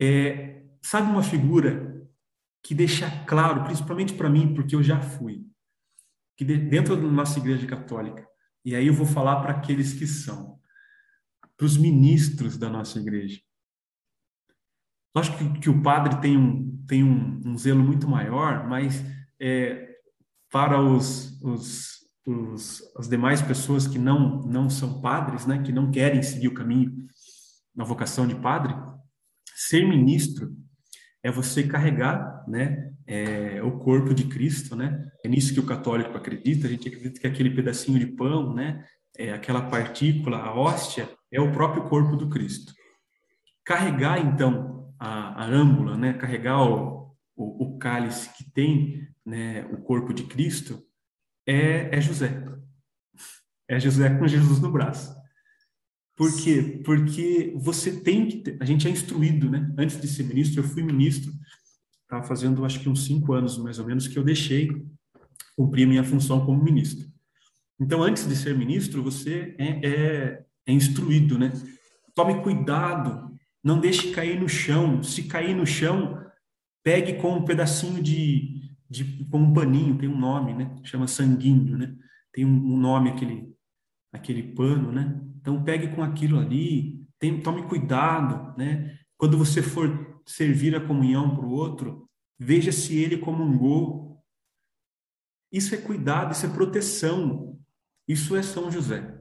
É, 0.00 0.62
sabe 0.82 1.10
uma 1.10 1.22
figura 1.22 2.06
que 2.62 2.74
deixa 2.74 3.10
claro, 3.24 3.64
principalmente 3.64 4.14
para 4.14 4.30
mim, 4.30 4.54
porque 4.54 4.76
eu 4.76 4.82
já 4.82 5.00
fui, 5.00 5.44
que 6.36 6.44
dentro 6.44 6.96
da 6.96 7.02
nossa 7.02 7.38
igreja 7.38 7.66
católica, 7.66 8.26
e 8.64 8.74
aí 8.74 8.86
eu 8.86 8.94
vou 8.94 9.06
falar 9.06 9.40
para 9.40 9.52
aqueles 9.52 9.92
que 9.94 10.06
são, 10.06 10.60
para 11.58 11.66
os 11.66 11.76
ministros 11.76 12.56
da 12.56 12.70
nossa 12.70 13.00
igreja. 13.00 13.40
Acho 15.14 15.36
que, 15.36 15.60
que 15.60 15.68
o 15.68 15.82
padre 15.82 16.20
tem 16.20 16.36
um, 16.36 16.84
tem 16.86 17.02
um, 17.02 17.40
um 17.44 17.58
zelo 17.58 17.82
muito 17.82 18.08
maior, 18.08 18.68
mas 18.68 19.04
é, 19.40 19.96
para 20.50 20.80
os, 20.80 21.42
os, 21.42 21.98
os, 22.24 22.82
as 22.96 23.08
demais 23.08 23.42
pessoas 23.42 23.88
que 23.88 23.98
não, 23.98 24.40
não 24.42 24.70
são 24.70 25.00
padres, 25.00 25.44
né, 25.44 25.60
que 25.60 25.72
não 25.72 25.90
querem 25.90 26.22
seguir 26.22 26.46
o 26.46 26.54
caminho 26.54 26.94
na 27.74 27.84
vocação 27.84 28.28
de 28.28 28.36
padre, 28.36 28.74
ser 29.56 29.84
ministro 29.84 30.56
é 31.22 31.32
você 31.32 31.64
carregar 31.64 32.44
né, 32.46 32.92
é, 33.04 33.60
o 33.62 33.72
corpo 33.78 34.14
de 34.14 34.24
Cristo, 34.24 34.76
né? 34.76 35.10
É 35.24 35.28
nisso 35.28 35.52
que 35.52 35.60
o 35.60 35.66
católico 35.66 36.16
acredita. 36.16 36.66
A 36.66 36.70
gente 36.70 36.86
acredita 36.86 37.20
que 37.20 37.26
aquele 37.26 37.50
pedacinho 37.50 37.98
de 37.98 38.06
pão, 38.06 38.54
né, 38.54 38.84
é, 39.18 39.32
aquela 39.32 39.62
partícula, 39.62 40.38
a 40.38 40.54
hóstia, 40.54 41.10
é 41.30 41.40
o 41.40 41.52
próprio 41.52 41.84
corpo 41.88 42.16
do 42.16 42.30
Cristo. 42.30 42.72
Carregar, 43.64 44.18
então, 44.24 44.94
a, 44.98 45.42
a 45.42 45.46
âmbula, 45.46 45.96
né, 45.96 46.12
carregar 46.12 46.62
o, 46.62 47.12
o, 47.36 47.64
o 47.64 47.78
cálice 47.78 48.32
que 48.34 48.48
tem 48.50 49.08
né, 49.26 49.66
o 49.66 49.78
corpo 49.78 50.14
de 50.14 50.22
Cristo, 50.22 50.80
é, 51.46 51.96
é 51.96 52.00
José. 52.00 52.44
É 53.68 53.78
José 53.78 54.16
com 54.16 54.26
Jesus 54.26 54.60
no 54.60 54.70
braço. 54.70 55.18
Por 56.16 56.34
quê? 56.36 56.80
Porque 56.84 57.54
você 57.56 58.00
tem 58.00 58.26
que 58.26 58.38
ter, 58.38 58.56
a 58.60 58.64
gente 58.64 58.88
é 58.88 58.90
instruído, 58.90 59.48
né? 59.48 59.72
Antes 59.78 60.00
de 60.00 60.08
ser 60.08 60.24
ministro, 60.24 60.60
eu 60.60 60.64
fui 60.64 60.82
ministro, 60.82 61.32
estava 62.02 62.24
fazendo 62.24 62.64
acho 62.64 62.80
que 62.80 62.88
uns 62.88 63.04
cinco 63.04 63.32
anos 63.34 63.56
mais 63.58 63.78
ou 63.78 63.86
menos 63.86 64.08
que 64.08 64.18
eu 64.18 64.24
deixei 64.24 64.68
cumprir 65.56 65.84
a 65.84 65.88
minha 65.88 66.04
função 66.04 66.44
como 66.44 66.62
ministro. 66.62 67.07
Então, 67.80 68.02
antes 68.02 68.26
de 68.28 68.34
ser 68.34 68.56
ministro, 68.56 69.02
você 69.02 69.54
é, 69.58 69.86
é, 69.86 70.44
é 70.66 70.72
instruído, 70.72 71.38
né? 71.38 71.52
Tome 72.14 72.42
cuidado, 72.42 73.32
não 73.62 73.78
deixe 73.78 74.10
cair 74.10 74.38
no 74.40 74.48
chão. 74.48 75.02
Se 75.02 75.24
cair 75.24 75.54
no 75.54 75.66
chão, 75.66 76.18
pegue 76.82 77.14
com 77.14 77.36
um 77.36 77.44
pedacinho 77.44 78.02
de, 78.02 78.72
de 78.88 79.24
com 79.30 79.38
um 79.38 79.52
paninho, 79.52 79.98
tem 79.98 80.08
um 80.08 80.18
nome, 80.18 80.54
né? 80.54 80.76
Chama 80.82 81.06
sanguíneo, 81.06 81.78
né? 81.78 81.94
Tem 82.32 82.44
um, 82.44 82.50
um 82.50 82.76
nome 82.76 83.10
aquele 83.10 83.48
aquele 84.12 84.42
pano, 84.42 84.90
né? 84.90 85.20
Então 85.40 85.62
pegue 85.62 85.88
com 85.94 86.02
aquilo 86.02 86.38
ali, 86.38 87.06
tem, 87.18 87.40
tome 87.40 87.62
cuidado, 87.68 88.56
né? 88.56 88.98
Quando 89.16 89.36
você 89.36 89.62
for 89.62 90.20
servir 90.26 90.74
a 90.74 90.80
comunhão 90.80 91.34
para 91.34 91.44
o 91.44 91.50
outro, 91.50 92.08
veja 92.38 92.72
se 92.72 92.96
ele 92.96 93.18
comungou. 93.18 94.22
Isso 95.50 95.74
é 95.74 95.78
cuidado, 95.78 96.32
isso 96.32 96.46
é 96.46 96.48
proteção. 96.50 97.47
Isso 98.08 98.34
é 98.34 98.42
São 98.42 98.70
José. 98.70 99.14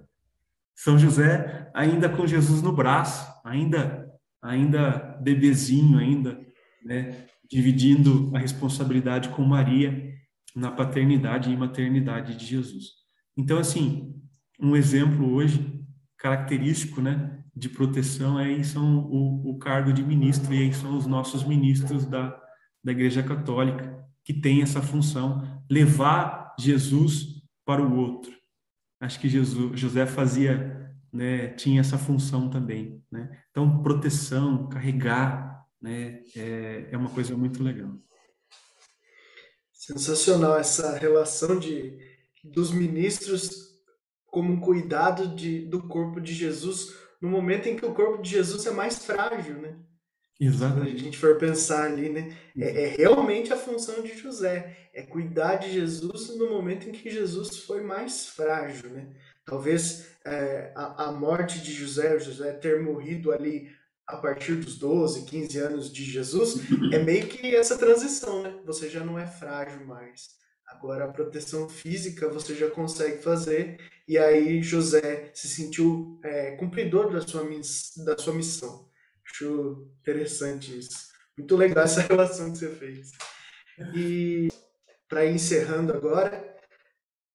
São 0.73 0.97
José 0.97 1.69
ainda 1.73 2.07
com 2.07 2.25
Jesus 2.25 2.61
no 2.61 2.71
braço, 2.71 3.27
ainda 3.43 4.07
ainda 4.41 5.17
bebezinho, 5.21 5.97
ainda, 5.97 6.39
né, 6.85 7.25
dividindo 7.49 8.31
a 8.35 8.39
responsabilidade 8.39 9.29
com 9.29 9.43
Maria 9.43 10.13
na 10.55 10.71
paternidade 10.71 11.51
e 11.51 11.57
maternidade 11.57 12.35
de 12.35 12.45
Jesus. 12.45 12.93
Então, 13.35 13.59
assim, 13.59 14.15
um 14.59 14.75
exemplo 14.75 15.33
hoje 15.33 15.77
característico, 16.17 17.01
né, 17.01 17.43
de 17.55 17.69
proteção 17.69 18.37
aí 18.37 18.63
são 18.63 18.99
o, 18.99 19.51
o 19.51 19.57
cargo 19.57 19.91
de 19.91 20.03
ministro 20.03 20.53
e 20.53 20.59
aí 20.59 20.73
são 20.73 20.97
os 20.97 21.05
nossos 21.05 21.43
ministros 21.43 22.05
da, 22.05 22.39
da 22.83 22.91
Igreja 22.91 23.23
Católica 23.23 24.03
que 24.23 24.33
tem 24.33 24.61
essa 24.61 24.81
função 24.81 25.63
levar 25.69 26.55
Jesus 26.59 27.41
para 27.65 27.81
o 27.81 27.95
outro. 27.97 28.36
Acho 28.99 29.19
que 29.19 29.29
Jesus, 29.29 29.79
José 29.79 30.05
fazia, 30.05 30.93
né, 31.13 31.49
tinha 31.49 31.81
essa 31.81 31.97
função 31.97 32.49
também, 32.49 33.03
né? 33.11 33.29
Então 33.51 33.81
proteção, 33.83 34.67
carregar, 34.69 35.65
né, 35.81 36.23
é, 36.35 36.89
é 36.91 36.97
uma 36.97 37.09
coisa 37.09 37.35
muito 37.37 37.63
legal. 37.63 37.93
Sensacional 39.71 40.57
essa 40.57 40.97
relação 40.97 41.57
de 41.59 41.97
dos 42.43 42.71
ministros 42.71 43.67
como 44.25 44.53
um 44.53 44.59
cuidado 44.59 45.35
de, 45.35 45.65
do 45.65 45.87
corpo 45.87 46.19
de 46.19 46.33
Jesus 46.33 46.95
no 47.21 47.29
momento 47.29 47.67
em 47.67 47.75
que 47.75 47.85
o 47.85 47.93
corpo 47.93 48.21
de 48.21 48.29
Jesus 48.29 48.65
é 48.65 48.71
mais 48.71 49.03
frágil, 49.03 49.59
né? 49.59 49.77
Exatamente. 50.39 50.91
Se 50.91 50.95
a 50.95 51.03
gente 51.03 51.17
for 51.17 51.37
pensar 51.37 51.85
ali, 51.85 52.09
né? 52.09 52.37
É, 52.57 52.83
é, 52.83 52.87
realmente 52.95 53.51
a 53.51 53.57
função 53.57 54.03
de 54.03 54.15
José, 54.17 54.89
é 54.93 55.01
cuidar 55.01 55.55
de 55.55 55.71
Jesus 55.71 56.35
no 56.37 56.49
momento 56.49 56.87
em 56.87 56.91
que 56.91 57.09
Jesus 57.09 57.59
foi 57.59 57.81
mais 57.81 58.27
frágil, 58.27 58.89
né? 58.89 59.07
Talvez 59.45 60.07
é, 60.25 60.71
a, 60.75 61.05
a 61.05 61.11
morte 61.11 61.59
de 61.59 61.73
José, 61.73 62.19
José 62.19 62.51
ter 62.53 62.81
morrido 62.81 63.31
ali 63.31 63.69
a 64.05 64.17
partir 64.17 64.55
dos 64.55 64.77
12, 64.77 65.25
15 65.25 65.57
anos 65.59 65.91
de 65.91 66.03
Jesus, 66.03 66.61
é 66.93 66.99
meio 66.99 67.27
que 67.27 67.55
essa 67.55 67.77
transição, 67.77 68.43
né? 68.43 68.59
Você 68.65 68.89
já 68.89 69.03
não 69.03 69.17
é 69.17 69.25
frágil 69.25 69.85
mais. 69.85 70.37
Agora 70.67 71.05
a 71.05 71.11
proteção 71.11 71.67
física 71.67 72.29
você 72.29 72.53
já 72.53 72.69
consegue 72.69 73.23
fazer 73.23 73.79
e 74.07 74.17
aí 74.17 74.61
José 74.61 75.31
se 75.33 75.47
sentiu 75.47 76.19
é, 76.23 76.51
cumpridor 76.51 77.11
da 77.11 77.21
sua, 77.21 77.43
da 78.05 78.17
sua 78.17 78.33
missão. 78.33 78.86
Acho 79.37 79.87
interessante 80.01 80.77
isso. 80.77 81.07
Muito 81.37 81.55
legal 81.55 81.83
essa 81.83 82.01
relação 82.07 82.51
que 82.51 82.57
você 82.57 82.69
fez. 82.69 83.11
E 83.95 84.47
para 85.07 85.25
encerrando 85.27 85.93
agora, 85.93 86.57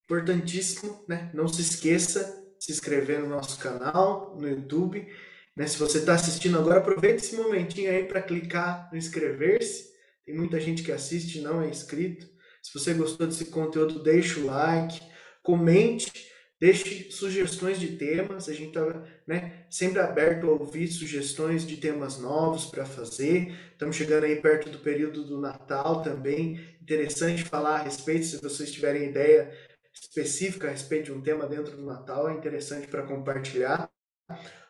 importantíssimo, 0.04 1.04
né? 1.08 1.30
Não 1.32 1.46
se 1.46 1.62
esqueça 1.62 2.24
de 2.58 2.64
se 2.64 2.72
inscrever 2.72 3.20
no 3.20 3.28
nosso 3.28 3.58
canal, 3.58 4.36
no 4.36 4.48
YouTube. 4.48 5.06
Né? 5.56 5.66
Se 5.66 5.78
você 5.78 5.98
está 5.98 6.14
assistindo 6.14 6.58
agora, 6.58 6.80
aproveite 6.80 7.24
esse 7.24 7.36
momentinho 7.36 7.90
aí 7.90 8.04
para 8.04 8.22
clicar 8.22 8.88
no 8.90 8.98
inscrever-se. 8.98 9.92
Tem 10.26 10.34
muita 10.34 10.58
gente 10.58 10.82
que 10.82 10.90
assiste 10.90 11.38
e 11.38 11.42
não 11.42 11.62
é 11.62 11.68
inscrito. 11.68 12.26
Se 12.62 12.76
você 12.76 12.94
gostou 12.94 13.26
desse 13.26 13.46
conteúdo, 13.46 14.02
deixe 14.02 14.40
o 14.40 14.46
like, 14.46 15.00
comente, 15.42 16.31
deixe 16.62 17.10
sugestões 17.10 17.80
de 17.80 17.96
temas. 17.96 18.48
A 18.48 18.54
gente 18.54 18.78
está 18.78 19.04
né, 19.26 19.64
sempre 19.68 19.98
aberto 19.98 20.46
a 20.46 20.52
ouvir 20.52 20.86
sugestões 20.86 21.66
de 21.66 21.76
temas 21.76 22.18
novos 22.18 22.66
para 22.66 22.84
fazer. 22.84 23.52
Estamos 23.72 23.96
chegando 23.96 24.22
aí 24.22 24.36
perto 24.36 24.70
do 24.70 24.78
período 24.78 25.24
do 25.24 25.40
Natal 25.40 26.02
também. 26.02 26.60
Interessante 26.80 27.42
falar 27.42 27.80
a 27.80 27.82
respeito, 27.82 28.26
se 28.26 28.40
vocês 28.40 28.70
tiverem 28.70 29.08
ideia 29.08 29.52
específica 29.92 30.68
a 30.68 30.70
respeito 30.70 31.06
de 31.06 31.12
um 31.12 31.20
tema 31.20 31.48
dentro 31.48 31.76
do 31.76 31.84
Natal, 31.84 32.30
é 32.30 32.34
interessante 32.34 32.86
para 32.86 33.02
compartilhar. 33.02 33.90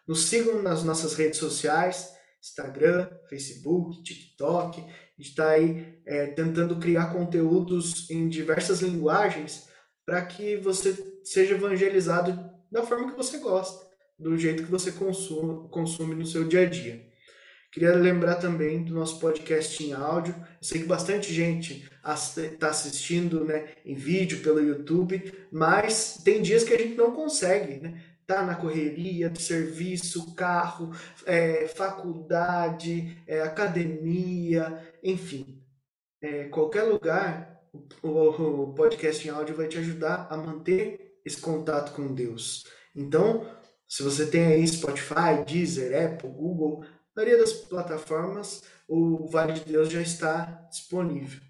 Nos 0.09 0.25
sigam 0.29 0.63
nas 0.63 0.83
nossas 0.83 1.13
redes 1.13 1.39
sociais, 1.39 2.11
Instagram, 2.41 3.09
Facebook, 3.29 4.03
TikTok 4.03 4.83
gente 5.23 5.29
está 5.29 5.51
aí 5.51 6.01
é, 6.05 6.27
tentando 6.27 6.81
criar 6.81 7.13
conteúdos 7.13 8.11
em 8.11 8.29
diversas 8.29 8.81
linguagens 8.81 9.69
para 10.05 10.25
que 10.27 10.57
você 10.57 11.12
seja 11.25 11.55
evangelizado 11.55 12.51
da 12.71 12.83
forma 12.83 13.11
que 13.11 13.17
você 13.17 13.39
gosta, 13.39 13.87
do 14.19 14.37
jeito 14.37 14.65
que 14.65 14.71
você 14.71 14.93
consome, 14.93 15.69
consome 15.69 16.15
no 16.15 16.27
seu 16.27 16.45
dia 16.45 16.63
a 16.63 16.67
dia. 16.67 17.11
Queria 17.73 17.95
lembrar 17.95 18.35
também 18.35 18.85
do 18.85 18.95
nosso 18.95 19.19
podcast 19.19 19.83
em 19.83 19.95
áudio. 19.95 20.35
Eu 20.35 20.45
sei 20.61 20.83
que 20.83 20.87
bastante 20.87 21.33
gente 21.33 21.89
está 22.05 22.69
assistindo 22.69 23.47
né, 23.47 23.71
em 23.85 23.95
vídeo 23.95 24.43
pelo 24.43 24.61
YouTube, 24.61 25.33
mas 25.51 26.21
tem 26.23 26.43
dias 26.43 26.65
que 26.65 26.75
a 26.75 26.79
gente 26.79 26.97
não 26.97 27.13
consegue, 27.13 27.81
né? 27.81 28.03
tá 28.27 28.43
na 28.43 28.55
correria 28.55 29.29
de 29.29 29.43
serviço, 29.43 30.35
carro, 30.35 30.91
é, 31.27 31.67
faculdade, 31.69 33.19
é, 33.27 33.41
academia, 33.41 34.83
enfim. 35.03 35.63
É, 36.21 36.45
qualquer 36.45 36.85
lugar, 36.85 37.61
o, 38.03 38.09
o 38.09 38.75
podcast 38.75 39.27
em 39.27 39.31
áudio 39.31 39.57
vai 39.57 39.67
te 39.67 39.79
ajudar 39.79 40.29
a 40.31 40.37
manter 40.37 41.12
esse 41.25 41.41
contato 41.41 41.93
com 41.93 42.15
Deus. 42.15 42.65
Então, 42.95 43.47
se 43.89 44.03
você 44.03 44.27
tem 44.27 44.47
aí 44.47 44.67
Spotify, 44.67 45.45
Deezer, 45.47 46.13
Apple, 46.13 46.31
Google, 46.31 46.85
a 46.85 47.21
maioria 47.21 47.39
das 47.39 47.53
plataformas, 47.53 48.63
o 48.89 49.27
Vale 49.29 49.53
de 49.55 49.65
Deus 49.65 49.91
já 49.91 50.01
está 50.01 50.45
disponível. 50.71 51.41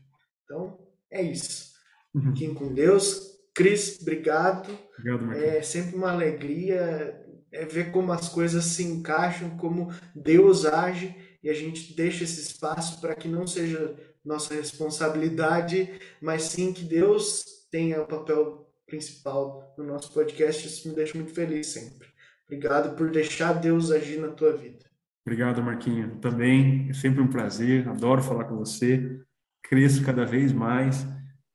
Então, 0.44 0.78
é 1.10 1.22
isso. 1.22 1.72
Uhum. 2.14 2.32
Fiquem 2.32 2.54
com 2.54 2.72
Deus. 2.72 3.32
Cris, 3.54 3.98
obrigado. 4.00 4.76
Obrigado, 4.98 5.26
Marcos. 5.26 5.42
É 5.42 5.62
sempre 5.62 5.96
uma 5.96 6.10
alegria 6.10 7.18
é 7.52 7.66
ver 7.66 7.92
como 7.92 8.10
as 8.12 8.28
coisas 8.28 8.64
se 8.64 8.82
encaixam, 8.82 9.56
como 9.58 9.92
Deus 10.14 10.64
age 10.64 11.14
e 11.42 11.50
a 11.50 11.54
gente 11.54 11.94
deixa 11.94 12.24
esse 12.24 12.40
espaço 12.40 13.00
para 13.00 13.14
que 13.14 13.28
não 13.28 13.46
seja 13.46 13.94
nossa 14.24 14.54
responsabilidade, 14.54 16.00
mas 16.20 16.44
sim 16.44 16.72
que 16.72 16.82
Deus 16.82 17.44
tenha 17.70 18.00
o 18.00 18.06
papel 18.06 18.71
principal 18.92 19.74
no 19.78 19.84
nosso 19.84 20.12
podcast. 20.12 20.66
Isso 20.66 20.86
me 20.86 20.94
deixa 20.94 21.16
muito 21.16 21.32
feliz 21.32 21.68
sempre. 21.68 22.08
Obrigado 22.46 22.94
por 22.94 23.10
deixar 23.10 23.54
Deus 23.54 23.90
agir 23.90 24.20
na 24.20 24.28
tua 24.28 24.54
vida. 24.54 24.84
Obrigado, 25.24 25.62
Marquinho. 25.62 26.18
Também 26.20 26.88
é 26.90 26.92
sempre 26.92 27.22
um 27.22 27.28
prazer, 27.28 27.88
adoro 27.88 28.22
falar 28.22 28.44
com 28.44 28.56
você. 28.56 29.18
Cresço 29.62 30.04
cada 30.04 30.26
vez 30.26 30.52
mais 30.52 31.06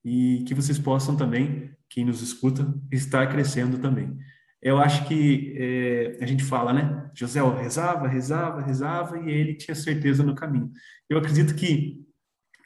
e 0.04 0.44
que 0.48 0.56
vocês 0.56 0.80
possam 0.80 1.16
também, 1.16 1.72
quem 1.88 2.06
nos 2.06 2.24
escuta, 2.24 2.74
estar 2.92 3.28
crescendo 3.28 3.78
também. 3.78 4.18
Eu 4.60 4.80
acho 4.80 5.08
que 5.08 5.54
é, 5.58 6.18
a 6.20 6.26
gente 6.26 6.44
fala, 6.44 6.74
né? 6.74 7.12
José 7.14 7.40
rezava, 7.62 8.08
rezava, 8.08 8.62
rezava 8.62 9.20
e 9.20 9.30
ele 9.30 9.54
tinha 9.54 9.76
certeza 9.76 10.24
no 10.24 10.34
caminho. 10.34 10.72
Eu 11.08 11.20
acredito 11.20 11.54
que 11.54 12.04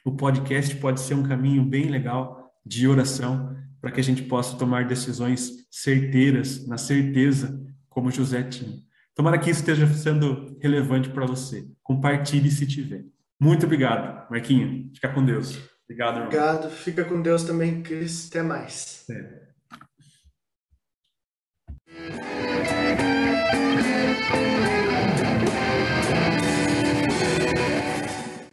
o 0.02 0.16
podcast 0.16 0.74
pode 0.76 1.00
ser 1.00 1.14
um 1.14 1.24
caminho 1.24 1.62
bem 1.62 1.90
legal 1.90 2.50
de 2.64 2.88
oração 2.88 3.61
para 3.82 3.90
que 3.90 4.00
a 4.00 4.04
gente 4.04 4.22
possa 4.22 4.56
tomar 4.56 4.86
decisões 4.86 5.66
certeiras, 5.68 6.64
na 6.68 6.78
certeza, 6.78 7.60
como 7.88 8.12
José 8.12 8.44
tinha. 8.44 8.78
Tomara 9.12 9.36
que 9.38 9.50
isso 9.50 9.60
esteja 9.60 9.86
sendo 9.88 10.56
relevante 10.62 11.10
para 11.10 11.26
você. 11.26 11.66
Compartilhe 11.82 12.48
se 12.48 12.64
tiver. 12.64 13.04
Muito 13.40 13.66
obrigado, 13.66 14.30
Marquinho. 14.30 14.88
Fica 14.94 15.08
com 15.08 15.24
Deus. 15.24 15.58
Obrigado, 15.84 16.12
irmão. 16.12 16.26
Obrigado. 16.26 16.70
Fica 16.70 17.04
com 17.04 17.20
Deus 17.20 17.42
também, 17.42 17.82
Cris. 17.82 18.28
Até 18.30 18.42
mais. 18.42 19.04
É. 19.10 19.41